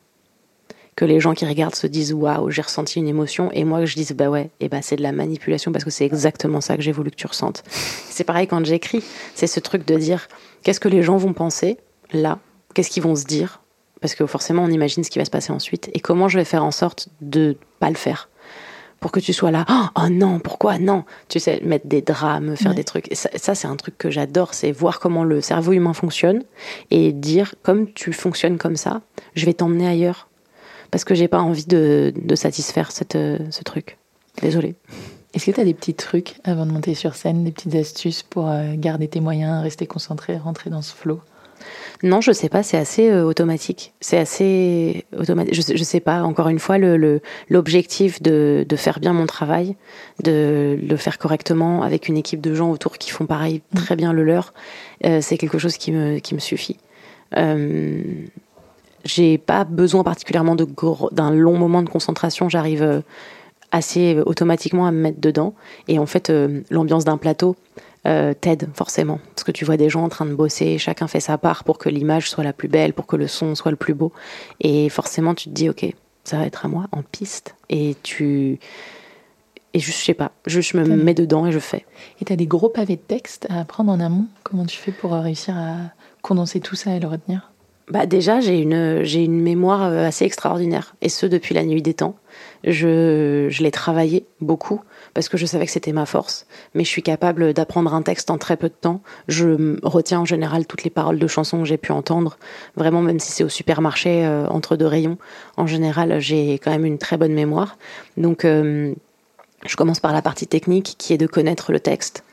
Que 0.95 1.05
les 1.05 1.19
gens 1.19 1.33
qui 1.33 1.45
regardent 1.45 1.75
se 1.75 1.85
disent 1.85 2.13
waouh, 2.13 2.49
j'ai 2.49 2.61
ressenti 2.61 2.99
une 2.99 3.07
émotion, 3.07 3.51
et 3.51 3.65
moi 3.65 3.85
je 3.85 3.95
dise 3.95 4.13
bah 4.13 4.29
ouais, 4.29 4.49
et 4.59 4.69
bah 4.69 4.81
c'est 4.81 4.95
de 4.95 5.03
la 5.03 5.11
manipulation 5.11 5.71
parce 5.71 5.83
que 5.83 5.91
c'est 5.91 6.05
exactement 6.05 6.61
ça 6.61 6.75
que 6.75 6.81
j'ai 6.81 6.91
voulu 6.91 7.11
que 7.11 7.15
tu 7.15 7.27
ressentes. 7.27 7.63
C'est 7.69 8.23
pareil 8.23 8.47
quand 8.47 8.65
j'écris, 8.65 9.03
c'est 9.35 9.47
ce 9.47 9.59
truc 9.59 9.85
de 9.85 9.95
dire 9.95 10.27
qu'est-ce 10.63 10.79
que 10.79 10.89
les 10.89 11.03
gens 11.03 11.17
vont 11.17 11.33
penser 11.33 11.77
là, 12.13 12.39
qu'est-ce 12.73 12.89
qu'ils 12.89 13.03
vont 13.03 13.15
se 13.15 13.25
dire, 13.25 13.61
parce 14.01 14.15
que 14.15 14.25
forcément 14.25 14.63
on 14.63 14.69
imagine 14.69 15.03
ce 15.03 15.11
qui 15.11 15.19
va 15.19 15.25
se 15.25 15.29
passer 15.29 15.51
ensuite, 15.51 15.91
et 15.93 15.99
comment 15.99 16.29
je 16.29 16.39
vais 16.39 16.45
faire 16.45 16.63
en 16.63 16.71
sorte 16.71 17.09
de 17.21 17.57
pas 17.79 17.89
le 17.89 17.95
faire? 17.95 18.29
Pour 18.99 19.11
que 19.11 19.19
tu 19.19 19.33
sois 19.33 19.51
là. 19.51 19.65
Oh 19.95 20.09
non, 20.09 20.39
pourquoi 20.39 20.79
non? 20.79 21.03
Tu 21.29 21.39
sais, 21.39 21.61
mettre 21.63 21.87
des 21.87 22.01
drames, 22.01 22.55
faire 22.55 22.73
des 22.73 22.83
trucs. 22.83 23.07
ça, 23.13 23.29
ça 23.35 23.55
c'est 23.55 23.67
un 23.67 23.75
truc 23.75 23.97
que 23.97 24.09
j'adore, 24.09 24.53
c'est 24.53 24.71
voir 24.71 24.99
comment 24.99 25.23
le 25.23 25.41
cerveau 25.41 25.73
humain 25.73 25.93
fonctionne 25.93 26.43
et 26.91 27.11
dire, 27.11 27.55
comme 27.63 27.91
tu 27.93 28.13
fonctionnes 28.13 28.57
comme 28.57 28.75
ça, 28.75 29.01
je 29.35 29.45
vais 29.45 29.53
t'emmener 29.53 29.87
ailleurs 29.87 30.27
parce 30.91 31.03
que 31.03 31.15
j'ai 31.15 31.27
pas 31.27 31.39
envie 31.39 31.65
de, 31.65 32.13
de 32.15 32.35
satisfaire 32.35 32.91
cette, 32.91 33.15
euh, 33.15 33.39
ce 33.51 33.63
truc. 33.63 33.97
Désolée. 34.41 34.75
Est-ce 35.33 35.45
que 35.45 35.51
tu 35.51 35.59
as 35.59 35.65
des 35.65 35.73
petits 35.73 35.93
trucs 35.93 36.39
avant 36.43 36.65
de 36.65 36.71
monter 36.71 36.95
sur 36.95 37.15
scène, 37.15 37.43
des 37.43 37.51
petites 37.51 37.75
astuces 37.75 38.23
pour 38.23 38.47
euh, 38.47 38.73
garder 38.75 39.07
tes 39.07 39.19
moyens, 39.19 39.61
rester 39.61 39.85
concentré, 39.85 40.37
rentrer 40.37 40.69
dans 40.69 40.81
ce 40.81 40.93
flow? 40.93 41.21
Non, 42.03 42.21
je 42.21 42.31
sais 42.31 42.49
pas, 42.49 42.63
c'est 42.63 42.77
assez 42.77 43.09
euh, 43.09 43.23
automatique. 43.23 43.93
C'est 43.99 44.17
assez 44.17 45.05
automatique. 45.17 45.53
Je, 45.53 45.75
je 45.75 45.83
sais 45.83 45.99
pas, 45.99 46.23
encore 46.23 46.49
une 46.49 46.59
fois, 46.59 46.77
l'objectif 46.77 48.19
le, 48.23 48.61
de, 48.61 48.65
de, 48.67 48.75
faire 48.75 48.99
bien 48.99 49.13
mon 49.13 49.25
travail, 49.25 49.75
de 50.23 50.77
le 50.81 50.97
faire 50.97 51.17
correctement 51.17 51.83
avec 51.83 52.07
une 52.07 52.17
équipe 52.17 52.41
de 52.41 52.53
gens 52.53 52.71
autour 52.71 52.97
qui 52.97 53.11
font 53.11 53.25
pareil 53.25 53.61
mm. 53.73 53.77
très 53.77 53.95
bien 53.95 54.13
le 54.13 54.23
leur, 54.23 54.53
c'est 55.03 55.37
quelque 55.37 55.57
chose 55.57 55.77
qui 55.77 55.91
me, 55.91 56.19
qui 56.19 56.35
me 56.35 56.39
suffit. 56.39 56.77
Euh, 57.35 58.01
j'ai 59.07 59.37
pas 59.37 59.63
besoin 59.63 60.03
particulièrement 60.03 60.55
d'un 60.55 61.31
long 61.31 61.57
moment 61.57 61.81
de 61.81 61.89
concentration. 61.89 62.49
J'arrive 62.49 62.83
euh, 62.83 63.01
assez 63.71 64.15
euh, 64.15 64.23
automatiquement 64.25 64.85
à 64.85 64.91
me 64.91 64.99
mettre 64.99 65.19
dedans. 65.19 65.53
Et 65.87 65.97
en 65.97 66.05
fait, 66.05 66.29
euh, 66.29 66.61
l'ambiance 66.69 67.05
d'un 67.05 67.17
plateau 67.17 67.55
t'aide 68.39 68.69
forcément. 68.73 69.19
Parce 69.35 69.43
que 69.43 69.51
tu 69.51 69.65
vois 69.65 69.77
des 69.77 69.89
gens 69.89 70.03
en 70.03 70.09
train 70.09 70.25
de 70.25 70.33
bosser, 70.33 70.77
chacun 70.77 71.07
fait 71.07 71.19
sa 71.19 71.37
part 71.37 71.63
pour 71.63 71.77
que 71.77 71.89
l'image 71.89 72.29
soit 72.29 72.43
la 72.43 72.53
plus 72.53 72.67
belle, 72.67 72.93
pour 72.93 73.07
que 73.07 73.15
le 73.15 73.27
son 73.27 73.55
soit 73.55 73.71
le 73.71 73.77
plus 73.77 73.93
beau. 73.93 74.11
Et 74.59 74.89
forcément, 74.89 75.35
tu 75.35 75.49
te 75.49 75.53
dis, 75.53 75.69
ok, 75.69 75.85
ça 76.23 76.37
va 76.37 76.45
être 76.45 76.65
à 76.65 76.67
moi 76.67 76.87
en 76.91 77.01
piste. 77.03 77.55
Et 77.69 77.95
tu. 78.03 78.59
Et 79.73 79.79
je, 79.79 79.91
sais 79.91 80.13
pas, 80.13 80.31
je, 80.45 80.61
je 80.61 80.77
me 80.77 80.83
mets 80.85 81.13
dedans 81.13 81.45
et 81.45 81.51
je 81.51 81.59
fais. 81.59 81.85
Et 82.19 82.25
tu 82.25 82.33
as 82.33 82.35
des 82.35 82.47
gros 82.47 82.69
pavés 82.69 82.95
de 82.95 83.01
texte 83.01 83.45
à 83.49 83.59
apprendre 83.59 83.91
en 83.91 83.99
amont? 83.99 84.25
Comment 84.43 84.65
tu 84.65 84.77
fais 84.77 84.91
pour 84.91 85.11
réussir 85.11 85.55
à 85.57 85.75
condenser 86.21 86.59
tout 86.59 86.75
ça 86.75 86.95
et 86.95 86.99
le 86.99 87.07
retenir? 87.07 87.51
Bah 87.89 88.05
déjà, 88.05 88.41
j'ai 88.41 88.59
une, 88.59 89.03
j'ai 89.03 89.23
une 89.23 89.39
mémoire 89.39 89.83
euh, 89.83 90.07
assez 90.07 90.25
extraordinaire, 90.25 90.95
et 91.01 91.09
ce 91.09 91.25
depuis 91.25 91.55
la 91.55 91.63
nuit 91.63 91.81
des 91.81 91.93
temps. 91.93 92.15
Je, 92.65 93.47
je 93.49 93.63
l'ai 93.63 93.71
travaillé 93.71 94.25
beaucoup 94.41 94.81
parce 95.17 95.29
que 95.29 95.37
je 95.37 95.47
savais 95.47 95.65
que 95.65 95.71
c'était 95.71 95.93
ma 95.93 96.05
force, 96.05 96.45
mais 96.75 96.83
je 96.83 96.89
suis 96.89 97.01
capable 97.01 97.51
d'apprendre 97.51 97.91
un 97.95 98.03
texte 98.03 98.29
en 98.29 98.37
très 98.37 98.55
peu 98.55 98.69
de 98.69 98.75
temps. 98.79 99.01
Je 99.27 99.79
retiens 99.81 100.19
en 100.19 100.25
général 100.25 100.67
toutes 100.67 100.83
les 100.83 100.91
paroles 100.91 101.17
de 101.17 101.25
chansons 101.25 101.57
que 101.57 101.65
j'ai 101.65 101.79
pu 101.79 101.91
entendre, 101.91 102.37
vraiment 102.75 103.01
même 103.01 103.19
si 103.19 103.31
c'est 103.31 103.43
au 103.43 103.49
supermarché 103.49 104.23
euh, 104.27 104.45
entre 104.49 104.75
deux 104.75 104.85
rayons. 104.85 105.17
En 105.55 105.65
général, 105.65 106.19
j'ai 106.19 106.59
quand 106.59 106.69
même 106.69 106.85
une 106.85 106.99
très 106.99 107.17
bonne 107.17 107.33
mémoire. 107.33 107.79
Donc, 108.15 108.45
euh, 108.45 108.93
je 109.65 109.75
commence 109.75 109.99
par 109.99 110.13
la 110.13 110.21
partie 110.21 110.45
technique 110.45 110.93
qui 110.99 111.13
est 111.13 111.17
de 111.17 111.25
connaître 111.25 111.71
le 111.71 111.79
texte 111.79 112.23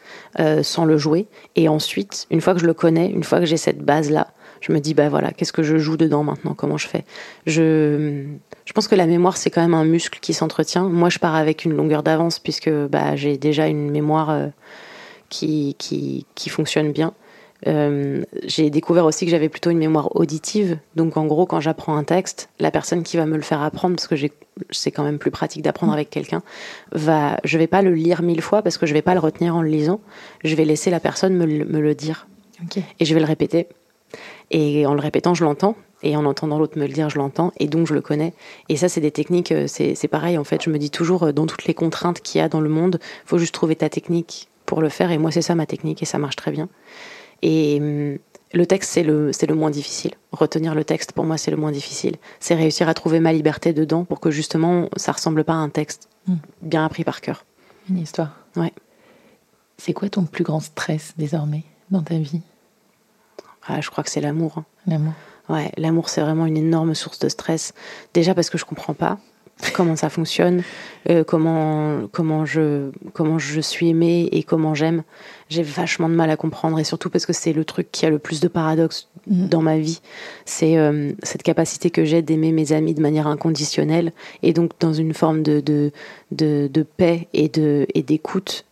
sans 0.62 0.84
le 0.84 0.98
jouer, 0.98 1.26
et 1.56 1.68
ensuite, 1.68 2.26
une 2.30 2.40
fois 2.40 2.54
que 2.54 2.60
je 2.60 2.66
le 2.66 2.74
connais, 2.74 3.06
une 3.06 3.24
fois 3.24 3.38
que 3.38 3.46
j'ai 3.46 3.56
cette 3.56 3.82
base 3.82 4.10
là, 4.10 4.28
je 4.66 4.72
me 4.72 4.80
dis 4.80 4.94
bah 4.94 5.10
voilà, 5.10 5.32
qu'est-ce 5.32 5.52
que 5.52 5.62
je 5.62 5.76
joue 5.76 5.98
dedans 5.98 6.24
maintenant? 6.24 6.54
Comment 6.54 6.78
je 6.78 6.88
fais? 6.88 7.04
Je 7.46 8.24
je 8.64 8.72
pense 8.72 8.88
que 8.88 8.94
la 8.94 9.06
mémoire 9.06 9.36
c'est 9.36 9.50
quand 9.50 9.60
même 9.60 9.74
un 9.74 9.84
muscle 9.84 10.18
qui 10.20 10.32
s'entretient. 10.32 10.88
Moi, 10.88 11.10
je 11.10 11.18
pars 11.18 11.34
avec 11.34 11.66
une 11.66 11.74
longueur 11.74 12.02
d'avance 12.02 12.38
puisque 12.38 12.70
bah 12.70 13.14
j'ai 13.14 13.36
déjà 13.36 13.66
une 13.66 13.90
mémoire 13.90 14.30
euh, 14.30 14.46
qui, 15.28 15.76
qui, 15.78 16.24
qui 16.34 16.48
fonctionne 16.48 16.92
bien. 16.92 17.12
Euh, 17.66 18.22
j'ai 18.44 18.70
découvert 18.70 19.04
aussi 19.04 19.24
que 19.26 19.30
j'avais 19.30 19.48
plutôt 19.50 19.70
une 19.70 19.78
mémoire 19.78 20.16
auditive. 20.16 20.78
Donc, 20.96 21.16
en 21.16 21.26
gros, 21.26 21.46
quand 21.46 21.60
j'apprends 21.60 21.96
un 21.96 22.04
texte, 22.04 22.48
la 22.58 22.70
personne 22.70 23.02
qui 23.02 23.16
va 23.16 23.26
me 23.26 23.36
le 23.36 23.42
faire 23.42 23.62
apprendre, 23.62 23.96
parce 23.96 24.06
que 24.06 24.14
c'est 24.70 24.90
quand 24.90 25.04
même 25.04 25.18
plus 25.18 25.30
pratique 25.30 25.62
d'apprendre 25.62 25.92
avec 25.92 26.10
quelqu'un, 26.10 26.42
va, 26.92 27.38
je 27.44 27.58
vais 27.58 27.66
pas 27.66 27.82
le 27.82 27.94
lire 27.94 28.22
mille 28.22 28.42
fois 28.42 28.62
parce 28.62 28.76
que 28.76 28.86
je 28.86 28.92
vais 28.92 29.02
pas 29.02 29.14
le 29.14 29.20
retenir 29.20 29.56
en 29.56 29.62
le 29.62 29.68
lisant. 29.68 30.00
Je 30.42 30.54
vais 30.54 30.64
laisser 30.64 30.90
la 30.90 31.00
personne 31.00 31.34
me, 31.36 31.46
me 31.46 31.80
le 31.80 31.94
dire. 31.94 32.26
Et 33.00 33.04
je 33.04 33.14
vais 33.14 33.20
le 33.20 33.26
répéter. 33.26 33.68
Et 34.50 34.86
en 34.86 34.94
le 34.94 35.00
répétant, 35.00 35.34
je 35.34 35.44
l'entends. 35.44 35.76
Et 36.02 36.16
en 36.16 36.24
entendant 36.26 36.58
l'autre 36.58 36.78
me 36.78 36.86
le 36.86 36.92
dire, 36.92 37.08
je 37.08 37.18
l'entends. 37.18 37.52
Et 37.58 37.66
donc, 37.66 37.86
je 37.86 37.94
le 37.94 38.00
connais. 38.00 38.34
Et 38.68 38.76
ça, 38.76 38.88
c'est 38.88 39.00
des 39.00 39.10
techniques, 39.10 39.52
euh, 39.52 39.66
c'est 39.66 40.08
pareil. 40.08 40.36
En 40.36 40.44
fait, 40.44 40.62
je 40.62 40.70
me 40.70 40.78
dis 40.78 40.90
toujours, 40.90 41.24
euh, 41.24 41.32
dans 41.32 41.46
toutes 41.46 41.64
les 41.64 41.74
contraintes 41.74 42.20
qu'il 42.20 42.40
y 42.40 42.42
a 42.42 42.48
dans 42.48 42.60
le 42.60 42.68
monde, 42.68 42.98
il 43.00 43.28
faut 43.28 43.38
juste 43.38 43.54
trouver 43.54 43.76
ta 43.76 43.88
technique 43.88 44.48
pour 44.66 44.82
le 44.82 44.90
faire. 44.90 45.10
Et 45.10 45.18
moi, 45.18 45.30
c'est 45.30 45.42
ça 45.42 45.54
ma 45.54 45.66
technique. 45.66 46.02
Et 46.02 46.06
ça 46.06 46.18
marche 46.18 46.36
très 46.36 46.50
bien. 46.50 46.68
Et 47.42 47.78
hum, 47.80 48.18
le 48.52 48.66
texte, 48.66 48.92
c'est 48.92 49.02
le, 49.02 49.30
le 49.30 49.54
moins 49.54 49.70
difficile. 49.70 50.12
Retenir 50.30 50.74
le 50.74 50.84
texte, 50.84 51.12
pour 51.12 51.24
moi, 51.24 51.38
c'est 51.38 51.50
le 51.50 51.56
moins 51.56 51.72
difficile. 51.72 52.16
C'est 52.38 52.54
réussir 52.54 52.88
à 52.88 52.94
trouver 52.94 53.18
ma 53.18 53.32
liberté 53.32 53.72
dedans 53.72 54.04
pour 54.04 54.20
que 54.20 54.30
justement, 54.30 54.88
ça 54.96 55.12
ressemble 55.12 55.42
pas 55.42 55.54
à 55.54 55.56
un 55.56 55.70
texte 55.70 56.08
hmm. 56.26 56.36
bien 56.62 56.84
appris 56.84 57.04
par 57.04 57.20
cœur. 57.20 57.44
Une 57.88 57.98
histoire. 57.98 58.36
Ouais. 58.56 58.72
C'est 59.78 59.92
quoi 59.92 60.08
ton 60.08 60.24
plus 60.24 60.44
grand 60.44 60.60
stress 60.60 61.14
désormais 61.16 61.64
dans 61.90 62.02
ta 62.02 62.16
vie? 62.16 62.42
Ah, 63.66 63.80
Je 63.80 63.90
crois 63.90 64.04
que 64.04 64.10
c'est 64.10 64.20
l'amour. 64.20 64.58
Hein. 64.58 64.64
L'amour. 64.86 65.12
Ouais, 65.48 65.70
l'amour 65.76 66.08
c'est 66.08 66.22
vraiment 66.22 66.46
une 66.46 66.56
énorme 66.56 66.94
source 66.94 67.18
de 67.18 67.28
stress. 67.28 67.74
Déjà 68.14 68.34
parce 68.34 68.50
que 68.50 68.58
je 68.58 68.64
comprends 68.64 68.94
pas 68.94 69.18
comment 69.72 69.96
ça 69.96 70.08
fonctionne, 70.08 70.62
euh, 71.10 71.22
comment 71.22 72.08
comment 72.10 72.44
je 72.44 72.90
comment 73.12 73.38
je 73.38 73.60
suis 73.60 73.88
aimée 73.90 74.28
et 74.32 74.42
comment 74.42 74.74
j'aime. 74.74 75.02
J'ai 75.48 75.62
vachement 75.62 76.08
de 76.08 76.14
mal 76.14 76.30
à 76.30 76.36
comprendre 76.36 76.78
et 76.78 76.84
surtout 76.84 77.10
parce 77.10 77.26
que 77.26 77.32
c'est 77.32 77.52
le 77.52 77.64
truc 77.64 77.88
qui 77.92 78.06
a 78.06 78.10
le 78.10 78.18
plus 78.18 78.40
de 78.40 78.48
paradoxes 78.48 79.08
mm. 79.26 79.48
dans 79.48 79.62
ma 79.62 79.78
vie. 79.78 80.00
C'est 80.44 80.78
euh, 80.78 81.12
cette 81.22 81.42
capacité 81.42 81.90
que 81.90 82.04
j'ai 82.04 82.22
d'aimer 82.22 82.52
mes 82.52 82.72
amis 82.72 82.94
de 82.94 83.00
manière 83.02 83.26
inconditionnelle 83.26 84.12
et 84.42 84.52
donc 84.52 84.72
dans 84.80 84.92
une 84.92 85.14
forme 85.14 85.42
de 85.42 85.60
de, 85.60 85.92
de, 86.32 86.68
de 86.72 86.82
paix 86.82 87.28
et 87.32 87.48
de 87.48 87.86
et 87.94 88.02
d'écoute 88.02 88.64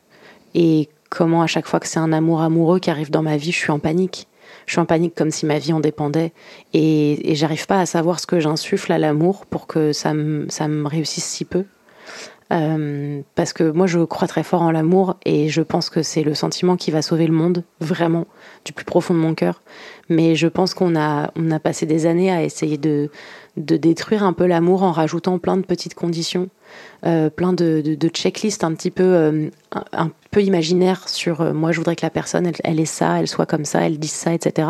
et 0.54 0.88
comment 1.10 1.42
à 1.42 1.46
chaque 1.46 1.66
fois 1.66 1.80
que 1.80 1.86
c'est 1.86 2.00
un 2.00 2.12
amour 2.12 2.40
amoureux 2.40 2.78
qui 2.80 2.90
arrive 2.90 3.10
dans 3.10 3.22
ma 3.22 3.36
vie, 3.36 3.52
je 3.52 3.58
suis 3.58 3.70
en 3.70 3.78
panique 3.78 4.26
je 4.72 4.76
suis 4.76 4.80
en 4.80 4.86
panique 4.86 5.14
comme 5.14 5.30
si 5.30 5.44
ma 5.44 5.58
vie 5.58 5.74
en 5.74 5.80
dépendait 5.80 6.32
et, 6.72 7.30
et 7.30 7.34
j'arrive 7.34 7.66
pas 7.66 7.78
à 7.78 7.84
savoir 7.84 8.18
ce 8.20 8.26
que 8.26 8.40
j'insuffle 8.40 8.90
à 8.90 8.96
l'amour 8.96 9.44
pour 9.44 9.66
que 9.66 9.92
ça 9.92 10.14
me, 10.14 10.86
réussisse 10.88 11.26
si 11.26 11.44
peu. 11.44 11.66
Euh, 12.54 13.20
parce 13.34 13.52
que 13.52 13.70
moi 13.70 13.86
je 13.86 13.98
crois 13.98 14.28
très 14.28 14.42
fort 14.42 14.62
en 14.62 14.70
l'amour 14.70 15.16
et 15.26 15.50
je 15.50 15.60
pense 15.60 15.90
que 15.90 16.02
c'est 16.02 16.22
le 16.22 16.32
sentiment 16.32 16.78
qui 16.78 16.90
va 16.90 17.02
sauver 17.02 17.26
le 17.26 17.34
monde 17.34 17.64
vraiment 17.80 18.26
du 18.64 18.72
plus 18.72 18.86
profond 18.86 19.12
de 19.12 19.18
mon 19.18 19.34
cœur 19.34 19.62
mais 20.08 20.34
je 20.36 20.48
pense 20.48 20.74
qu'on 20.74 20.96
a 20.96 21.32
on 21.36 21.50
a 21.50 21.58
passé 21.58 21.86
des 21.86 22.04
années 22.06 22.30
à 22.30 22.42
essayer 22.42 22.76
de 22.78 23.10
de 23.56 23.76
détruire 23.76 24.24
un 24.24 24.32
peu 24.32 24.46
l'amour 24.46 24.82
en 24.82 24.92
rajoutant 24.92 25.38
plein 25.38 25.56
de 25.56 25.62
petites 25.62 25.94
conditions 25.94 26.48
euh, 27.04 27.30
plein 27.30 27.52
de, 27.52 27.82
de, 27.84 28.08
checklists 28.08 28.64
un 28.64 28.74
petit 28.74 28.90
peu 28.90 29.02
euh, 29.02 29.50
un, 29.92 30.10
peu 30.30 30.42
imaginaires 30.42 31.08
sur 31.08 31.40
euh, 31.40 31.52
moi 31.52 31.72
je 31.72 31.78
voudrais 31.78 31.96
que 31.96 32.06
la 32.06 32.10
personne 32.10 32.46
elle, 32.46 32.54
elle, 32.62 32.80
est 32.80 32.86
ça, 32.86 33.18
elle 33.18 33.28
soit 33.28 33.44
comme 33.44 33.64
ça, 33.64 33.84
elle 33.84 33.98
dise 33.98 34.12
ça, 34.12 34.32
etc. 34.32 34.68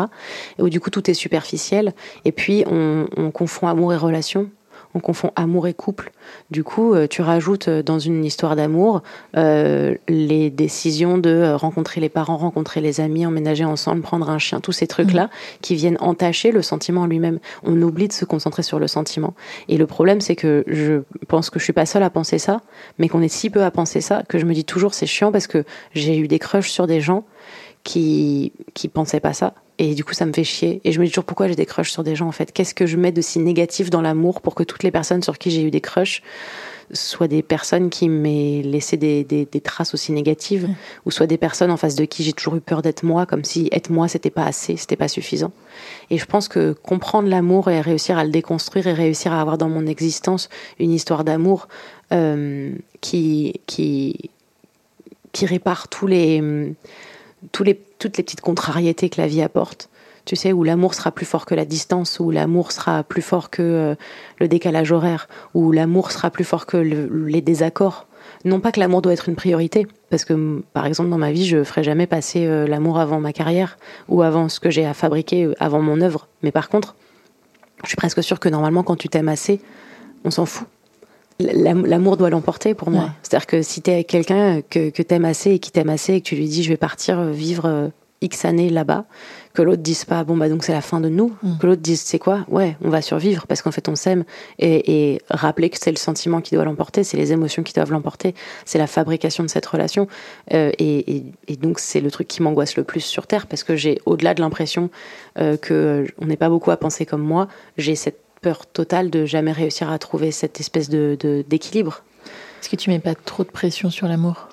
Et 0.57 0.63
où 0.63 0.69
du 0.69 0.79
coup 0.79 0.89
tout 0.89 1.09
est 1.09 1.13
superficiel. 1.13 1.93
Et 2.25 2.31
puis 2.31 2.63
on, 2.67 3.07
on 3.15 3.31
confond 3.31 3.67
amour 3.67 3.93
et 3.93 3.97
relation 3.97 4.49
on 4.95 4.99
confond 4.99 5.31
amour 5.35 5.67
et 5.67 5.73
couple. 5.73 6.11
Du 6.51 6.63
coup, 6.63 6.93
euh, 6.93 7.07
tu 7.07 7.21
rajoutes 7.21 7.67
euh, 7.67 7.83
dans 7.83 7.99
une 7.99 8.23
histoire 8.23 8.55
d'amour 8.55 9.01
euh, 9.35 9.95
les 10.07 10.49
décisions 10.49 11.17
de 11.17 11.53
rencontrer 11.53 11.99
les 12.01 12.09
parents, 12.09 12.37
rencontrer 12.37 12.81
les 12.81 13.01
amis, 13.01 13.25
emménager 13.25 13.65
ensemble, 13.65 14.01
prendre 14.01 14.29
un 14.29 14.37
chien, 14.37 14.59
tous 14.59 14.71
ces 14.71 14.87
trucs-là 14.87 15.25
mmh. 15.25 15.29
qui 15.61 15.75
viennent 15.75 15.97
entacher 15.99 16.51
le 16.51 16.61
sentiment 16.61 17.05
lui-même. 17.05 17.39
On 17.63 17.81
oublie 17.81 18.07
de 18.07 18.13
se 18.13 18.25
concentrer 18.25 18.63
sur 18.63 18.79
le 18.79 18.87
sentiment. 18.87 19.33
Et 19.67 19.77
le 19.77 19.87
problème, 19.87 20.21
c'est 20.21 20.35
que 20.35 20.63
je 20.67 21.01
pense 21.27 21.49
que 21.49 21.59
je 21.59 21.63
suis 21.63 21.73
pas 21.73 21.85
seule 21.85 22.03
à 22.03 22.09
penser 22.09 22.37
ça, 22.37 22.61
mais 22.99 23.09
qu'on 23.09 23.21
est 23.21 23.27
si 23.27 23.49
peu 23.49 23.63
à 23.63 23.71
penser 23.71 24.01
ça 24.01 24.23
que 24.27 24.37
je 24.37 24.45
me 24.45 24.53
dis 24.53 24.65
toujours 24.65 24.93
c'est 24.93 25.05
chiant 25.05 25.31
parce 25.31 25.47
que 25.47 25.63
j'ai 25.93 26.17
eu 26.17 26.27
des 26.27 26.39
crushs 26.39 26.69
sur 26.69 26.87
des 26.87 27.01
gens 27.01 27.23
qui 27.83 28.53
qui 28.73 28.87
pensaient 28.87 29.19
pas 29.19 29.33
ça 29.33 29.53
et 29.79 29.95
du 29.95 30.03
coup, 30.03 30.13
ça 30.13 30.25
me 30.25 30.33
fait 30.33 30.43
chier. 30.43 30.81
Et 30.83 30.91
je 30.91 30.99
me 30.99 31.05
dis 31.05 31.11
toujours 31.11 31.25
pourquoi 31.25 31.47
j'ai 31.47 31.55
des 31.55 31.65
crushs 31.65 31.91
sur 31.91 32.03
des 32.03 32.15
gens 32.15 32.27
en 32.27 32.31
fait? 32.31 32.51
Qu'est-ce 32.51 32.75
que 32.75 32.85
je 32.85 32.97
mets 32.97 33.11
de 33.11 33.21
si 33.21 33.39
négatif 33.39 33.89
dans 33.89 34.01
l'amour 34.01 34.41
pour 34.41 34.55
que 34.55 34.63
toutes 34.63 34.83
les 34.83 34.91
personnes 34.91 35.23
sur 35.23 35.37
qui 35.37 35.51
j'ai 35.51 35.63
eu 35.63 35.71
des 35.71 35.81
crushs 35.81 36.21
soient 36.91 37.27
des 37.27 37.41
personnes 37.41 37.89
qui 37.89 38.09
m'aient 38.09 38.61
laissé 38.61 38.97
des, 38.97 39.23
des, 39.23 39.45
des, 39.45 39.61
traces 39.61 39.93
aussi 39.93 40.11
négatives, 40.11 40.69
ou 41.05 41.11
soit 41.11 41.27
des 41.27 41.37
personnes 41.37 41.71
en 41.71 41.77
face 41.77 41.95
de 41.95 42.05
qui 42.05 42.23
j'ai 42.23 42.33
toujours 42.33 42.55
eu 42.55 42.61
peur 42.61 42.81
d'être 42.81 43.03
moi, 43.03 43.25
comme 43.25 43.43
si 43.43 43.69
être 43.71 43.89
moi 43.89 44.07
c'était 44.07 44.29
pas 44.29 44.45
assez, 44.45 44.75
c'était 44.75 44.95
pas 44.95 45.07
suffisant. 45.07 45.51
Et 46.09 46.17
je 46.17 46.25
pense 46.25 46.47
que 46.47 46.73
comprendre 46.73 47.29
l'amour 47.29 47.69
et 47.71 47.81
réussir 47.81 48.17
à 48.17 48.23
le 48.23 48.29
déconstruire 48.29 48.85
et 48.85 48.93
réussir 48.93 49.33
à 49.33 49.41
avoir 49.41 49.57
dans 49.57 49.69
mon 49.69 49.87
existence 49.87 50.49
une 50.77 50.91
histoire 50.91 51.23
d'amour 51.23 51.67
euh, 52.11 52.71
qui 53.01 53.61
qui 53.65 54.29
qui 55.31 55.45
répare 55.45 55.87
tous 55.87 56.05
les 56.05 56.75
les 57.63 57.79
toutes 58.03 58.17
les 58.17 58.23
petites 58.23 58.41
contrariétés 58.41 59.09
que 59.09 59.21
la 59.21 59.27
vie 59.27 59.41
apporte. 59.41 59.89
Tu 60.25 60.35
sais, 60.35 60.51
où 60.51 60.63
l'amour 60.63 60.93
sera 60.93 61.11
plus 61.11 61.25
fort 61.25 61.45
que 61.45 61.55
la 61.55 61.65
distance, 61.65 62.19
où 62.19 62.31
l'amour 62.31 62.71
sera 62.71 63.03
plus 63.03 63.21
fort 63.21 63.49
que 63.49 63.61
euh, 63.61 63.95
le 64.39 64.47
décalage 64.47 64.91
horaire, 64.91 65.27
où 65.53 65.71
l'amour 65.71 66.11
sera 66.11 66.29
plus 66.29 66.43
fort 66.43 66.65
que 66.65 66.77
les 66.77 67.41
désaccords. 67.41 68.07
Non 68.45 68.59
pas 68.59 68.71
que 68.71 68.79
l'amour 68.79 69.01
doit 69.01 69.13
être 69.13 69.29
une 69.29 69.35
priorité, 69.35 69.87
parce 70.09 70.25
que 70.25 70.61
par 70.73 70.85
exemple 70.85 71.09
dans 71.09 71.17
ma 71.17 71.31
vie, 71.31 71.45
je 71.45 71.63
ferai 71.63 71.83
jamais 71.83 72.07
passer 72.07 72.45
euh, 72.45 72.67
l'amour 72.67 72.99
avant 72.99 73.19
ma 73.19 73.31
carrière 73.31 73.77
ou 74.09 74.21
avant 74.21 74.49
ce 74.49 74.59
que 74.59 74.69
j'ai 74.69 74.85
à 74.85 74.93
fabriquer, 74.93 75.45
euh, 75.45 75.53
avant 75.59 75.81
mon 75.81 76.01
œuvre. 76.01 76.27
Mais 76.41 76.51
par 76.51 76.67
contre, 76.67 76.95
je 77.83 77.89
suis 77.89 77.97
presque 77.97 78.23
sûre 78.23 78.39
que 78.39 78.49
normalement, 78.49 78.83
quand 78.83 78.95
tu 78.97 79.09
t'aimes 79.09 79.29
assez, 79.29 79.61
on 80.25 80.31
s'en 80.31 80.45
fout 80.45 80.67
l'amour 81.39 82.17
doit 82.17 82.29
l'emporter 82.29 82.73
pour 82.73 82.89
moi. 82.89 83.11
C'est-à-dire 83.21 83.47
que 83.47 83.61
si 83.61 83.81
tu 83.81 83.91
es 83.91 84.03
quelqu'un 84.03 84.61
que, 84.61 84.89
que 84.89 85.01
tu 85.01 85.13
aimes 85.13 85.25
assez 85.25 85.51
et 85.51 85.59
qui 85.59 85.71
t'aime 85.71 85.89
assez 85.89 86.13
et 86.13 86.21
que 86.21 86.25
tu 86.25 86.35
lui 86.35 86.47
dis 86.47 86.63
je 86.63 86.69
vais 86.69 86.77
partir 86.77 87.19
euh, 87.19 87.31
vivre 87.31 87.65
euh, 87.65 87.87
X 88.23 88.45
années 88.45 88.69
là-bas, 88.69 89.05
que 89.53 89.61
l'autre 89.61 89.81
dise 89.81 90.05
pas 90.05 90.23
bon 90.23 90.37
bah 90.37 90.49
donc 90.49 90.63
c'est 90.63 90.71
la 90.71 90.81
fin 90.81 90.99
de 90.99 91.09
nous, 91.09 91.35
mm. 91.43 91.57
que 91.59 91.67
l'autre 91.67 91.81
dise 91.81 92.01
c'est 92.01 92.19
quoi? 92.19 92.45
Ouais, 92.47 92.77
on 92.81 92.89
va 92.89 93.01
survivre 93.01 93.45
parce 93.45 93.61
qu'en 93.61 93.71
fait 93.71 93.89
on 93.89 93.95
s'aime. 93.95 94.23
Et, 94.59 95.13
et, 95.13 95.21
rappeler 95.29 95.69
que 95.69 95.77
c'est 95.79 95.91
le 95.91 95.97
sentiment 95.97 96.41
qui 96.41 96.55
doit 96.55 96.65
l'emporter, 96.65 97.03
c'est 97.03 97.17
les 97.17 97.31
émotions 97.31 97.63
qui 97.63 97.73
doivent 97.73 97.91
l'emporter, 97.91 98.33
c'est 98.65 98.79
la 98.79 98.87
fabrication 98.87 99.43
de 99.43 99.49
cette 99.49 99.65
relation. 99.65 100.07
Euh, 100.53 100.71
et, 100.79 101.15
et, 101.15 101.23
et, 101.47 101.55
donc 101.57 101.79
c'est 101.79 102.01
le 102.01 102.09
truc 102.09 102.27
qui 102.27 102.41
m'angoisse 102.41 102.77
le 102.77 102.83
plus 102.83 103.01
sur 103.01 103.27
terre 103.27 103.45
parce 103.47 103.63
que 103.63 103.75
j'ai 103.75 103.99
au-delà 104.05 104.33
de 104.33 104.41
l'impression 104.41 104.89
euh, 105.37 105.57
que 105.57 106.07
on 106.19 106.25
n'est 106.25 106.37
pas 106.37 106.49
beaucoup 106.49 106.71
à 106.71 106.77
penser 106.77 107.05
comme 107.05 107.21
moi, 107.21 107.47
j'ai 107.77 107.95
cette 107.95 108.19
peur 108.43 108.67
totale 108.67 109.09
de 109.09 109.25
jamais 109.25 109.51
réussir 109.51 109.89
à 109.89 109.97
trouver 109.97 110.31
cette 110.31 110.59
espèce 110.59 110.89
de 110.89 111.17
d'équilibre. 111.47 112.03
Est-ce 112.61 112.69
que 112.69 112.75
tu 112.75 112.89
mets 112.89 112.99
pas 112.99 113.15
trop 113.15 113.43
de 113.43 113.49
pression 113.49 113.89
sur 113.89 114.07
l'amour? 114.07 114.49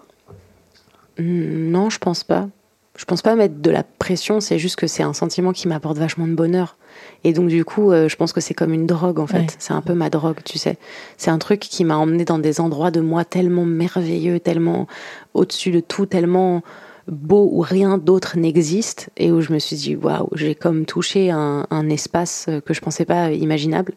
Hmm, 1.19 1.71
Non, 1.71 1.91
je 1.91 1.99
pense 1.99 2.25
pas. 2.25 2.49
Je 2.97 3.05
pense 3.05 3.23
pas 3.23 3.35
mettre 3.35 3.61
de 3.61 3.71
la 3.71 3.83
pression, 3.83 4.41
c'est 4.41 4.59
juste 4.59 4.77
que 4.77 4.87
c'est 4.87 5.03
un 5.03 5.13
sentiment 5.13 5.53
qui 5.53 5.69
m'apporte 5.69 5.97
vachement 5.97 6.27
de 6.27 6.35
bonheur. 6.35 6.77
Et 7.25 7.33
donc 7.33 7.49
du 7.49 7.65
coup, 7.65 7.93
euh, 7.93 8.09
je 8.09 8.17
pense 8.17 8.33
que 8.33 8.41
c'est 8.41 8.53
comme 8.53 8.75
une 8.75 8.87
drogue 8.87 9.21
en 9.21 9.27
fait. 9.27 9.57
C'est 9.59 9.73
un 9.73 9.81
peu 9.81 9.95
ma 9.95 10.11
drogue, 10.11 10.39
tu 10.45 10.59
sais. 10.59 10.77
C'est 11.17 11.31
un 11.31 11.39
truc 11.39 11.61
qui 11.61 11.85
m'a 11.85 11.97
emmené 11.97 12.25
dans 12.25 12.39
des 12.39 12.61
endroits 12.61 12.91
de 12.91 13.01
moi 13.01 13.25
tellement 13.25 13.65
merveilleux, 13.65 14.41
tellement 14.41 14.87
au-dessus 15.35 15.71
de 15.71 15.81
tout, 15.81 16.05
tellement 16.07 16.63
beau 17.11 17.49
où 17.53 17.61
rien 17.61 17.99
d'autre 17.99 18.39
n'existe 18.39 19.11
et 19.17 19.31
où 19.31 19.41
je 19.41 19.53
me 19.53 19.59
suis 19.59 19.77
dit 19.77 19.97
waouh, 19.97 20.29
j'ai 20.35 20.55
comme 20.55 20.87
touché 20.87 21.31
un, 21.31 21.89
espace 21.91 22.49
que 22.65 22.73
je 22.73 22.81
pensais 22.81 23.05
pas 23.05 23.33
imaginable, 23.33 23.95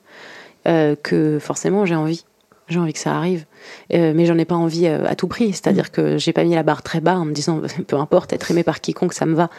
euh, 0.68 0.96
que 1.02 1.40
forcément 1.40 1.86
j'ai 1.86 1.96
envie. 1.96 2.26
J'ai 2.70 2.80
envie 2.80 2.94
que 2.94 3.00
ça 3.00 3.16
arrive, 3.16 3.46
euh, 3.94 4.14
mais 4.16 4.26
j'en 4.26 4.38
ai 4.38 4.46
pas 4.46 4.56
envie 4.56 4.88
euh, 4.88 5.06
à 5.06 5.16
tout 5.16 5.28
prix. 5.28 5.52
C'est-à-dire 5.52 5.92
que 5.92 6.18
j'ai 6.18 6.32
pas 6.32 6.46
mis 6.46 6.56
la 6.56 6.64
barre 6.64 6.82
très 6.82 7.02
bas 7.02 7.18
en 7.18 7.26
me 7.26 7.34
disant 7.34 7.62
peu 7.88 7.98
importe 7.98 8.32
être 8.32 8.50
aimé 8.52 8.64
par 8.64 8.80
quiconque, 8.80 9.14
ça 9.14 9.26
me 9.26 9.36
va. 9.36 9.50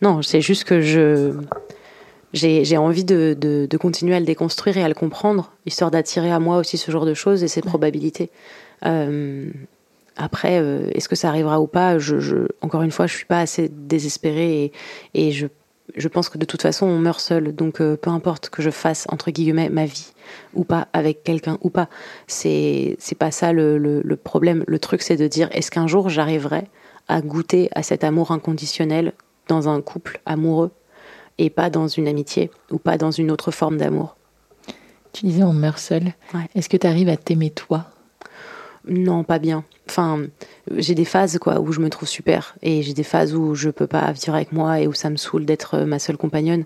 Non, 0.00 0.22
c'est 0.22 0.40
juste 0.40 0.64
que 0.64 0.80
je 0.80 1.34
j'ai 2.32 2.76
envie 2.76 3.04
de, 3.04 3.36
de, 3.38 3.68
de, 3.70 3.76
continuer 3.76 4.16
à 4.16 4.18
le 4.18 4.26
déconstruire 4.26 4.76
et 4.76 4.82
à 4.82 4.88
le 4.88 4.94
comprendre, 4.94 5.52
histoire 5.66 5.92
d'attirer 5.92 6.32
à 6.32 6.40
moi 6.40 6.58
aussi 6.58 6.78
ce 6.78 6.90
genre 6.90 7.06
de 7.06 7.14
choses 7.14 7.44
et 7.44 7.48
ces 7.48 7.60
probabilités. 7.60 8.30
Euh, 8.84 9.50
après, 10.16 10.60
euh, 10.60 10.88
est-ce 10.92 11.08
que 11.08 11.16
ça 11.16 11.28
arrivera 11.28 11.60
ou 11.60 11.66
pas? 11.66 11.98
Je, 11.98 12.20
je, 12.20 12.46
Encore 12.60 12.82
une 12.82 12.90
fois, 12.90 13.06
je 13.06 13.14
suis 13.14 13.24
pas 13.24 13.40
assez 13.40 13.68
désespérée 13.68 14.64
et, 14.64 14.72
et 15.14 15.32
je, 15.32 15.46
je, 15.96 16.08
pense 16.08 16.28
que 16.28 16.38
de 16.38 16.44
toute 16.44 16.62
façon, 16.62 16.86
on 16.86 16.98
meurt 16.98 17.20
seul. 17.20 17.54
Donc, 17.54 17.80
euh, 17.80 17.96
peu 17.96 18.10
importe 18.10 18.48
que 18.48 18.62
je 18.62 18.70
fasse 18.70 19.06
entre 19.10 19.30
guillemets 19.30 19.68
ma 19.68 19.86
vie 19.86 20.12
ou 20.54 20.64
pas 20.64 20.88
avec 20.92 21.24
quelqu'un 21.24 21.58
ou 21.62 21.70
pas, 21.70 21.88
c'est 22.26 22.96
pas 23.18 23.30
ça 23.30 23.52
le, 23.52 23.76
le, 23.78 24.02
le, 24.04 24.16
problème. 24.16 24.64
Le 24.66 24.78
truc, 24.78 25.02
c'est 25.02 25.16
de 25.16 25.26
dire 25.26 25.48
est-ce 25.52 25.70
qu'un 25.70 25.86
jour 25.86 26.08
j'arriverai 26.08 26.64
à 27.08 27.20
goûter 27.20 27.68
à 27.74 27.82
cet 27.82 28.04
amour 28.04 28.30
inconditionnel 28.30 29.12
dans 29.48 29.68
un 29.68 29.80
couple 29.80 30.20
amoureux 30.26 30.70
et 31.38 31.50
pas 31.50 31.70
dans 31.70 31.88
une 31.88 32.06
amitié 32.06 32.50
ou 32.70 32.78
pas 32.78 32.96
dans 32.96 33.10
une 33.10 33.30
autre 33.30 33.50
forme 33.50 33.78
d'amour? 33.78 34.16
Tu 35.12 35.26
disais 35.26 35.42
on 35.42 35.52
meurt 35.52 35.78
seul. 35.78 36.14
Ouais. 36.34 36.48
Est-ce 36.54 36.68
que 36.68 36.76
tu 36.76 36.86
arrives 36.86 37.08
à 37.08 37.16
t'aimer 37.16 37.50
toi? 37.50 37.86
Non, 38.86 39.24
pas 39.24 39.38
bien. 39.38 39.64
Enfin, 39.88 40.22
j'ai 40.76 40.94
des 40.94 41.04
phases 41.04 41.38
quoi 41.38 41.60
où 41.60 41.72
je 41.72 41.80
me 41.80 41.90
trouve 41.90 42.08
super 42.08 42.56
et 42.62 42.82
j'ai 42.82 42.94
des 42.94 43.02
phases 43.02 43.34
où 43.34 43.54
je 43.54 43.70
peux 43.70 43.86
pas 43.86 44.12
vivre 44.12 44.34
avec 44.34 44.52
moi 44.52 44.80
et 44.80 44.86
où 44.86 44.92
ça 44.92 45.10
me 45.10 45.16
saoule 45.16 45.44
d'être 45.44 45.74
euh, 45.74 45.86
ma 45.86 45.98
seule 45.98 46.16
compagnonne. 46.16 46.64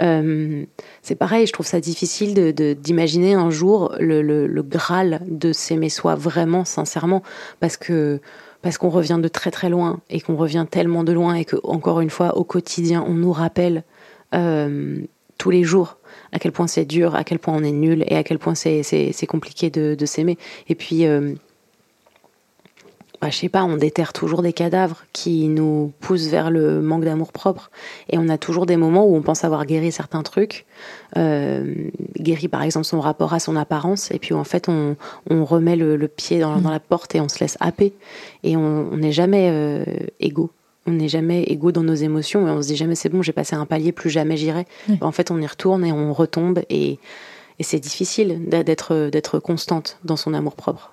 Euh, 0.00 0.64
c'est 1.02 1.16
pareil, 1.16 1.46
je 1.46 1.52
trouve 1.52 1.66
ça 1.66 1.80
difficile 1.80 2.34
de 2.34 2.72
d'imaginer 2.72 3.34
un 3.34 3.50
jour 3.50 3.94
le, 3.98 4.22
le, 4.22 4.46
le 4.46 4.62
graal 4.62 5.22
de 5.26 5.52
s'aimer 5.52 5.88
soi 5.88 6.14
vraiment, 6.14 6.64
sincèrement, 6.64 7.22
parce 7.60 7.76
que 7.76 8.20
parce 8.62 8.78
qu'on 8.78 8.90
revient 8.90 9.18
de 9.20 9.28
très 9.28 9.50
très 9.50 9.68
loin 9.68 10.00
et 10.10 10.20
qu'on 10.20 10.36
revient 10.36 10.66
tellement 10.70 11.04
de 11.04 11.12
loin 11.12 11.34
et 11.34 11.44
que 11.44 11.56
encore 11.62 12.00
une 12.00 12.10
fois 12.10 12.36
au 12.36 12.44
quotidien 12.44 13.04
on 13.06 13.14
nous 13.14 13.32
rappelle 13.32 13.84
euh, 14.34 15.00
tous 15.38 15.50
les 15.50 15.64
jours 15.64 15.96
à 16.32 16.38
quel 16.38 16.52
point 16.52 16.66
c'est 16.66 16.84
dur, 16.84 17.14
à 17.14 17.24
quel 17.24 17.38
point 17.38 17.54
on 17.54 17.62
est 17.62 17.72
nul 17.72 18.04
et 18.06 18.16
à 18.16 18.22
quel 18.22 18.38
point 18.38 18.54
c'est 18.54 19.26
compliqué 19.28 19.70
de, 19.70 19.94
de 19.94 20.06
s'aimer. 20.06 20.36
Et 20.68 20.74
puis, 20.74 21.06
euh, 21.06 21.32
bah, 23.20 23.30
je 23.30 23.36
sais 23.36 23.48
pas, 23.48 23.64
on 23.64 23.76
déterre 23.76 24.12
toujours 24.12 24.42
des 24.42 24.52
cadavres 24.52 25.04
qui 25.12 25.48
nous 25.48 25.92
poussent 26.00 26.28
vers 26.28 26.50
le 26.50 26.80
manque 26.80 27.04
d'amour 27.04 27.32
propre. 27.32 27.70
Et 28.10 28.18
on 28.18 28.28
a 28.28 28.38
toujours 28.38 28.64
des 28.64 28.76
moments 28.76 29.06
où 29.06 29.16
on 29.16 29.22
pense 29.22 29.42
avoir 29.42 29.66
guéri 29.66 29.90
certains 29.90 30.22
trucs, 30.22 30.66
euh, 31.16 31.74
guéri 32.18 32.46
par 32.46 32.62
exemple 32.62 32.86
son 32.86 33.00
rapport 33.00 33.32
à 33.32 33.40
son 33.40 33.56
apparence, 33.56 34.10
et 34.12 34.20
puis 34.20 34.34
en 34.34 34.44
fait 34.44 34.68
on, 34.68 34.96
on 35.30 35.44
remet 35.44 35.74
le, 35.74 35.96
pied 36.08 36.38
dans, 36.38 36.58
dans, 36.58 36.70
la 36.70 36.80
porte 36.80 37.14
et 37.14 37.20
on 37.20 37.28
se 37.28 37.40
laisse 37.40 37.56
happer. 37.60 37.92
Et 38.44 38.56
on 38.56 38.96
n'est 38.96 39.12
jamais 39.12 39.48
euh, 39.50 39.84
égaux. 40.20 40.50
On 40.88 40.92
n'est 40.92 41.08
jamais 41.08 41.42
égaux 41.42 41.70
dans 41.70 41.82
nos 41.82 41.94
émotions 41.94 42.48
et 42.48 42.50
on 42.50 42.62
se 42.62 42.68
dit 42.68 42.76
jamais 42.76 42.94
c'est 42.94 43.10
bon, 43.10 43.22
j'ai 43.22 43.32
passé 43.32 43.54
un 43.54 43.66
palier, 43.66 43.92
plus 43.92 44.10
jamais 44.10 44.36
j'irai. 44.36 44.66
En 45.02 45.12
fait, 45.12 45.30
on 45.30 45.38
y 45.38 45.46
retourne 45.46 45.84
et 45.84 45.92
on 45.92 46.12
retombe 46.12 46.60
et, 46.70 46.98
et 47.58 47.62
c'est 47.62 47.78
difficile 47.78 48.48
d'être 48.48 49.10
d'être 49.10 49.38
constante 49.38 49.98
dans 50.04 50.16
son 50.16 50.34
amour 50.34 50.56
propre 50.56 50.92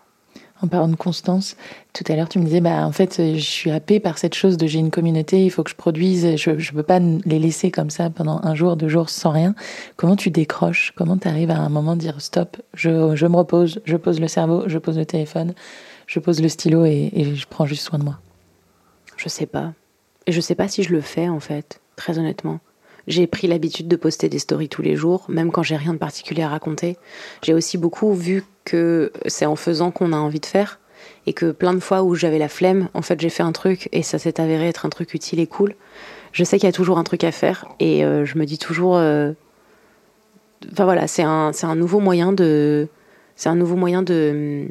en 0.61 0.67
parlant 0.67 0.87
de 0.87 0.95
constance, 0.95 1.57
tout 1.93 2.03
à 2.07 2.15
l'heure 2.15 2.29
tu 2.29 2.39
me 2.39 2.45
disais, 2.45 2.61
bah 2.61 2.85
en 2.85 2.91
fait, 2.91 3.21
je 3.35 3.39
suis 3.39 3.71
happée 3.71 3.99
par 3.99 4.17
cette 4.17 4.33
chose 4.33 4.57
de 4.57 4.67
j'ai 4.67 4.79
une 4.79 4.91
communauté, 4.91 5.43
il 5.43 5.49
faut 5.49 5.63
que 5.63 5.69
je 5.69 5.75
produise, 5.75 6.37
je 6.37 6.51
ne 6.51 6.71
peux 6.71 6.83
pas 6.83 6.99
les 6.99 7.39
laisser 7.39 7.71
comme 7.71 7.89
ça 7.89 8.09
pendant 8.09 8.39
un 8.41 8.55
jour, 8.55 8.77
deux 8.77 8.87
jours 8.87 9.09
sans 9.09 9.31
rien. 9.31 9.53
Comment 9.97 10.15
tu 10.15 10.29
décroches? 10.29 10.93
Comment 10.95 11.17
tu 11.17 11.27
arrives 11.27 11.51
à 11.51 11.57
un 11.57 11.69
moment 11.69 11.95
de 11.95 12.01
dire 12.01 12.21
stop, 12.21 12.57
je, 12.73 13.15
je, 13.15 13.25
me 13.25 13.35
repose, 13.35 13.81
je 13.85 13.97
pose 13.97 14.19
le 14.19 14.27
cerveau, 14.27 14.63
je 14.67 14.77
pose 14.77 14.97
le 14.97 15.05
téléphone, 15.05 15.53
je 16.07 16.19
pose 16.19 16.41
le 16.41 16.47
stylo 16.47 16.85
et, 16.85 17.11
et 17.13 17.35
je 17.35 17.45
prends 17.47 17.65
juste 17.65 17.83
soin 17.83 17.99
de 17.99 18.05
moi? 18.05 18.19
Je 19.17 19.29
sais 19.29 19.45
pas. 19.45 19.73
Et 20.27 20.31
je 20.31 20.41
sais 20.41 20.55
pas 20.55 20.67
si 20.67 20.83
je 20.83 20.91
le 20.91 21.01
fais 21.01 21.29
en 21.29 21.39
fait, 21.39 21.81
très 21.95 22.17
honnêtement. 22.17 22.59
J'ai 23.07 23.27
pris 23.27 23.47
l'habitude 23.47 23.87
de 23.87 23.95
poster 23.95 24.29
des 24.29 24.39
stories 24.39 24.69
tous 24.69 24.81
les 24.81 24.95
jours, 24.95 25.25
même 25.29 25.51
quand 25.51 25.61
j'ai 25.61 25.75
rien 25.75 25.93
de 25.93 25.99
particulier 25.99 26.41
à 26.41 26.49
raconter. 26.49 26.97
J'ai 27.43 27.53
aussi 27.53 27.77
beaucoup 27.77 28.13
vu 28.13 28.43
que 28.63 29.11
c'est 29.27 29.45
en 29.45 29.55
faisant 29.55 29.91
qu'on 29.91 30.11
a 30.11 30.17
envie 30.17 30.39
de 30.39 30.45
faire 30.45 30.79
et 31.27 31.33
que 31.33 31.51
plein 31.51 31.73
de 31.73 31.79
fois 31.79 32.01
où 32.01 32.15
j'avais 32.15 32.39
la 32.39 32.49
flemme, 32.49 32.89
en 32.95 33.03
fait, 33.03 33.21
j'ai 33.21 33.29
fait 33.29 33.43
un 33.43 33.51
truc 33.51 33.89
et 33.91 34.01
ça 34.01 34.17
s'est 34.17 34.39
avéré 34.39 34.67
être 34.67 34.87
un 34.87 34.89
truc 34.89 35.13
utile 35.13 35.39
et 35.39 35.45
cool. 35.45 35.75
Je 36.31 36.43
sais 36.43 36.57
qu'il 36.57 36.67
y 36.67 36.69
a 36.69 36.73
toujours 36.73 36.97
un 36.97 37.03
truc 37.03 37.23
à 37.23 37.31
faire 37.31 37.65
et 37.79 38.03
euh, 38.03 38.25
je 38.25 38.37
me 38.37 38.45
dis 38.45 38.57
toujours. 38.57 38.97
Euh, 38.97 39.31
enfin 40.71 40.85
voilà, 40.85 41.07
c'est 41.07 41.23
un, 41.23 41.53
c'est 41.53 41.67
un 41.67 41.75
nouveau 41.75 41.99
moyen 41.99 42.33
de. 42.33 42.87
C'est 43.35 43.49
un 43.49 43.55
nouveau 43.55 43.75
moyen 43.75 44.01
de 44.01 44.65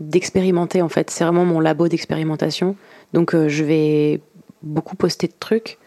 d'expérimenter 0.00 0.82
en 0.82 0.88
fait. 0.88 1.10
C'est 1.10 1.22
vraiment 1.24 1.44
mon 1.44 1.60
labo 1.60 1.86
d'expérimentation. 1.86 2.76
Donc 3.12 3.34
euh, 3.34 3.48
je 3.48 3.62
vais 3.62 4.20
beaucoup 4.62 4.96
poster 4.96 5.28
de 5.28 5.34
trucs 5.38 5.78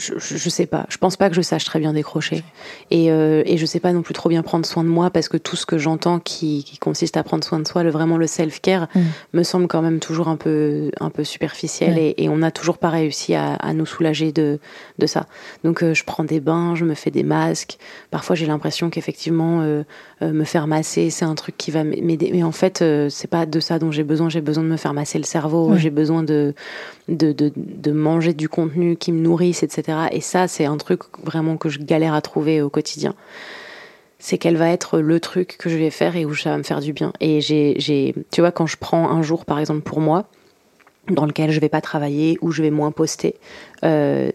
je, 0.00 0.14
je, 0.18 0.48
sais 0.48 0.66
pas. 0.66 0.86
Je 0.88 0.98
pense 0.98 1.16
pas 1.16 1.28
que 1.28 1.36
je 1.36 1.42
sache 1.42 1.64
très 1.64 1.78
bien 1.78 1.92
décrocher. 1.92 2.42
Et, 2.90 3.12
euh, 3.12 3.42
et 3.46 3.56
je 3.56 3.66
sais 3.66 3.80
pas 3.80 3.92
non 3.92 4.02
plus 4.02 4.14
trop 4.14 4.28
bien 4.28 4.42
prendre 4.42 4.66
soin 4.66 4.82
de 4.82 4.88
moi 4.88 5.10
parce 5.10 5.28
que 5.28 5.36
tout 5.36 5.56
ce 5.56 5.66
que 5.66 5.78
j'entends 5.78 6.18
qui, 6.18 6.64
qui, 6.64 6.78
consiste 6.78 7.16
à 7.16 7.22
prendre 7.22 7.44
soin 7.44 7.60
de 7.60 7.68
soi, 7.68 7.82
le, 7.82 7.90
vraiment 7.90 8.16
le 8.16 8.26
self-care, 8.26 8.88
mm. 8.94 9.00
me 9.34 9.42
semble 9.42 9.68
quand 9.68 9.82
même 9.82 10.00
toujours 10.00 10.28
un 10.28 10.36
peu, 10.36 10.90
un 11.00 11.10
peu 11.10 11.24
superficiel 11.24 11.98
et, 11.98 12.14
et, 12.16 12.28
on 12.28 12.38
n'a 12.38 12.50
toujours 12.50 12.78
pas 12.78 12.88
réussi 12.88 13.34
à, 13.34 13.54
à, 13.54 13.72
nous 13.72 13.86
soulager 13.86 14.32
de, 14.32 14.58
de 14.98 15.06
ça. 15.06 15.26
Donc 15.64 15.82
euh, 15.82 15.94
je 15.94 16.04
prends 16.04 16.24
des 16.24 16.40
bains, 16.40 16.74
je 16.74 16.84
me 16.84 16.94
fais 16.94 17.10
des 17.10 17.22
masques. 17.22 17.78
Parfois 18.10 18.36
j'ai 18.36 18.46
l'impression 18.46 18.90
qu'effectivement 18.90 19.60
euh, 19.60 19.64
euh 19.70 19.84
me 20.22 20.44
faire 20.44 20.66
masser, 20.66 21.08
c'est 21.10 21.24
un 21.24 21.34
truc 21.34 21.56
qui 21.56 21.70
va 21.70 21.82
m'aider. 21.84 22.30
Mais 22.32 22.42
en 22.42 22.52
fait, 22.52 22.82
euh, 22.82 23.08
c'est 23.08 23.28
pas 23.28 23.46
de 23.46 23.60
ça 23.60 23.78
dont 23.78 23.90
j'ai 23.90 24.02
besoin. 24.02 24.28
J'ai 24.28 24.40
besoin 24.40 24.62
de 24.62 24.68
me 24.68 24.76
faire 24.76 24.92
masser 24.92 25.18
le 25.18 25.24
cerveau. 25.24 25.76
J'ai 25.76 25.90
besoin 25.90 26.22
de, 26.22 26.54
de, 27.08 27.32
de, 27.32 27.52
de 27.56 27.92
manger 27.92 28.34
du 28.34 28.48
contenu 28.48 28.96
qui 28.96 29.12
me 29.12 29.20
nourrisse, 29.20 29.62
etc. 29.62 29.98
Et 30.12 30.20
ça, 30.20 30.46
c'est 30.48 30.66
un 30.66 30.76
truc 30.76 31.00
vraiment 31.24 31.56
que 31.56 31.68
je 31.68 31.78
galère 31.78 32.14
à 32.14 32.20
trouver 32.20 32.60
au 32.60 32.68
quotidien. 32.68 33.14
C'est 34.18 34.36
qu'elle 34.36 34.56
va 34.56 34.68
être 34.68 34.98
le 34.98 35.18
truc 35.20 35.56
que 35.58 35.70
je 35.70 35.76
vais 35.76 35.90
faire 35.90 36.14
et 36.16 36.26
où 36.26 36.34
ça 36.34 36.50
va 36.50 36.58
me 36.58 36.62
faire 36.62 36.80
du 36.80 36.92
bien. 36.92 37.12
Et 37.20 37.40
j'ai, 37.40 37.76
j'ai, 37.78 38.14
tu 38.30 38.42
vois, 38.42 38.52
quand 38.52 38.66
je 38.66 38.76
prends 38.76 39.08
un 39.10 39.22
jour, 39.22 39.46
par 39.46 39.58
exemple, 39.58 39.80
pour 39.80 40.00
moi, 40.00 40.26
dans 41.08 41.24
lequel 41.24 41.50
je 41.50 41.60
vais 41.60 41.70
pas 41.70 41.80
travailler, 41.80 42.36
ou 42.42 42.52
je 42.52 42.62
vais 42.62 42.70
moins 42.70 42.92
poster, 42.92 43.36
euh, 43.84 44.30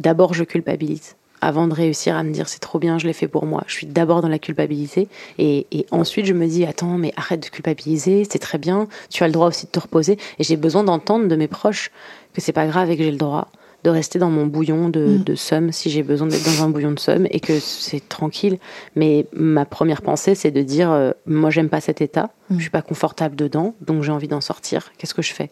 d'abord 0.00 0.34
je 0.34 0.42
culpabilise 0.42 1.14
avant 1.40 1.66
de 1.66 1.74
réussir 1.74 2.16
à 2.16 2.22
me 2.22 2.32
dire 2.32 2.48
c'est 2.48 2.60
trop 2.60 2.78
bien, 2.78 2.98
je 2.98 3.06
l'ai 3.06 3.12
fait 3.12 3.28
pour 3.28 3.46
moi. 3.46 3.64
Je 3.66 3.74
suis 3.74 3.86
d'abord 3.86 4.22
dans 4.22 4.28
la 4.28 4.38
culpabilité 4.38 5.08
et, 5.38 5.66
et, 5.72 5.86
ensuite 5.90 6.26
je 6.26 6.34
me 6.34 6.46
dis 6.46 6.64
attends 6.64 6.98
mais 6.98 7.12
arrête 7.16 7.42
de 7.42 7.48
culpabiliser, 7.48 8.26
c'est 8.30 8.38
très 8.38 8.58
bien, 8.58 8.88
tu 9.10 9.22
as 9.22 9.26
le 9.26 9.32
droit 9.32 9.48
aussi 9.48 9.66
de 9.66 9.70
te 9.70 9.80
reposer 9.80 10.18
et 10.38 10.44
j'ai 10.44 10.56
besoin 10.56 10.84
d'entendre 10.84 11.28
de 11.28 11.36
mes 11.36 11.48
proches 11.48 11.90
que 12.34 12.40
c'est 12.40 12.52
pas 12.52 12.66
grave 12.66 12.90
et 12.90 12.96
que 12.96 13.02
j'ai 13.02 13.10
le 13.10 13.16
droit 13.16 13.48
de 13.84 13.90
rester 13.90 14.18
dans 14.18 14.30
mon 14.30 14.46
bouillon 14.46 14.88
de, 14.88 15.18
mm. 15.18 15.24
de 15.24 15.34
somme 15.34 15.72
si 15.72 15.90
j'ai 15.90 16.02
besoin 16.02 16.26
d'être 16.26 16.44
dans 16.44 16.64
un 16.64 16.68
bouillon 16.68 16.92
de 16.92 16.98
somme 16.98 17.26
et 17.30 17.40
que 17.40 17.60
c'est 17.60 18.06
tranquille. 18.08 18.58
Mais 18.96 19.26
ma 19.32 19.64
première 19.64 20.02
pensée, 20.02 20.34
c'est 20.34 20.50
de 20.50 20.62
dire 20.62 20.90
euh, 20.90 21.12
moi, 21.26 21.50
j'aime 21.50 21.68
pas 21.68 21.80
cet 21.80 22.00
état, 22.00 22.30
mm. 22.50 22.56
je 22.56 22.62
suis 22.62 22.70
pas 22.70 22.82
confortable 22.82 23.36
dedans, 23.36 23.74
donc 23.80 24.02
j'ai 24.02 24.12
envie 24.12 24.28
d'en 24.28 24.40
sortir. 24.40 24.92
Qu'est-ce 24.98 25.14
que 25.14 25.22
je 25.22 25.32
fais? 25.32 25.50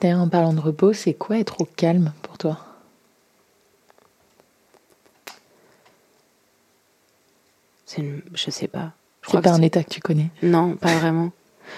D'ailleurs, 0.00 0.20
en 0.20 0.28
parlant 0.28 0.52
de 0.52 0.60
repos, 0.60 0.92
c'est 0.92 1.14
quoi 1.14 1.38
être 1.38 1.60
au 1.60 1.64
calme 1.64 2.12
pour 2.22 2.38
toi? 2.38 2.58
C'est 7.86 8.04
Je 8.34 8.50
sais 8.50 8.68
pas. 8.68 8.92
C'est 9.26 9.40
pas 9.40 9.52
un 9.52 9.62
état 9.62 9.82
que 9.82 9.90
tu 9.90 10.00
connais 10.00 10.30
Non, 10.42 10.76
pas 10.76 10.94
vraiment. 10.98 11.32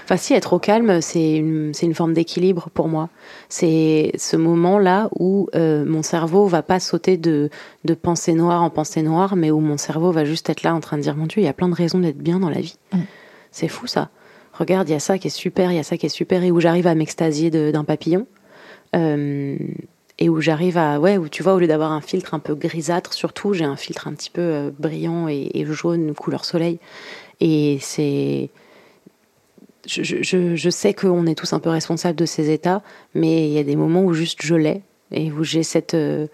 Enfin, 0.05 0.17
si, 0.17 0.35
être 0.35 0.53
au 0.53 0.59
calme, 0.59 1.01
c'est 1.01 1.37
une, 1.37 1.73
une, 1.81 1.95
forme 1.95 2.13
d'équilibre 2.13 2.69
pour 2.75 2.89
moi. 2.89 3.09
C'est 3.49 4.13
ce 4.17 4.37
moment-là 4.37 5.09
où 5.19 5.49
euh, 5.55 5.85
mon 5.87 6.03
cerveau 6.03 6.47
va 6.47 6.63
pas 6.63 6.79
sauter 6.79 7.17
de, 7.17 7.49
de 7.85 7.95
pensée 7.95 8.35
noire 8.35 8.63
en 8.63 8.69
pensée 8.69 9.03
noire, 9.03 9.35
mais 9.35 9.51
où 9.51 9.61
mon 9.61 9.79
cerveau 9.79 10.13
va 10.13 10.27
juste 10.27 10.51
être 10.51 10.63
là 10.63 10.75
en 10.75 10.81
train 10.81 10.99
de 10.99 11.03
dire 11.03 11.17
Mon 11.17 11.27
Dieu, 11.27 11.41
il 11.41 11.45
y 11.45 11.49
a 11.49 11.55
plein 11.55 11.69
de 11.69 11.75
raisons 11.75 12.01
d'être 12.01 12.19
bien 12.19 12.39
dans 12.39 12.51
la 12.51 12.61
vie. 12.61 12.77
Mm. 12.93 12.99
C'est 13.51 13.69
fou 13.69 13.87
ça. 13.87 14.11
Regarde, 14.53 14.89
il 14.89 14.93
y 14.93 14.97
a 14.97 15.01
ça 15.01 15.19
qui 15.19 15.29
est 15.29 15.31
super, 15.31 15.71
il 15.73 15.77
y 15.77 15.81
a 15.81 15.85
ça 15.85 15.97
qui 15.97 16.07
est 16.07 16.11
super, 16.11 16.43
et 16.43 16.51
où 16.51 16.61
j'arrive 16.61 16.87
à 16.87 16.95
m'extasier 16.95 17.51
d'un 17.51 17.85
papillon. 17.85 18.27
Euh, 18.97 19.57
et 20.19 20.29
où 20.29 20.41
j'arrive 20.41 20.77
à 20.77 20.99
ouais 21.01 21.17
où 21.17 21.29
tu 21.29 21.43
vois 21.43 21.55
au 21.55 21.59
lieu 21.59 21.67
d'avoir 21.67 21.93
un 21.93 22.01
filtre 22.01 22.35
un 22.35 22.39
peu 22.39 22.55
grisâtre 22.55 23.13
surtout 23.13 23.53
j'ai 23.53 23.65
un 23.65 23.77
filtre 23.77 24.09
un 24.09 24.15
petit 24.15 24.31
peu 24.31 24.41
euh, 24.41 24.71
brillant 24.79 25.29
et, 25.29 25.65
jaune 25.67 26.15
couleur 26.15 26.45
soleil 26.45 26.79
et 27.41 27.79
c'est 27.81 28.51
je, 29.87 30.55
je, 30.55 30.71
sais 30.71 30.93
qu'on 30.93 31.27
est 31.27 31.35
tous 31.35 31.55
un 31.55 31.61
peu 31.61 31.71
responsables 31.71 32.19
de 32.19 32.27
ces 32.27 32.51
états, 32.51 32.83
mais 33.15 33.49
il 33.49 33.55
y 33.55 33.59
a 33.59 33.63
des 33.63 33.77
moments 33.77 34.03
où 34.03 34.13
juste 34.13 34.43
je 34.43 34.55
l'ai 34.55 34.83
et 35.13 35.33
où 35.33 35.45
j'ai 35.45 35.63
cette, 35.63 35.95
euh, 35.95 36.27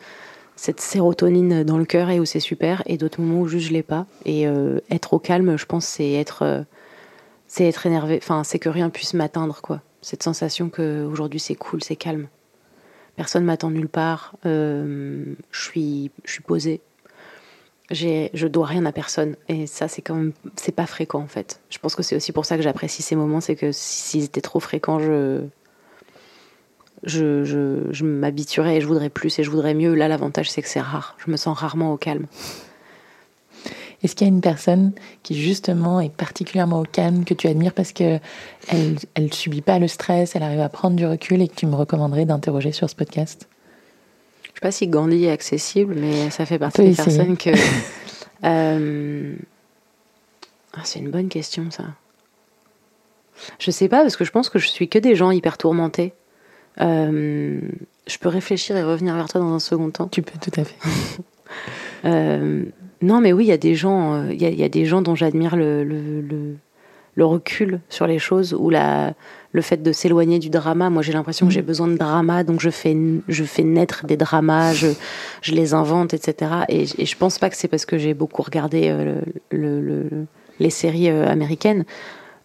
cette 0.57 0.81
sérotonine 0.81 1.63
dans 1.63 1.79
le 1.79 1.85
cœur 1.85 2.11
et 2.11 2.19
où 2.19 2.25
c'est 2.25 2.41
super, 2.41 2.83
et 2.87 2.97
d'autres 2.97 3.21
moments 3.21 3.43
où 3.43 3.47
juste 3.47 3.69
je 3.69 3.73
l'ai 3.73 3.85
pas. 3.85 4.07
Et 4.25 4.49
euh, 4.49 4.81
être 4.91 5.15
au 5.15 5.21
calme, 5.21 5.57
je 5.57 5.67
pense, 5.67 5.85
c'est 5.85 6.15
être, 6.15 6.65
c'est 7.47 7.67
être 7.67 7.87
énervé. 7.87 8.19
Enfin, 8.21 8.43
c'est 8.43 8.59
que 8.59 8.69
rien 8.69 8.91
puisse 8.91 9.15
m'atteindre, 9.15 9.61
quoi. 9.63 9.83
Cette 10.03 10.25
sensation 10.25 10.69
que 10.69 11.05
aujourd'hui 11.05 11.39
c'est 11.39 11.55
cool, 11.55 11.83
c'est 11.83 11.97
calme. 11.97 12.27
Personne 13.17 13.45
m'attend 13.45 13.71
nulle 13.71 13.89
part. 13.89 14.35
je 14.45 15.35
suis, 15.53 16.11
je 16.25 16.33
suis 16.33 16.43
posée. 16.43 16.81
Je 17.91 18.47
dois 18.47 18.67
rien 18.67 18.85
à 18.87 18.93
personne. 18.93 19.37
Et 19.49 19.67
ça 19.67 19.89
c'est 19.89 20.03
quand 20.03 20.15
même 20.15 20.33
c'est 20.57 20.73
pas 20.75 20.87
fréquent 20.87 21.21
en 21.21 21.29
fait. 21.29 21.61
Je 21.71 21.79
pense 21.79 21.95
que 21.95 22.03
c'est 22.03 22.17
aussi 22.17 22.33
pour 22.33 22.45
ça 22.45 22.57
que 22.57 22.63
j'apprécie 22.63 23.03
ces 23.03 23.17
moments 23.17 23.41
c'est 23.41 23.57
que 23.57 23.73
s'ils 23.73 24.25
étaient 24.25 24.41
trop 24.41 24.61
fréquents 24.61 24.99
je 24.99 25.43
je, 27.03 27.45
je, 27.45 27.87
je 27.91 28.05
m'habituerais 28.05 28.79
et 28.79 28.81
je 28.81 28.87
voudrais 28.87 29.11
plus 29.11 29.39
et 29.39 29.45
je 29.45 29.51
voudrais 29.51 29.75
mieux. 29.75 29.95
Là 29.95 30.09
l'avantage 30.09 30.51
c'est 30.51 30.63
que 30.63 30.69
c'est 30.69 30.81
rare. 30.81 31.17
Je 31.25 31.31
me 31.31 31.37
sens 31.37 31.57
rarement 31.59 31.93
au 31.93 31.97
calme 31.97 32.27
est-ce 34.03 34.15
qu'il 34.15 34.27
y 34.27 34.31
a 34.31 34.33
une 34.33 34.41
personne 34.41 34.93
qui 35.23 35.41
justement 35.41 36.01
est 36.01 36.13
particulièrement 36.13 36.81
au 36.81 36.85
calme 36.85 37.25
que 37.25 37.35
tu 37.35 37.49
admires 37.49 37.73
parce 37.73 37.93
que 37.93 38.19
elle 38.69 38.97
elle 39.15 39.33
subit 39.33 39.63
pas 39.63 39.79
le 39.79 39.89
stress 39.89 40.37
elle 40.37 40.43
arrive 40.43 40.61
à 40.61 40.69
prendre 40.69 40.97
du 40.97 41.07
recul 41.07 41.41
et 41.41 41.49
que 41.49 41.55
tu 41.55 41.67
me 41.67 41.75
recommanderais 41.75 42.25
d'interroger 42.25 42.73
sur 42.73 42.91
ce 42.91 42.95
podcast? 42.95 43.49
Je 44.55 44.61
sais 44.61 44.63
pas 44.63 44.71
si 44.71 44.87
Gandhi 44.87 45.25
est 45.25 45.33
accessible, 45.33 45.97
mais 45.99 46.31
ça 46.31 46.47
fait 46.47 46.61
partie 46.61 46.83
des 46.83 46.95
personnes 46.95 47.37
que. 47.37 47.51
euh... 48.45 49.35
ah, 50.75 50.81
c'est 50.85 51.01
une 51.01 51.11
bonne 51.11 51.29
question, 51.29 51.71
ça. 51.73 51.85
Je 53.59 53.73
sais 53.73 53.89
pas, 53.89 54.03
parce 54.03 54.17
que 54.17 54.25
je 54.25 54.31
pense 54.31 54.49
que 54.49 54.61
je 54.61 54.69
suis 54.69 54.89
que 54.89 55.01
des 55.01 55.17
gens 55.17 55.33
hyper 55.33 55.59
tourmentés. 55.59 56.15
Euh... 56.81 57.61
Je 58.07 58.19
peux 58.19 58.29
réfléchir 58.29 58.77
et 58.77 58.85
revenir 58.85 59.17
vers 59.17 59.29
toi 59.29 59.41
dans 59.41 59.53
un 59.53 59.59
second 59.59 59.91
temps. 59.91 60.07
Tu 60.07 60.23
peux, 60.23 60.39
tout 60.39 60.61
à 60.61 60.65
fait. 60.65 60.77
euh... 62.05 62.65
Non, 63.03 63.21
mais 63.21 63.33
oui, 63.33 63.45
il 63.45 63.49
y 63.49 63.53
a 63.53 63.59
des 63.59 63.75
gens, 63.75 64.15
euh, 64.15 64.33
il 64.33 64.41
y, 64.41 64.47
a, 64.47 64.51
y, 64.51 64.65
a 64.65 64.69
des 64.69 64.87
gens 64.87 65.03
dont 65.03 65.15
j'admire 65.15 65.57
le, 65.57 65.85
le, 65.85 66.21
le, 66.21 66.57
le, 67.15 67.25
recul 67.25 67.81
sur 67.89 68.07
les 68.07 68.19
choses 68.19 68.55
ou 68.55 68.71
la, 68.71 69.15
le 69.53 69.63
fait 69.63 69.83
de 69.83 69.93
s'éloigner 69.93 70.39
du 70.39 70.51
drama. 70.51 70.91
Moi, 70.91 71.03
j'ai 71.03 71.13
l'impression 71.13 71.47
que 71.47 71.53
j'ai 71.53 71.63
mm. 71.63 71.67
besoin 71.67 71.89
de 71.89 71.97
drama, 71.97 72.45
donc 72.45 72.61
je 72.61 72.71
fais, 72.71 72.97
je 73.29 73.45
fais 73.45 73.63
naître 73.63 74.07
des 74.07 74.17
dramas, 74.17 74.75
je, 74.75 74.89
je 75.43 75.53
les 75.53 75.75
invente, 75.75 76.13
etc. 76.13 76.51
Et, 76.69 76.85
et 76.99 77.07
je 77.07 77.17
pense 77.17 77.39
pas 77.39 77.51
que 77.51 77.57
c'est 77.57 77.69
parce 77.69 77.87
que 77.87 77.97
j'ai 77.99 78.15
beaucoup 78.15 78.43
regardé 78.43 78.89
euh, 78.89 79.21
le, 79.51 79.81
le, 79.81 80.27
les 80.59 80.71
séries 80.71 81.09
euh, 81.09 81.27
américaines, 81.29 81.85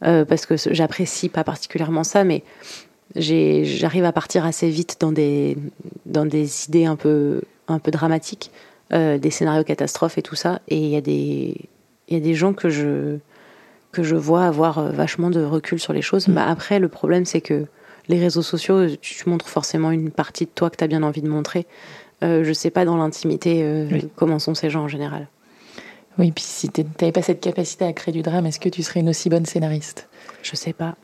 euh, 0.05 0.23
parce 0.23 0.45
que 0.45 0.55
j'apprécie 0.57 1.29
pas 1.29 1.43
particulièrement 1.43 2.03
ça, 2.03 2.23
mais 2.23 2.43
j'arrive 3.15 4.05
à 4.05 4.11
partir 4.11 4.45
assez 4.45 4.69
vite 4.69 4.97
dans 4.99 5.11
des, 5.11 5.57
dans 6.05 6.25
des 6.25 6.65
idées 6.65 6.85
un 6.85 6.95
peu, 6.95 7.41
un 7.67 7.79
peu 7.79 7.91
dramatiques, 7.91 8.51
euh, 8.93 9.17
des 9.17 9.29
scénarios 9.29 9.63
catastrophes 9.63 10.17
et 10.17 10.21
tout 10.21 10.35
ça. 10.35 10.61
Et 10.67 10.77
il 10.77 10.89
y 10.89 10.95
a 10.95 11.01
des, 11.01 11.55
y 12.09 12.15
a 12.15 12.19
des 12.19 12.33
gens 12.33 12.53
que 12.53 12.69
je 12.69 13.19
que 13.91 14.03
je 14.03 14.15
vois 14.15 14.45
avoir 14.45 14.79
euh, 14.79 14.91
vachement 14.91 15.29
de 15.29 15.43
recul 15.43 15.79
sur 15.79 15.93
les 15.93 16.01
choses. 16.01 16.27
Bah, 16.27 16.45
après, 16.47 16.79
le 16.79 16.89
problème, 16.89 17.25
c'est 17.25 17.41
que 17.41 17.65
les 18.07 18.19
réseaux 18.19 18.41
sociaux, 18.41 18.87
tu 19.01 19.29
montres 19.29 19.47
forcément 19.47 19.91
une 19.91 20.11
partie 20.11 20.45
de 20.45 20.51
toi 20.53 20.69
que 20.69 20.77
tu 20.77 20.83
as 20.83 20.87
bien 20.87 21.03
envie 21.03 21.21
de 21.21 21.29
montrer. 21.29 21.65
Euh, 22.23 22.43
je 22.43 22.53
sais 22.53 22.69
pas 22.69 22.85
dans 22.85 22.97
l'intimité 22.97 23.61
euh, 23.63 23.87
comment 24.15 24.39
sont 24.39 24.55
ces 24.55 24.69
gens 24.69 24.83
en 24.83 24.87
général. 24.87 25.27
Oui, 26.17 26.31
puis 26.31 26.43
si 26.43 26.69
tu 26.69 26.83
n'avais 26.83 27.11
pas 27.11 27.21
cette 27.21 27.39
capacité 27.39 27.85
à 27.85 27.93
créer 27.93 28.11
du 28.13 28.21
drame, 28.21 28.45
est-ce 28.45 28.59
que 28.59 28.67
tu 28.67 28.83
serais 28.83 28.99
une 28.99 29.09
aussi 29.09 29.29
bonne 29.29 29.45
scénariste? 29.45 30.09
Je 30.41 30.55
sais 30.55 30.73
pas. 30.73 30.95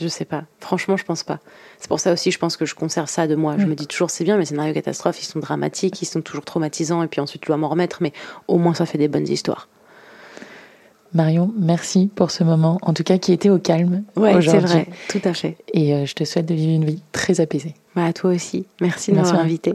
Je 0.00 0.08
sais 0.08 0.24
pas. 0.24 0.44
Franchement, 0.60 0.96
je 0.96 1.04
pense 1.04 1.22
pas. 1.22 1.40
C'est 1.78 1.88
pour 1.88 2.00
ça 2.00 2.12
aussi, 2.12 2.30
je 2.30 2.38
pense 2.38 2.56
que 2.56 2.66
je 2.66 2.74
conserve 2.74 3.08
ça 3.08 3.26
de 3.26 3.34
moi. 3.34 3.56
Je 3.58 3.66
me 3.66 3.74
dis 3.74 3.86
toujours, 3.86 4.10
c'est 4.10 4.24
bien, 4.24 4.36
mes 4.36 4.44
scénarios 4.44 4.74
catastrophes, 4.74 5.20
ils 5.22 5.26
sont 5.26 5.38
dramatiques, 5.38 6.02
ils 6.02 6.06
sont 6.06 6.20
toujours 6.20 6.44
traumatisants, 6.44 7.02
et 7.02 7.08
puis 7.08 7.20
ensuite, 7.20 7.42
tu 7.42 7.46
dois 7.46 7.56
m'en 7.56 7.68
remettre, 7.68 8.02
mais 8.02 8.12
au 8.48 8.58
moins, 8.58 8.74
ça 8.74 8.86
fait 8.86 8.98
des 8.98 9.08
bonnes 9.08 9.28
histoires. 9.28 9.68
Marion, 11.14 11.52
merci 11.58 12.10
pour 12.14 12.30
ce 12.30 12.44
moment, 12.44 12.78
en 12.82 12.92
tout 12.92 13.04
cas 13.04 13.16
qui 13.16 13.32
était 13.32 13.48
au 13.48 13.58
calme 13.58 14.02
ouais, 14.16 14.40
c'est 14.42 14.58
vrai, 14.58 14.88
tout 15.08 15.20
à 15.24 15.32
fait. 15.32 15.56
Et 15.72 15.94
euh, 15.94 16.04
je 16.04 16.14
te 16.14 16.24
souhaite 16.24 16.46
de 16.46 16.54
vivre 16.54 16.74
une 16.74 16.84
vie 16.84 17.02
très 17.12 17.40
apaisée. 17.40 17.74
Bah, 17.94 18.12
toi 18.12 18.32
aussi. 18.32 18.66
Merci 18.80 19.12
de 19.12 19.16
m'avoir 19.16 19.40
invité. 19.40 19.74